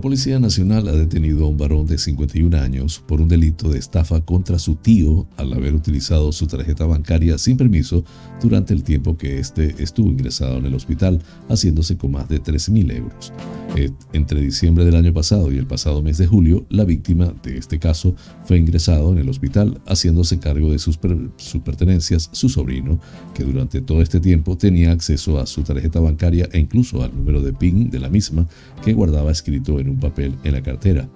La 0.00 0.02
Policía 0.02 0.40
Nacional 0.40 0.88
ha 0.88 0.92
detenido 0.92 1.44
a 1.44 1.48
un 1.50 1.58
varón 1.58 1.84
de 1.84 1.98
51 1.98 2.56
años 2.56 3.04
por 3.06 3.20
un 3.20 3.28
delito 3.28 3.68
de 3.68 3.78
estafa 3.78 4.22
contra 4.22 4.58
su 4.58 4.76
tío 4.76 5.26
al 5.36 5.52
haber 5.52 5.74
utilizado 5.74 6.32
su 6.32 6.46
tarjeta 6.46 6.86
bancaria 6.86 7.36
sin 7.36 7.58
permiso 7.58 8.02
durante 8.40 8.72
el 8.72 8.82
tiempo 8.82 9.18
que 9.18 9.38
éste 9.38 9.74
estuvo 9.78 10.08
ingresado 10.08 10.56
en 10.56 10.64
el 10.64 10.74
hospital, 10.74 11.22
haciéndose 11.50 11.98
con 11.98 12.12
más 12.12 12.30
de 12.30 12.42
13.000 12.42 12.96
euros. 12.96 13.30
Eh, 13.76 13.90
entre 14.14 14.40
diciembre 14.40 14.86
del 14.86 14.96
año 14.96 15.12
pasado 15.12 15.52
y 15.52 15.58
el 15.58 15.66
pasado 15.66 16.02
mes 16.02 16.16
de 16.16 16.26
julio, 16.26 16.64
la 16.70 16.84
víctima 16.84 17.34
de 17.42 17.58
este 17.58 17.78
caso 17.78 18.16
fue 18.46 18.58
ingresado 18.58 19.12
en 19.12 19.18
el 19.18 19.28
hospital, 19.28 19.82
haciéndose 19.86 20.38
cargo 20.38 20.72
de 20.72 20.78
sus, 20.78 20.98
sus 21.36 21.60
pertenencias 21.60 22.30
su 22.32 22.48
sobrino, 22.48 22.98
que 23.34 23.44
durante 23.44 23.82
todo 23.82 24.00
este 24.00 24.18
tiempo 24.18 24.56
tenía 24.56 24.92
acceso 24.92 25.38
a 25.38 25.46
su 25.46 25.62
tarjeta 25.62 26.00
bancaria 26.00 26.48
e 26.52 26.58
incluso 26.58 27.02
al 27.02 27.14
número 27.14 27.42
de 27.42 27.52
PIN 27.52 27.90
de 27.90 28.00
la 28.00 28.08
misma 28.08 28.48
que 28.82 28.94
guardaba 28.94 29.30
escrito 29.30 29.78
en 29.78 29.89
un 29.90 30.00
papel 30.00 30.34
en 30.44 30.52
la 30.52 30.62
cartera. 30.62 31.08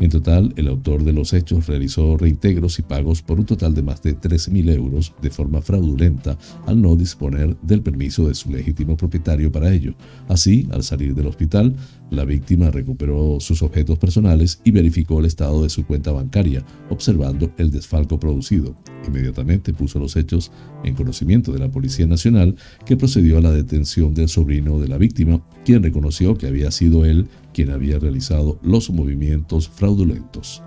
En 0.00 0.10
total, 0.10 0.52
el 0.56 0.68
autor 0.68 1.04
de 1.04 1.12
los 1.12 1.32
hechos 1.32 1.66
realizó 1.66 2.16
reintegros 2.16 2.78
y 2.78 2.82
pagos 2.82 3.22
por 3.22 3.38
un 3.38 3.46
total 3.46 3.74
de 3.74 3.82
más 3.82 4.02
de 4.02 4.18
13.000 4.18 4.74
euros 4.74 5.14
de 5.22 5.30
forma 5.30 5.62
fraudulenta 5.62 6.38
al 6.66 6.80
no 6.80 6.96
disponer 6.96 7.56
del 7.62 7.82
permiso 7.82 8.26
de 8.26 8.34
su 8.34 8.50
legítimo 8.50 8.96
propietario 8.96 9.52
para 9.52 9.72
ello. 9.72 9.94
Así, 10.28 10.68
al 10.72 10.82
salir 10.82 11.14
del 11.14 11.26
hospital, 11.26 11.74
La 12.12 12.26
víctima 12.26 12.70
recuperó 12.70 13.40
sus 13.40 13.62
objetos 13.62 13.98
personales 13.98 14.60
y 14.64 14.70
verificó 14.70 15.20
el 15.20 15.24
estado 15.24 15.62
de 15.62 15.70
su 15.70 15.86
cuenta 15.86 16.12
bancaria, 16.12 16.62
observando 16.90 17.50
el 17.56 17.70
desfalco 17.70 18.20
producido. 18.20 18.76
Inmediatamente 19.08 19.72
puso 19.72 19.98
los 19.98 20.14
hechos 20.16 20.52
en 20.84 20.94
conocimiento 20.94 21.54
de 21.54 21.58
la 21.60 21.70
Policía 21.70 22.06
Nacional, 22.06 22.54
que 22.84 22.98
procedió 22.98 23.38
a 23.38 23.40
la 23.40 23.50
detención 23.50 24.12
del 24.12 24.28
sobrino 24.28 24.78
de 24.78 24.88
la 24.88 24.98
víctima, 24.98 25.42
quien 25.64 25.82
reconoció 25.82 26.36
que 26.36 26.46
había 26.46 26.70
sido 26.70 27.04
él 27.04 27.28
quien 27.52 27.70
había 27.70 27.98
realizado 27.98 28.58
los 28.62 28.90
movimientos 28.90 29.68
fraudulentos. 29.68 30.62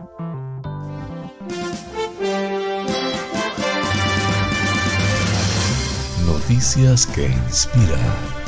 Noticias 6.26 7.08
que 7.08 7.26
inspiran. 7.26 8.45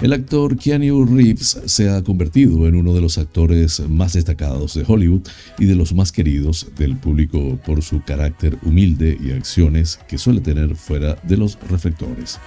El 0.00 0.12
actor 0.12 0.56
Keanu 0.56 1.04
Reeves 1.06 1.60
se 1.64 1.90
ha 1.90 2.04
convertido 2.04 2.68
en 2.68 2.76
uno 2.76 2.94
de 2.94 3.00
los 3.00 3.18
actores 3.18 3.80
más 3.88 4.12
destacados 4.12 4.74
de 4.74 4.84
Hollywood 4.86 5.26
y 5.58 5.64
de 5.64 5.74
los 5.74 5.92
más 5.92 6.12
queridos 6.12 6.68
del 6.78 6.96
público 6.96 7.58
por 7.66 7.82
su 7.82 8.00
carácter 8.04 8.58
humilde 8.62 9.18
y 9.20 9.32
acciones 9.32 9.98
que 10.06 10.16
suele 10.16 10.40
tener 10.40 10.76
fuera 10.76 11.16
de 11.24 11.36
los 11.36 11.58
reflectores. 11.68 12.38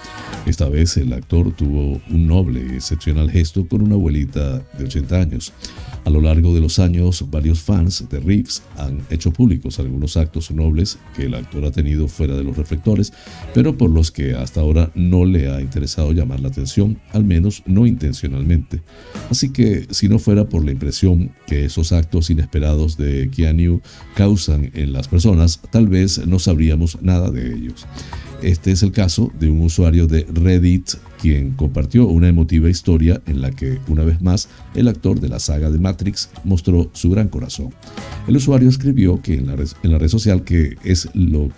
Esta 0.46 0.66
vez 0.70 0.96
el 0.96 1.12
actor 1.12 1.54
tuvo 1.54 2.00
un 2.10 2.26
noble 2.26 2.66
y 2.72 2.76
excepcional 2.76 3.30
gesto 3.30 3.68
con 3.68 3.82
una 3.82 3.96
abuelita 3.96 4.60
de 4.78 4.84
80 4.84 5.20
años. 5.20 5.52
A 6.06 6.10
lo 6.10 6.22
largo 6.22 6.54
de 6.54 6.60
los 6.60 6.78
años, 6.78 7.30
varios 7.30 7.60
fans 7.60 8.08
de 8.08 8.18
Reeves 8.18 8.62
han 8.78 9.02
hecho 9.10 9.30
públicos 9.30 9.78
algunos 9.78 10.16
actos 10.16 10.50
nobles 10.50 10.98
que 11.14 11.26
el 11.26 11.34
actor 11.34 11.66
ha 11.66 11.70
tenido 11.70 12.08
fuera 12.08 12.34
de 12.34 12.42
los 12.42 12.56
reflectores, 12.56 13.12
pero 13.54 13.76
por 13.76 13.90
los 13.90 14.10
que 14.10 14.34
hasta 14.34 14.60
ahora 14.62 14.90
no 14.94 15.26
le 15.26 15.48
ha 15.50 15.60
interesado 15.60 16.12
llamar 16.12 16.40
la 16.40 16.48
atención, 16.48 16.98
al 17.12 17.24
menos 17.24 17.41
no 17.66 17.86
intencionalmente. 17.86 18.82
Así 19.30 19.50
que, 19.50 19.86
si 19.90 20.08
no 20.08 20.18
fuera 20.18 20.48
por 20.48 20.64
la 20.64 20.72
impresión 20.72 21.32
que 21.46 21.64
esos 21.64 21.92
actos 21.92 22.30
inesperados 22.30 22.96
de 22.96 23.30
Keanu 23.30 23.80
causan 24.14 24.70
en 24.74 24.92
las 24.92 25.08
personas, 25.08 25.60
tal 25.70 25.88
vez 25.88 26.26
no 26.26 26.38
sabríamos 26.38 27.00
nada 27.02 27.30
de 27.30 27.54
ellos. 27.54 27.86
Este 28.42 28.72
es 28.72 28.82
el 28.82 28.90
caso 28.90 29.30
de 29.38 29.48
un 29.48 29.60
usuario 29.60 30.08
de 30.08 30.26
Reddit 30.28 30.90
quien 31.20 31.52
compartió 31.52 32.08
una 32.08 32.26
emotiva 32.26 32.68
historia 32.68 33.22
en 33.26 33.40
la 33.40 33.52
que, 33.52 33.78
una 33.86 34.02
vez 34.02 34.20
más, 34.20 34.48
el 34.74 34.88
actor 34.88 35.20
de 35.20 35.28
la 35.28 35.38
saga 35.38 35.70
de 35.70 35.78
Matrix 35.78 36.28
mostró 36.42 36.90
su 36.92 37.10
gran 37.10 37.28
corazón. 37.28 37.72
El 38.26 38.36
usuario 38.36 38.68
escribió 38.68 39.22
que 39.22 39.34
en 39.34 39.46
la, 39.46 39.54
red, 39.54 40.08
social 40.08 40.42
que 40.42 40.76
es, 40.82 41.08
lo, 41.14 41.50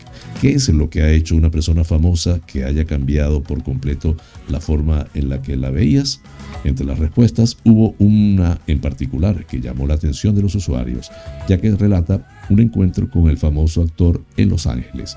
que 0.43 0.51
es 0.51 0.69
lo 0.69 0.91
que 0.91 1.01
ha 1.01 1.11
hecho 1.11 1.35
una 1.35 1.51
persona 1.51 1.85
famosa 1.85 2.41
que 2.47 2.65
haya 2.65 2.85
cambiado 2.85 3.43
por 3.43 3.63
completo 3.63 4.15
la 4.51 4.61
forma 4.61 5.07
en 5.15 5.31
la 5.31 5.41
que 5.41 5.57
la 5.57 5.71
veías. 5.71 6.21
Entre 6.65 6.85
las 6.85 6.99
respuestas 6.99 7.57
hubo 7.65 7.95
una 7.99 8.61
en 8.67 8.83
particular 8.83 9.47
que 9.47 9.63
llamó 9.63 9.87
la 9.87 9.95
atención 9.95 10.35
de 10.35 10.43
los 10.43 10.55
usuarios, 10.55 11.11
ya 11.49 11.59
que 11.59 11.75
relata 11.75 12.29
un 12.51 12.61
encuentro 12.61 13.09
con 13.09 13.31
el 13.31 13.39
famoso 13.39 13.81
actor 13.81 14.23
en 14.37 14.51
Los 14.51 14.67
Ángeles. 14.67 15.17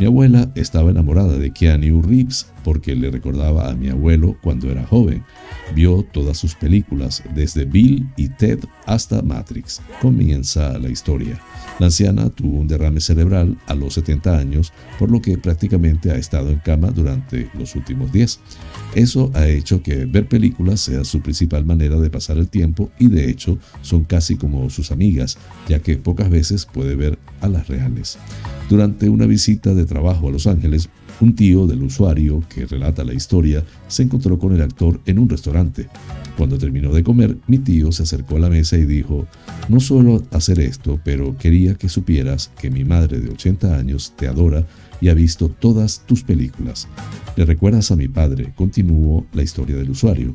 Mi 0.00 0.06
abuela 0.06 0.50
estaba 0.54 0.90
enamorada 0.90 1.36
de 1.36 1.50
Keanu 1.50 2.00
Reeves 2.00 2.50
porque 2.64 2.96
le 2.96 3.10
recordaba 3.10 3.68
a 3.68 3.74
mi 3.74 3.90
abuelo 3.90 4.34
cuando 4.42 4.70
era 4.70 4.82
joven. 4.86 5.22
Vio 5.74 6.06
todas 6.10 6.38
sus 6.38 6.54
películas, 6.54 7.22
desde 7.34 7.66
Bill 7.66 8.08
y 8.16 8.30
Ted 8.30 8.60
hasta 8.86 9.20
Matrix. 9.20 9.82
Comienza 10.00 10.78
la 10.78 10.88
historia. 10.88 11.38
La 11.80 11.86
anciana 11.86 12.28
tuvo 12.28 12.58
un 12.58 12.68
derrame 12.68 13.00
cerebral 13.00 13.56
a 13.66 13.74
los 13.74 13.94
70 13.94 14.36
años, 14.36 14.70
por 14.98 15.10
lo 15.10 15.22
que 15.22 15.38
prácticamente 15.38 16.10
ha 16.10 16.16
estado 16.16 16.50
en 16.50 16.58
cama 16.58 16.90
durante 16.90 17.48
los 17.58 17.74
últimos 17.74 18.12
10. 18.12 18.38
Eso 18.94 19.30
ha 19.34 19.48
hecho 19.48 19.82
que 19.82 20.04
ver 20.04 20.28
películas 20.28 20.80
sea 20.80 21.04
su 21.04 21.22
principal 21.22 21.64
manera 21.64 21.96
de 21.96 22.10
pasar 22.10 22.36
el 22.36 22.48
tiempo 22.48 22.90
y 22.98 23.08
de 23.08 23.30
hecho 23.30 23.58
son 23.80 24.04
casi 24.04 24.36
como 24.36 24.68
sus 24.68 24.90
amigas, 24.90 25.38
ya 25.70 25.78
que 25.78 25.96
pocas 25.96 26.28
veces 26.28 26.66
puede 26.66 26.96
ver 26.96 27.18
a 27.40 27.48
las 27.48 27.66
reales. 27.66 28.18
Durante 28.68 29.08
una 29.08 29.24
visita 29.24 29.74
de 29.74 29.86
trabajo 29.86 30.28
a 30.28 30.32
Los 30.32 30.46
Ángeles, 30.46 30.90
un 31.20 31.34
tío 31.34 31.66
del 31.66 31.82
usuario 31.82 32.42
que 32.54 32.66
relata 32.66 33.04
la 33.04 33.14
historia 33.14 33.64
se 33.88 34.02
encontró 34.02 34.38
con 34.38 34.54
el 34.54 34.60
actor 34.60 35.00
en 35.06 35.18
un 35.18 35.30
restaurante. 35.30 35.88
Cuando 36.40 36.56
terminó 36.56 36.90
de 36.94 37.04
comer, 37.04 37.36
mi 37.48 37.58
tío 37.58 37.92
se 37.92 38.04
acercó 38.04 38.36
a 38.36 38.40
la 38.40 38.48
mesa 38.48 38.78
y 38.78 38.86
dijo, 38.86 39.26
no 39.68 39.78
suelo 39.78 40.22
hacer 40.30 40.58
esto, 40.58 40.98
pero 41.04 41.36
quería 41.36 41.74
que 41.74 41.90
supieras 41.90 42.50
que 42.58 42.70
mi 42.70 42.82
madre 42.82 43.20
de 43.20 43.28
80 43.28 43.76
años 43.76 44.14
te 44.16 44.26
adora 44.26 44.66
y 45.02 45.10
ha 45.10 45.14
visto 45.14 45.50
todas 45.50 46.06
tus 46.06 46.22
películas. 46.22 46.88
Le 47.36 47.44
recuerdas 47.44 47.90
a 47.90 47.96
mi 47.96 48.08
padre, 48.08 48.54
continuó 48.56 49.26
la 49.34 49.42
historia 49.42 49.76
del 49.76 49.90
usuario. 49.90 50.34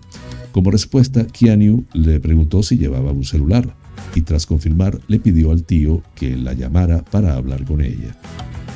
Como 0.51 0.69
respuesta, 0.69 1.25
Keanu 1.25 1.85
le 1.93 2.19
preguntó 2.19 2.61
si 2.61 2.77
llevaba 2.77 3.11
un 3.11 3.23
celular 3.23 3.75
y 4.13 4.21
tras 4.21 4.45
confirmar 4.45 4.99
le 5.07 5.17
pidió 5.17 5.49
al 5.49 5.63
tío 5.63 6.03
que 6.13 6.37
la 6.37 6.53
llamara 6.53 7.03
para 7.03 7.33
hablar 7.33 7.65
con 7.65 7.81
ella. 7.81 8.15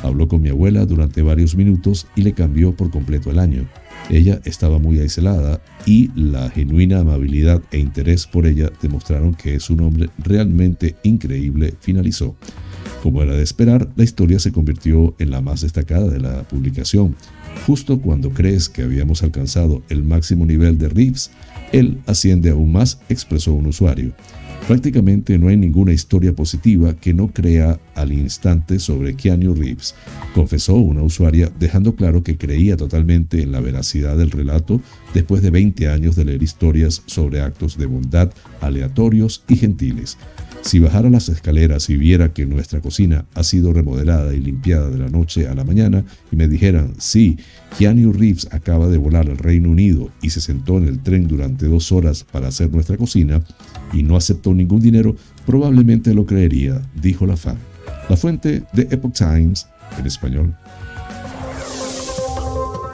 Habló 0.02 0.28
con 0.28 0.42
mi 0.42 0.50
abuela 0.50 0.84
durante 0.88 1.22
varios 1.22 1.56
minutos 1.56 2.08
y 2.16 2.24
le 2.24 2.34
cambió 2.34 2.76
por 2.76 2.90
completo 2.90 3.30
el 3.30 3.38
año. 3.38 3.68
Ella 4.10 4.42
estaba 4.44 4.80
muy 4.80 5.00
aislada 5.00 5.62
y 5.86 6.10
la 6.16 6.50
genuina 6.50 7.00
amabilidad 7.00 7.62
e 7.72 7.78
interés 7.78 8.26
por 8.28 8.48
ella 8.48 8.72
demostraron 8.82 9.36
que 9.36 9.56
es 9.56 9.70
un 9.70 9.82
hombre 9.82 10.10
realmente 10.18 10.96
increíble, 11.04 11.76
finalizó. 11.80 12.36
Como 13.04 13.22
era 13.24 13.34
de 13.34 13.44
esperar, 13.44 13.88
la 13.96 14.04
historia 14.04 14.40
se 14.40 14.52
convirtió 14.52 15.16
en 15.20 15.32
la 15.32 15.42
más 15.42 15.62
destacada 15.62 16.10
de 16.10 16.20
la 16.20 16.44
publicación. 16.44 17.16
Justo 17.66 18.00
cuando 18.00 18.32
crees 18.32 18.68
que 18.68 18.84
habíamos 18.84 19.24
alcanzado 19.24 19.84
el 19.90 20.04
máximo 20.04 20.46
nivel 20.46 20.78
de 20.78 20.90
Reeves, 20.90 21.32
él 21.72 22.00
asciende 22.08 22.50
aún 22.50 22.72
más, 22.72 23.00
expresó 23.10 23.54
un 23.54 23.68
usuario. 23.68 24.14
Prácticamente 24.70 25.40
no 25.40 25.48
hay 25.48 25.58
ninguna 25.58 25.94
historia 25.94 26.32
positiva 26.32 26.94
que 26.94 27.12
no 27.12 27.30
crea 27.30 27.80
al 27.96 28.12
instante 28.12 28.78
sobre 28.78 29.16
Keanu 29.16 29.56
Reeves, 29.56 29.96
confesó 30.36 30.76
una 30.76 31.02
usuaria 31.02 31.52
dejando 31.58 31.96
claro 31.96 32.22
que 32.22 32.38
creía 32.38 32.78
totalmente 32.78 33.42
en 33.42 33.52
la 33.52 33.62
veracidad 33.62 34.16
del 34.16 34.30
relato 34.30 34.80
después 35.12 35.42
de 35.42 35.50
20 35.50 35.90
años 35.90 36.16
de 36.16 36.26
leer 36.26 36.44
historias 36.44 37.02
sobre 37.08 37.42
actos 37.42 37.80
de 37.80 37.88
bondad 37.88 38.32
aleatorios 38.62 39.44
y 39.48 39.56
gentiles. 39.56 40.20
Si 40.62 40.78
bajara 40.78 41.10
las 41.10 41.30
escaleras 41.30 41.90
y 41.90 41.98
viera 41.98 42.32
que 42.32 42.46
nuestra 42.46 42.80
cocina 42.80 43.26
ha 43.34 43.44
sido 43.44 43.74
remodelada 43.74 44.36
y 44.36 44.40
limpiada 44.40 44.92
de 44.92 45.00
la 45.00 45.10
noche 45.10 45.48
a 45.48 45.56
la 45.56 45.64
mañana 45.64 46.06
y 46.32 46.36
me 46.36 46.48
dijeran, 46.48 46.94
sí, 47.00 47.40
Keanu 47.78 48.12
Reeves 48.12 48.48
acaba 48.52 48.88
de 48.88 48.98
volar 48.98 49.30
al 49.30 49.38
Reino 49.38 49.70
Unido 49.70 50.10
y 50.22 50.32
se 50.32 50.42
sentó 50.42 50.78
en 50.78 50.88
el 50.88 51.00
tren 51.02 51.28
durante 51.28 51.68
dos 51.68 51.92
horas 51.92 52.24
para 52.24 52.48
hacer 52.48 52.72
nuestra 52.72 52.98
cocina 52.98 53.42
y 53.94 54.04
no 54.04 54.18
aceptó 54.18 54.54
ningún 54.54 54.82
dinero, 54.82 55.16
probablemente 55.46 56.14
lo 56.14 56.26
creería, 56.26 56.82
dijo 57.02 57.26
la 57.26 57.38
fan. 57.38 57.58
La 58.10 58.18
fuente 58.18 58.64
de 58.74 58.84
Epoch 58.92 59.14
Times 59.14 59.68
en 59.98 60.06
español. 60.06 60.56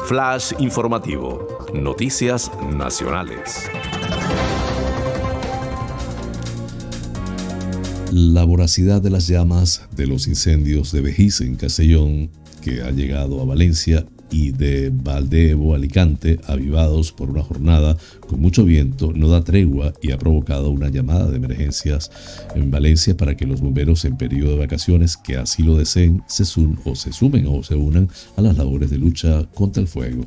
Flash 0.06 0.54
informativo. 0.60 1.48
Noticias 1.74 2.52
nacionales. 2.78 3.64
La 8.12 8.44
voracidad 8.44 9.02
de 9.02 9.10
las 9.10 9.28
llamas 9.28 9.82
de 9.96 10.06
los 10.08 10.28
incendios 10.28 10.92
de 10.92 11.02
Vejiz 11.02 11.42
en 11.42 11.56
Castellón, 11.56 12.30
que 12.62 12.82
ha 12.82 12.92
llegado 12.92 13.42
a 13.42 13.46
Valencia, 13.46 14.06
y 14.36 14.52
de 14.52 14.90
Valdevo, 14.90 15.76
Alicante, 15.76 16.42
avivados 16.46 17.14
por 17.14 17.30
una 17.30 17.42
jornada 17.42 17.96
con 18.28 18.42
mucho 18.42 18.66
viento, 18.66 19.14
no 19.14 19.30
da 19.30 19.46
tregua 19.46 19.94
y 20.02 20.12
ha 20.12 20.18
provocado 20.18 20.72
una 20.72 20.90
llamada 20.90 21.32
de 21.32 21.38
emergencias 21.38 22.12
en 22.54 22.70
Valencia 22.70 23.16
para 23.16 23.38
que 23.38 23.46
los 23.46 23.62
bomberos 23.62 24.04
en 24.04 24.18
periodo 24.18 24.52
de 24.52 24.58
vacaciones 24.58 25.16
que 25.16 25.38
así 25.38 25.64
lo 25.64 25.78
deseen 25.78 26.22
se, 26.28 26.44
o 26.84 26.96
se 26.96 27.14
sumen 27.14 27.48
o 27.48 27.64
se 27.64 27.76
unan 27.76 28.10
a 28.36 28.42
las 28.42 28.58
labores 28.58 28.90
de 28.90 28.98
lucha 28.98 29.48
contra 29.54 29.82
el 29.82 29.88
fuego. 29.88 30.26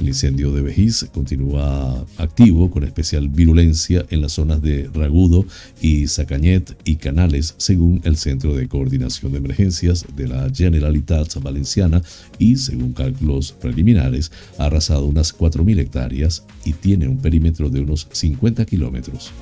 El 0.00 0.08
incendio 0.08 0.50
de 0.50 0.62
Vejiz 0.62 1.06
continúa 1.14 2.04
activo 2.18 2.72
con 2.72 2.82
especial 2.82 3.28
virulencia 3.28 4.04
en 4.10 4.20
las 4.20 4.32
zonas 4.32 4.62
de 4.62 4.90
Ragudo 4.92 5.44
y 5.80 6.08
Sacañet 6.08 6.76
y 6.84 6.96
Canales, 6.96 7.54
según 7.58 8.00
el 8.02 8.16
Centro 8.16 8.56
de 8.56 8.66
Coordinación 8.66 9.30
de 9.30 9.38
Emergencias 9.38 10.04
de 10.16 10.26
la 10.26 10.50
Generalitat 10.52 11.36
Valenciana 11.40 12.02
y 12.40 12.56
según 12.56 12.94
cálculos 12.94 13.43
preliminares, 13.52 14.32
ha 14.58 14.66
arrasado 14.66 15.06
unas 15.06 15.36
4.000 15.36 15.78
hectáreas 15.78 16.44
y 16.64 16.72
tiene 16.72 17.08
un 17.08 17.18
perímetro 17.18 17.70
de 17.70 17.80
unos 17.80 18.08
50 18.12 18.64
kilómetros. 18.64 19.32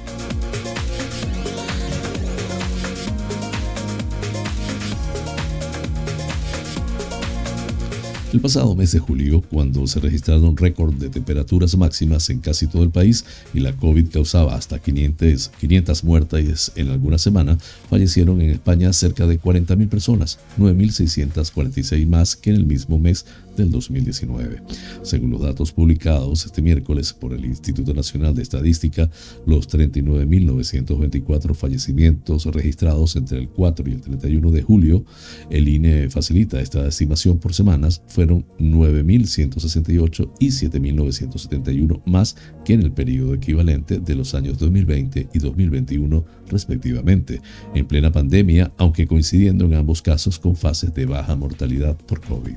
El 8.32 8.40
pasado 8.40 8.74
mes 8.74 8.90
de 8.92 8.98
julio, 8.98 9.42
cuando 9.42 9.86
se 9.86 10.00
registraron 10.00 10.56
récord 10.56 10.94
de 10.94 11.10
temperaturas 11.10 11.76
máximas 11.76 12.30
en 12.30 12.38
casi 12.38 12.66
todo 12.66 12.82
el 12.82 12.88
país 12.88 13.26
y 13.52 13.60
la 13.60 13.74
COVID 13.74 14.08
causaba 14.08 14.54
hasta 14.54 14.78
500, 14.78 15.50
500 15.60 16.02
muertes 16.02 16.72
en 16.74 16.88
alguna 16.88 17.18
semana, 17.18 17.58
fallecieron 17.90 18.40
en 18.40 18.48
España 18.48 18.90
cerca 18.94 19.26
de 19.26 19.38
40.000 19.38 19.86
personas, 19.90 20.38
9.646 20.58 22.06
más 22.06 22.34
que 22.34 22.48
en 22.48 22.56
el 22.56 22.64
mismo 22.64 22.98
mes 22.98 23.26
del 23.56 23.70
2019. 23.70 24.62
Según 25.02 25.30
los 25.30 25.40
datos 25.40 25.72
publicados 25.72 26.44
este 26.44 26.62
miércoles 26.62 27.12
por 27.12 27.32
el 27.32 27.44
Instituto 27.44 27.94
Nacional 27.94 28.34
de 28.34 28.42
Estadística, 28.42 29.10
los 29.46 29.68
39.924 29.68 31.54
fallecimientos 31.54 32.46
registrados 32.46 33.16
entre 33.16 33.38
el 33.38 33.48
4 33.48 33.88
y 33.88 33.92
el 33.92 34.00
31 34.00 34.50
de 34.50 34.62
julio, 34.62 35.04
el 35.50 35.68
INE 35.68 36.10
facilita 36.10 36.60
esta 36.60 36.86
estimación 36.86 37.38
por 37.38 37.54
semanas, 37.54 38.02
fueron 38.06 38.44
9.168 38.58 40.30
y 40.38 40.48
7.971 40.48 42.02
más 42.06 42.36
que 42.64 42.74
en 42.74 42.82
el 42.82 42.92
periodo 42.92 43.34
equivalente 43.34 43.98
de 43.98 44.14
los 44.14 44.34
años 44.34 44.58
2020 44.58 45.28
y 45.32 45.38
2021 45.38 46.24
respectivamente, 46.48 47.40
en 47.74 47.86
plena 47.86 48.12
pandemia, 48.12 48.72
aunque 48.76 49.06
coincidiendo 49.06 49.64
en 49.64 49.74
ambos 49.74 50.02
casos 50.02 50.38
con 50.38 50.54
fases 50.54 50.94
de 50.94 51.06
baja 51.06 51.34
mortalidad 51.34 51.96
por 51.96 52.20
COVID. 52.20 52.56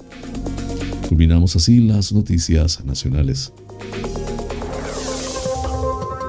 Culminamos 1.08 1.56
así 1.56 1.80
las 1.80 2.12
noticias 2.12 2.84
nacionales. 2.84 3.54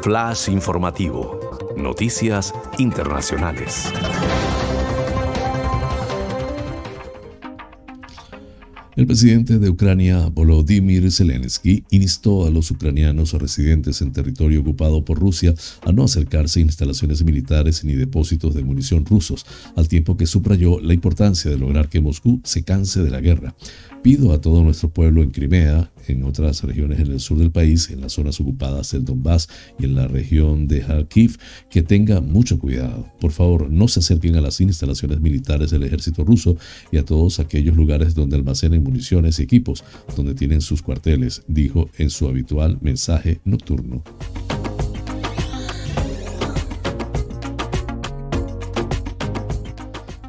Flash 0.02 0.48
informativo. 0.50 1.40
Noticias 1.76 2.54
internacionales. 2.78 3.92
El 8.96 9.06
presidente 9.06 9.58
de 9.58 9.68
Ucrania, 9.68 10.30
Volodymyr 10.30 11.12
Zelensky, 11.12 11.84
instó 11.90 12.46
a 12.46 12.50
los 12.50 12.70
ucranianos 12.70 13.34
residentes 13.34 14.00
en 14.00 14.10
territorio 14.10 14.62
ocupado 14.62 15.04
por 15.04 15.18
Rusia 15.18 15.54
a 15.84 15.92
no 15.92 16.04
acercarse 16.04 16.60
a 16.60 16.62
instalaciones 16.62 17.22
militares 17.22 17.84
ni 17.84 17.92
depósitos 17.92 18.54
de 18.54 18.64
munición 18.64 19.04
rusos, 19.04 19.44
al 19.76 19.86
tiempo 19.86 20.16
que 20.16 20.24
subrayó 20.24 20.80
la 20.80 20.94
importancia 20.94 21.50
de 21.50 21.58
lograr 21.58 21.90
que 21.90 22.00
Moscú 22.00 22.40
se 22.42 22.62
canse 22.62 23.02
de 23.02 23.10
la 23.10 23.20
guerra. 23.20 23.54
Pido 24.02 24.32
a 24.32 24.40
todo 24.40 24.62
nuestro 24.64 24.88
pueblo 24.88 25.22
en 25.22 25.28
Crimea, 25.28 25.90
en 26.08 26.24
otras 26.24 26.62
regiones 26.62 27.00
en 27.00 27.12
el 27.12 27.20
sur 27.20 27.38
del 27.38 27.50
país, 27.50 27.90
en 27.90 28.00
las 28.00 28.12
zonas 28.12 28.40
ocupadas 28.40 28.92
del 28.92 29.04
Donbass 29.04 29.48
y 29.78 29.84
en 29.84 29.94
la 29.94 30.08
región 30.08 30.66
de 30.68 30.80
Kharkiv, 30.80 31.38
que 31.70 31.82
tenga 31.82 32.20
mucho 32.20 32.58
cuidado. 32.58 33.06
Por 33.20 33.32
favor, 33.32 33.70
no 33.70 33.88
se 33.88 34.00
acerquen 34.00 34.36
a 34.36 34.40
las 34.40 34.60
instalaciones 34.60 35.20
militares 35.20 35.70
del 35.70 35.82
ejército 35.82 36.24
ruso 36.24 36.56
y 36.90 36.98
a 36.98 37.04
todos 37.04 37.40
aquellos 37.40 37.76
lugares 37.76 38.14
donde 38.14 38.36
almacenen 38.36 38.82
municiones 38.82 39.38
y 39.38 39.42
equipos, 39.42 39.84
donde 40.16 40.34
tienen 40.34 40.60
sus 40.60 40.82
cuarteles, 40.82 41.42
dijo 41.46 41.90
en 41.98 42.10
su 42.10 42.26
habitual 42.26 42.78
mensaje 42.80 43.40
nocturno. 43.44 44.02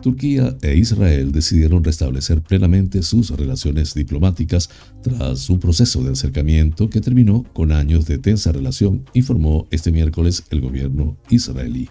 Turquía 0.08 0.56
e 0.62 0.78
Israel 0.78 1.34
decidieron 1.34 1.84
restablecer 1.84 2.42
plenamente 2.42 3.04
sus 3.04 3.30
relaciones 3.32 3.94
diplomáticas 3.94 4.70
tras 5.04 5.50
un 5.50 5.60
proceso 5.60 6.02
de 6.02 6.14
acercamiento 6.14 6.90
que 6.90 7.02
terminó 7.02 7.44
con 7.52 7.74
años 7.74 8.06
de 8.06 8.18
tensa 8.18 8.54
relación, 8.54 9.04
informó 9.14 9.68
este 9.70 9.92
miércoles 9.92 10.46
el 10.50 10.62
gobierno 10.62 11.18
israelí. 11.30 11.90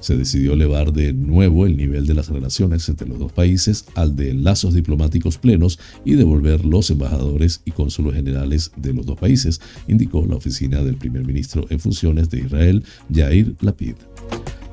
Se 0.00 0.16
decidió 0.16 0.54
elevar 0.54 0.94
de 0.94 1.12
nuevo 1.12 1.66
el 1.66 1.76
nivel 1.76 2.06
de 2.06 2.14
las 2.14 2.30
relaciones 2.30 2.88
entre 2.88 3.06
los 3.06 3.18
dos 3.18 3.32
países 3.32 3.84
al 3.94 4.16
de 4.16 4.32
lazos 4.32 4.72
diplomáticos 4.72 5.36
plenos 5.36 5.78
y 6.06 6.14
devolver 6.14 6.64
los 6.64 6.88
embajadores 6.88 7.60
y 7.66 7.72
cónsulos 7.72 8.14
generales 8.14 8.72
de 8.78 8.94
los 8.94 9.04
dos 9.04 9.18
países, 9.18 9.60
indicó 9.88 10.24
la 10.26 10.36
oficina 10.36 10.82
del 10.82 10.96
primer 10.96 11.26
ministro 11.26 11.66
en 11.68 11.80
funciones 11.80 12.30
de 12.30 12.38
Israel, 12.38 12.82
Yair 13.10 13.56
Lapid. 13.60 13.96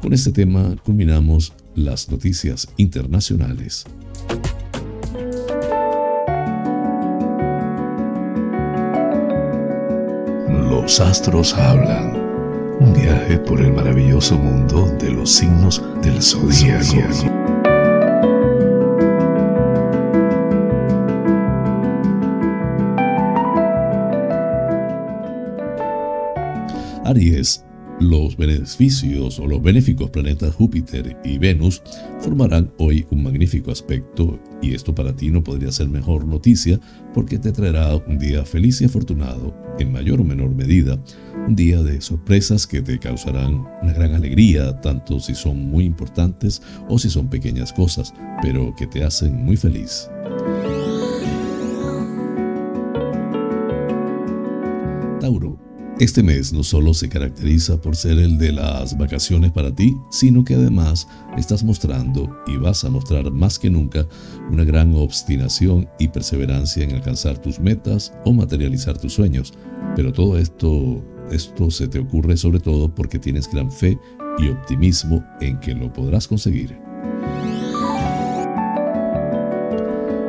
Con 0.01 0.13
este 0.13 0.31
tema 0.31 0.77
culminamos 0.85 1.51
las 1.75 2.09
noticias 2.09 2.67
internacionales. 2.77 3.85
Los 10.69 10.99
astros 10.99 11.53
hablan. 11.53 12.23
Un 12.79 12.93
viaje 12.93 13.37
por 13.39 13.61
el 13.61 13.73
maravilloso 13.73 14.37
mundo 14.37 14.85
de 14.99 15.11
los 15.11 15.31
signos 15.31 15.81
del 16.01 16.21
zodiaco. 16.21 17.35
Aries 27.05 27.63
los 27.99 28.35
beneficios 28.35 29.39
o 29.39 29.47
los 29.47 29.61
benéficos 29.61 30.09
planetas 30.09 30.53
Júpiter 30.53 31.17
y 31.23 31.37
Venus 31.37 31.81
formarán 32.19 32.71
hoy 32.77 33.05
un 33.09 33.23
magnífico 33.23 33.71
aspecto 33.71 34.39
y 34.61 34.73
esto 34.73 34.93
para 34.93 35.15
ti 35.15 35.29
no 35.29 35.43
podría 35.43 35.71
ser 35.71 35.87
mejor 35.87 36.25
noticia 36.25 36.79
porque 37.13 37.39
te 37.39 37.51
traerá 37.51 37.95
un 37.95 38.17
día 38.17 38.43
feliz 38.43 38.81
y 38.81 38.85
afortunado, 38.85 39.55
en 39.79 39.91
mayor 39.91 40.21
o 40.21 40.23
menor 40.23 40.53
medida, 40.53 41.01
un 41.47 41.55
día 41.55 41.81
de 41.81 42.01
sorpresas 42.01 42.67
que 42.67 42.81
te 42.81 42.99
causarán 42.99 43.65
una 43.81 43.93
gran 43.93 44.13
alegría, 44.13 44.79
tanto 44.81 45.19
si 45.19 45.35
son 45.35 45.57
muy 45.69 45.85
importantes 45.85 46.61
o 46.89 46.99
si 46.99 47.09
son 47.09 47.29
pequeñas 47.29 47.71
cosas, 47.71 48.13
pero 48.41 48.73
que 48.75 48.87
te 48.87 49.03
hacen 49.03 49.35
muy 49.35 49.55
feliz. 49.55 50.09
Tauro 55.21 55.64
este 55.99 56.23
mes 56.23 56.51
no 56.51 56.63
solo 56.63 56.93
se 56.93 57.07
caracteriza 57.07 57.79
por 57.79 57.95
ser 57.95 58.19
el 58.19 58.37
de 58.37 58.51
las 58.51 58.97
vacaciones 58.97 59.51
para 59.51 59.73
ti, 59.73 59.95
sino 60.11 60.43
que 60.43 60.55
además 60.55 61.07
estás 61.37 61.63
mostrando 61.63 62.35
y 62.47 62.57
vas 62.57 62.83
a 62.83 62.89
mostrar 62.89 63.31
más 63.31 63.57
que 63.57 63.69
nunca 63.69 64.05
una 64.51 64.65
gran 64.65 64.93
obstinación 64.93 65.87
y 65.97 66.09
perseverancia 66.09 66.83
en 66.83 66.95
alcanzar 66.95 67.37
tus 67.37 67.59
metas 67.59 68.13
o 68.25 68.33
materializar 68.33 68.97
tus 68.97 69.13
sueños. 69.13 69.53
Pero 69.95 70.11
todo 70.11 70.37
esto, 70.37 71.01
esto 71.31 71.71
se 71.71 71.87
te 71.87 71.99
ocurre 71.99 72.35
sobre 72.35 72.59
todo 72.59 72.93
porque 72.93 73.17
tienes 73.17 73.49
gran 73.49 73.71
fe 73.71 73.97
y 74.37 74.49
optimismo 74.49 75.23
en 75.39 75.57
que 75.61 75.73
lo 75.73 75.93
podrás 75.93 76.27
conseguir. 76.27 76.77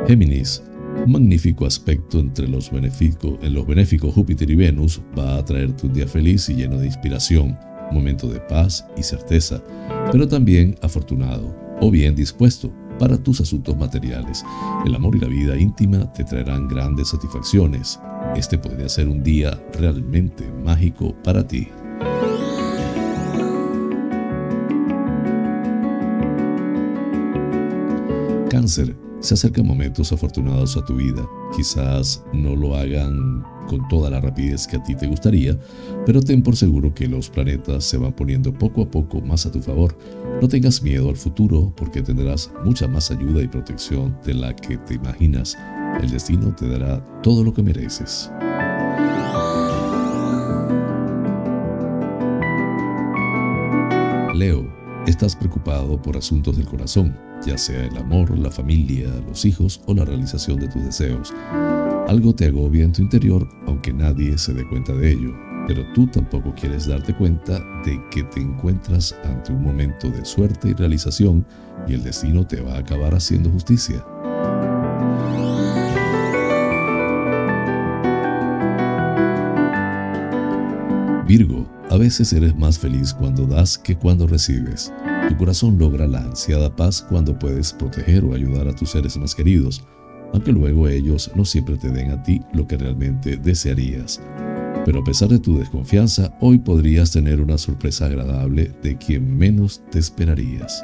Géminis, 0.07 0.63
un 1.07 1.13
magnífico 1.13 1.65
aspecto 1.65 2.19
entre 2.19 2.49
los 2.49 2.69
benéficos, 2.69 3.39
en 3.41 3.53
los 3.53 3.65
benéficos 3.65 4.13
Júpiter 4.13 4.51
y 4.51 4.55
Venus 4.55 5.01
va 5.17 5.37
a 5.37 5.45
traerte 5.45 5.87
un 5.87 5.93
día 5.93 6.05
feliz 6.05 6.49
y 6.49 6.55
lleno 6.55 6.77
de 6.77 6.87
inspiración, 6.87 7.57
momento 7.93 8.27
de 8.27 8.41
paz 8.41 8.85
y 8.97 9.03
certeza, 9.03 9.63
pero 10.11 10.27
también 10.27 10.75
afortunado 10.81 11.55
o 11.79 11.89
bien 11.89 12.13
dispuesto 12.13 12.73
para 12.99 13.17
tus 13.17 13.39
asuntos 13.39 13.77
materiales. 13.77 14.43
El 14.85 14.95
amor 14.95 15.15
y 15.15 15.19
la 15.19 15.27
vida 15.27 15.57
íntima 15.57 16.11
te 16.11 16.25
traerán 16.25 16.67
grandes 16.67 17.07
satisfacciones. 17.07 17.99
Este 18.35 18.57
podría 18.57 18.89
ser 18.89 19.07
un 19.07 19.23
día 19.23 19.57
realmente 19.79 20.43
mágico 20.65 21.15
para 21.23 21.47
ti. 21.47 21.69
Cáncer 28.49 29.06
se 29.19 29.33
acercan 29.33 29.65
momentos 29.65 30.11
afortunados 30.11 30.77
a 30.77 30.85
tu 30.85 30.95
vida. 30.95 31.27
Quizás 31.55 32.23
no 32.33 32.55
lo 32.55 32.75
hagan 32.75 33.43
con 33.67 33.87
toda 33.89 34.09
la 34.09 34.21
rapidez 34.21 34.65
que 34.65 34.77
a 34.77 34.83
ti 34.83 34.95
te 34.95 35.07
gustaría, 35.07 35.57
pero 36.05 36.21
ten 36.21 36.41
por 36.41 36.55
seguro 36.55 36.93
que 36.93 37.07
los 37.07 37.29
planetas 37.29 37.83
se 37.83 37.97
van 37.97 38.13
poniendo 38.13 38.53
poco 38.53 38.81
a 38.83 38.89
poco 38.89 39.21
más 39.21 39.45
a 39.45 39.51
tu 39.51 39.61
favor. 39.61 39.97
No 40.41 40.47
tengas 40.47 40.81
miedo 40.81 41.09
al 41.09 41.17
futuro 41.17 41.73
porque 41.75 42.01
tendrás 42.01 42.51
mucha 42.63 42.87
más 42.87 43.11
ayuda 43.11 43.41
y 43.41 43.47
protección 43.47 44.17
de 44.25 44.33
la 44.33 44.55
que 44.55 44.77
te 44.77 44.95
imaginas. 44.95 45.57
El 46.01 46.11
destino 46.11 46.53
te 46.55 46.67
dará 46.67 47.03
todo 47.21 47.43
lo 47.43 47.53
que 47.53 47.63
mereces. 47.63 48.31
Leo, 54.33 54.71
estás 55.07 55.35
preocupado 55.35 55.99
por 56.01 56.17
asuntos 56.17 56.57
del 56.57 56.67
corazón 56.67 57.27
ya 57.45 57.57
sea 57.57 57.85
el 57.85 57.97
amor, 57.97 58.37
la 58.37 58.51
familia, 58.51 59.09
los 59.27 59.45
hijos 59.45 59.81
o 59.85 59.93
la 59.93 60.05
realización 60.05 60.59
de 60.59 60.67
tus 60.67 60.83
deseos. 60.83 61.33
Algo 62.07 62.33
te 62.33 62.45
agobia 62.45 62.85
en 62.85 62.93
tu 62.93 63.01
interior 63.01 63.47
aunque 63.65 63.93
nadie 63.93 64.37
se 64.37 64.53
dé 64.53 64.67
cuenta 64.67 64.93
de 64.93 65.11
ello, 65.11 65.35
pero 65.67 65.83
tú 65.93 66.07
tampoco 66.07 66.53
quieres 66.55 66.87
darte 66.87 67.13
cuenta 67.13 67.59
de 67.85 68.01
que 68.11 68.23
te 68.23 68.39
encuentras 68.39 69.15
ante 69.25 69.51
un 69.51 69.63
momento 69.63 70.09
de 70.09 70.23
suerte 70.25 70.69
y 70.69 70.73
realización 70.73 71.45
y 71.87 71.93
el 71.93 72.03
destino 72.03 72.45
te 72.45 72.61
va 72.61 72.75
a 72.75 72.79
acabar 72.79 73.13
haciendo 73.13 73.49
justicia. 73.49 74.03
Virgo, 81.27 81.76
a 81.89 81.97
veces 81.97 82.33
eres 82.33 82.55
más 82.55 82.77
feliz 82.77 83.13
cuando 83.13 83.45
das 83.45 83.77
que 83.77 83.95
cuando 83.95 84.27
recibes. 84.27 84.91
Tu 85.29 85.37
corazón 85.37 85.77
logra 85.77 86.05
la 86.07 86.19
ansiada 86.19 86.75
paz 86.75 87.05
cuando 87.07 87.37
puedes 87.37 87.71
proteger 87.73 88.25
o 88.25 88.33
ayudar 88.33 88.67
a 88.67 88.75
tus 88.75 88.91
seres 88.91 89.17
más 89.17 89.33
queridos. 89.33 89.85
aunque 90.33 90.51
luego 90.51 90.89
ellos 90.89 91.31
no 91.35 91.45
siempre 91.45 91.77
te 91.77 91.89
den 91.89 92.11
a 92.11 92.21
ti 92.21 92.41
lo 92.51 92.67
que 92.67 92.77
realmente 92.77 93.37
desearías. 93.37 94.21
Pero 94.85 94.99
a 94.99 95.03
pesar 95.03 95.29
de 95.29 95.39
tu 95.39 95.57
desconfianza, 95.57 96.33
hoy 96.41 96.57
podrías 96.57 97.11
tener 97.11 97.39
una 97.39 97.57
sorpresa 97.57 98.07
agradable 98.07 98.73
de 98.83 98.97
quien 98.97 99.37
menos 99.37 99.81
te 99.89 99.99
esperarías. 99.99 100.83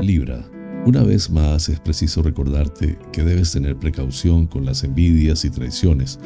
Libra. 0.00 0.53
Una 0.86 1.02
vez 1.02 1.30
más 1.30 1.70
es 1.70 1.80
preciso 1.80 2.22
recordarte 2.22 2.98
que 3.10 3.24
debes 3.24 3.52
tener 3.52 3.74
precaución 3.74 4.46
con 4.46 4.66
las 4.66 4.84
envidias 4.84 5.46
y 5.46 5.50
traiciones. 5.50 6.20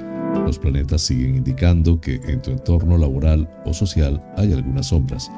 Los 0.45 0.59
planetas 0.59 1.03
siguen 1.03 1.37
indicando 1.37 2.01
que 2.01 2.17
en 2.27 2.43
tu 2.43 2.51
entorno 2.51 2.99
laboral 2.99 3.49
o 3.65 3.73
social 3.73 4.21
hay 4.37 4.53
algunas 4.53 4.89
sombras. 4.89 5.31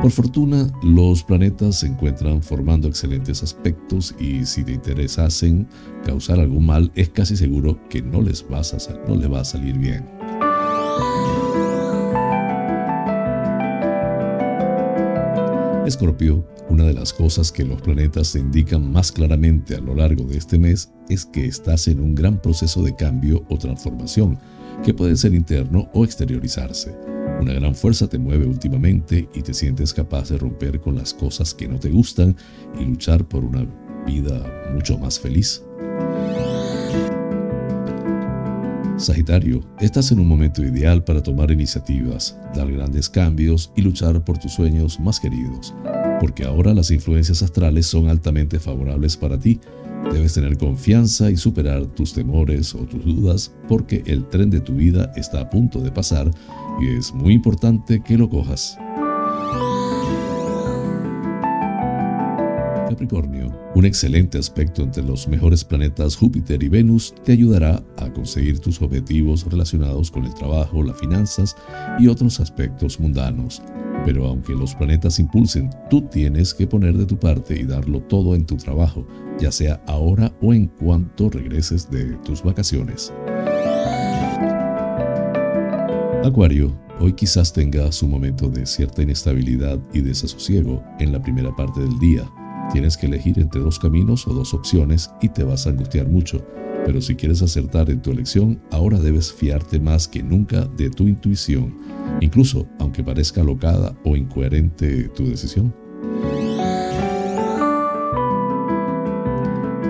Por 0.00 0.12
fortuna, 0.12 0.70
los 0.84 1.24
planetas 1.24 1.80
se 1.80 1.88
encuentran 1.88 2.44
formando 2.44 2.86
excelentes 2.86 3.42
aspectos 3.42 4.14
y 4.20 4.46
si 4.46 4.62
te 4.62 4.70
interesasen 4.70 5.66
causar 6.04 6.38
algún 6.38 6.66
mal, 6.66 6.92
es 6.94 7.08
casi 7.08 7.36
seguro 7.36 7.76
que 7.88 8.00
no 8.00 8.22
les, 8.22 8.48
vas 8.48 8.72
a, 8.72 8.78
no 9.08 9.16
les 9.16 9.32
va 9.32 9.40
a 9.40 9.44
salir 9.44 9.76
bien. 9.76 10.08
Escorpio, 15.86 16.44
una 16.70 16.84
de 16.84 16.94
las 16.94 17.12
cosas 17.12 17.50
que 17.50 17.64
los 17.64 17.82
planetas 17.82 18.36
indican 18.36 18.90
más 18.90 19.10
claramente 19.10 19.74
a 19.74 19.80
lo 19.80 19.94
largo 19.94 20.24
de 20.24 20.38
este 20.38 20.56
mes 20.56 20.92
es 21.08 21.26
que 21.26 21.44
estás 21.44 21.88
en 21.88 22.00
un 22.00 22.14
gran 22.14 22.40
proceso 22.40 22.82
de 22.82 22.94
cambio 22.94 23.44
o 23.50 23.58
transformación, 23.58 24.38
que 24.84 24.94
puede 24.94 25.16
ser 25.16 25.34
interno 25.34 25.90
o 25.92 26.04
exteriorizarse. 26.04 26.96
Una 27.40 27.54
gran 27.54 27.74
fuerza 27.74 28.06
te 28.06 28.18
mueve 28.18 28.46
últimamente 28.46 29.28
y 29.34 29.42
te 29.42 29.52
sientes 29.52 29.92
capaz 29.92 30.30
de 30.30 30.38
romper 30.38 30.80
con 30.80 30.94
las 30.94 31.12
cosas 31.12 31.54
que 31.54 31.66
no 31.66 31.78
te 31.80 31.90
gustan 31.90 32.36
y 32.78 32.84
luchar 32.84 33.26
por 33.26 33.44
una 33.44 33.66
vida 34.06 34.40
mucho 34.72 34.96
más 34.96 35.18
feliz. 35.18 35.62
Sagitario, 38.96 39.62
estás 39.80 40.12
en 40.12 40.20
un 40.20 40.28
momento 40.28 40.62
ideal 40.62 41.02
para 41.02 41.22
tomar 41.22 41.50
iniciativas, 41.50 42.38
dar 42.54 42.70
grandes 42.70 43.08
cambios 43.08 43.72
y 43.74 43.82
luchar 43.82 44.22
por 44.24 44.38
tus 44.38 44.52
sueños 44.52 45.00
más 45.00 45.18
queridos, 45.18 45.74
porque 46.20 46.44
ahora 46.44 46.74
las 46.74 46.90
influencias 46.90 47.42
astrales 47.42 47.86
son 47.86 48.08
altamente 48.08 48.60
favorables 48.60 49.16
para 49.16 49.38
ti. 49.38 49.58
Debes 50.12 50.34
tener 50.34 50.56
confianza 50.58 51.30
y 51.30 51.36
superar 51.36 51.86
tus 51.86 52.12
temores 52.12 52.74
o 52.74 52.80
tus 52.80 53.04
dudas 53.04 53.52
porque 53.68 54.02
el 54.06 54.28
tren 54.28 54.50
de 54.50 54.60
tu 54.60 54.74
vida 54.74 55.12
está 55.16 55.40
a 55.40 55.50
punto 55.50 55.80
de 55.80 55.90
pasar 55.90 56.30
y 56.80 56.88
es 56.96 57.12
muy 57.12 57.34
importante 57.34 58.02
que 58.02 58.18
lo 58.18 58.28
cojas. 58.28 58.78
Capricornio, 62.88 63.56
un 63.74 63.84
excelente 63.84 64.36
aspecto 64.36 64.82
entre 64.82 65.04
los 65.04 65.28
mejores 65.28 65.64
planetas 65.64 66.16
Júpiter 66.16 66.62
y 66.62 66.68
Venus 66.68 67.14
te 67.24 67.32
ayudará 67.32 67.82
a 67.96 68.12
conseguir 68.12 68.58
tus 68.58 68.82
objetivos 68.82 69.44
relacionados 69.44 70.10
con 70.10 70.24
el 70.24 70.34
trabajo, 70.34 70.82
las 70.82 70.98
finanzas 70.98 71.56
y 72.00 72.08
otros 72.08 72.40
aspectos 72.40 72.98
mundanos. 72.98 73.62
Pero 74.04 74.26
aunque 74.26 74.54
los 74.54 74.74
planetas 74.74 75.18
impulsen, 75.18 75.70
tú 75.88 76.02
tienes 76.02 76.54
que 76.54 76.66
poner 76.66 76.96
de 76.96 77.06
tu 77.06 77.18
parte 77.18 77.58
y 77.58 77.64
darlo 77.64 78.00
todo 78.02 78.34
en 78.34 78.46
tu 78.46 78.56
trabajo, 78.56 79.06
ya 79.38 79.52
sea 79.52 79.80
ahora 79.86 80.32
o 80.40 80.54
en 80.54 80.66
cuanto 80.66 81.28
regreses 81.28 81.90
de 81.90 82.16
tus 82.24 82.42
vacaciones. 82.42 83.12
Acuario, 86.24 86.76
hoy 86.98 87.12
quizás 87.14 87.52
tenga 87.52 87.90
su 87.92 88.06
momento 88.06 88.48
de 88.48 88.66
cierta 88.66 89.02
inestabilidad 89.02 89.78
y 89.92 90.00
desasosiego 90.00 90.82
en 90.98 91.12
la 91.12 91.22
primera 91.22 91.54
parte 91.54 91.80
del 91.80 91.98
día 91.98 92.30
Tienes 92.72 92.96
que 92.96 93.06
elegir 93.06 93.38
entre 93.40 93.60
dos 93.60 93.80
caminos 93.80 94.28
o 94.28 94.32
dos 94.32 94.54
opciones 94.54 95.10
y 95.20 95.28
te 95.28 95.42
vas 95.42 95.66
a 95.66 95.70
angustiar 95.70 96.08
mucho. 96.08 96.46
Pero 96.84 97.00
si 97.00 97.14
quieres 97.14 97.42
acertar 97.42 97.90
en 97.90 98.02
tu 98.02 98.10
elección, 98.10 98.60
ahora 98.70 98.98
debes 98.98 99.32
fiarte 99.32 99.78
más 99.78 100.08
que 100.08 100.22
nunca 100.22 100.66
de 100.76 100.90
tu 100.90 101.06
intuición, 101.06 101.76
incluso 102.20 102.66
aunque 102.78 103.04
parezca 103.04 103.42
locada 103.42 103.96
o 104.04 104.16
incoherente 104.16 105.08
tu 105.10 105.28
decisión. 105.28 105.74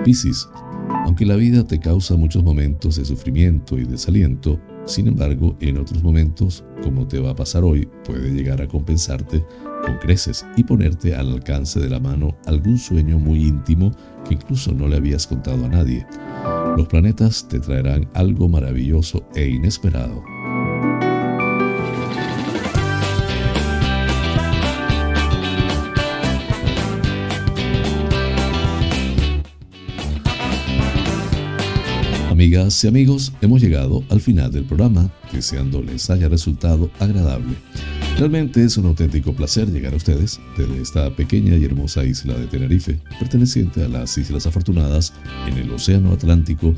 Piscis, 0.03 0.47
aunque 1.05 1.25
la 1.25 1.35
vida 1.35 1.65
te 1.65 1.79
causa 1.79 2.15
muchos 2.15 2.43
momentos 2.43 2.95
de 2.95 3.05
sufrimiento 3.05 3.77
y 3.77 3.85
desaliento, 3.85 4.59
sin 4.85 5.07
embargo, 5.07 5.55
en 5.59 5.77
otros 5.77 6.01
momentos, 6.03 6.63
como 6.83 7.07
te 7.07 7.19
va 7.19 7.31
a 7.31 7.35
pasar 7.35 7.63
hoy, 7.63 7.87
puede 8.03 8.31
llegar 8.31 8.61
a 8.61 8.67
compensarte 8.67 9.45
con 9.85 9.97
creces 9.97 10.45
y 10.57 10.63
ponerte 10.63 11.15
al 11.15 11.31
alcance 11.31 11.79
de 11.79 11.89
la 11.89 11.99
mano 11.99 12.35
algún 12.45 12.77
sueño 12.77 13.19
muy 13.19 13.47
íntimo 13.47 13.91
que 14.27 14.35
incluso 14.35 14.73
no 14.73 14.87
le 14.87 14.97
habías 14.97 15.27
contado 15.27 15.65
a 15.65 15.69
nadie. 15.69 16.05
Los 16.77 16.87
planetas 16.87 17.47
te 17.47 17.59
traerán 17.59 18.09
algo 18.13 18.47
maravilloso 18.47 19.23
e 19.35 19.47
inesperado. 19.47 20.23
Amigas 32.29 32.83
y 32.83 32.87
amigos, 32.87 33.33
hemos 33.41 33.61
llegado 33.61 34.03
al 34.09 34.19
final 34.19 34.51
del 34.51 34.63
programa, 34.63 35.11
deseando 35.31 35.83
les 35.83 36.09
haya 36.09 36.27
resultado 36.27 36.89
agradable. 36.99 37.55
Realmente 38.21 38.63
es 38.63 38.77
un 38.77 38.85
auténtico 38.85 39.33
placer 39.33 39.67
llegar 39.71 39.93
a 39.93 39.95
ustedes 39.95 40.39
desde 40.55 40.79
esta 40.79 41.09
pequeña 41.09 41.55
y 41.55 41.65
hermosa 41.65 42.03
isla 42.03 42.35
de 42.35 42.45
Tenerife, 42.45 42.99
perteneciente 43.17 43.83
a 43.83 43.87
las 43.87 44.15
Islas 44.15 44.45
Afortunadas 44.45 45.11
en 45.47 45.57
el 45.57 45.71
Océano 45.71 46.13
Atlántico, 46.13 46.75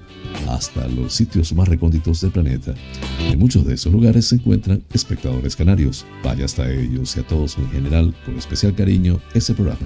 hasta 0.47 0.87
los 0.87 1.13
sitios 1.13 1.51
más 1.51 1.67
recónditos 1.67 2.21
del 2.21 2.31
planeta. 2.31 2.73
En 3.19 3.37
muchos 3.37 3.65
de 3.65 3.73
esos 3.73 3.91
lugares 3.91 4.27
se 4.27 4.35
encuentran 4.35 4.83
espectadores 4.93 5.57
canarios. 5.57 6.05
Vaya 6.23 6.45
hasta 6.45 6.71
ellos 6.71 7.17
y 7.17 7.19
a 7.19 7.27
todos 7.27 7.57
en 7.57 7.69
general, 7.71 8.15
con 8.23 8.37
especial 8.37 8.73
cariño, 8.73 9.19
este 9.33 9.53
programa. 9.53 9.85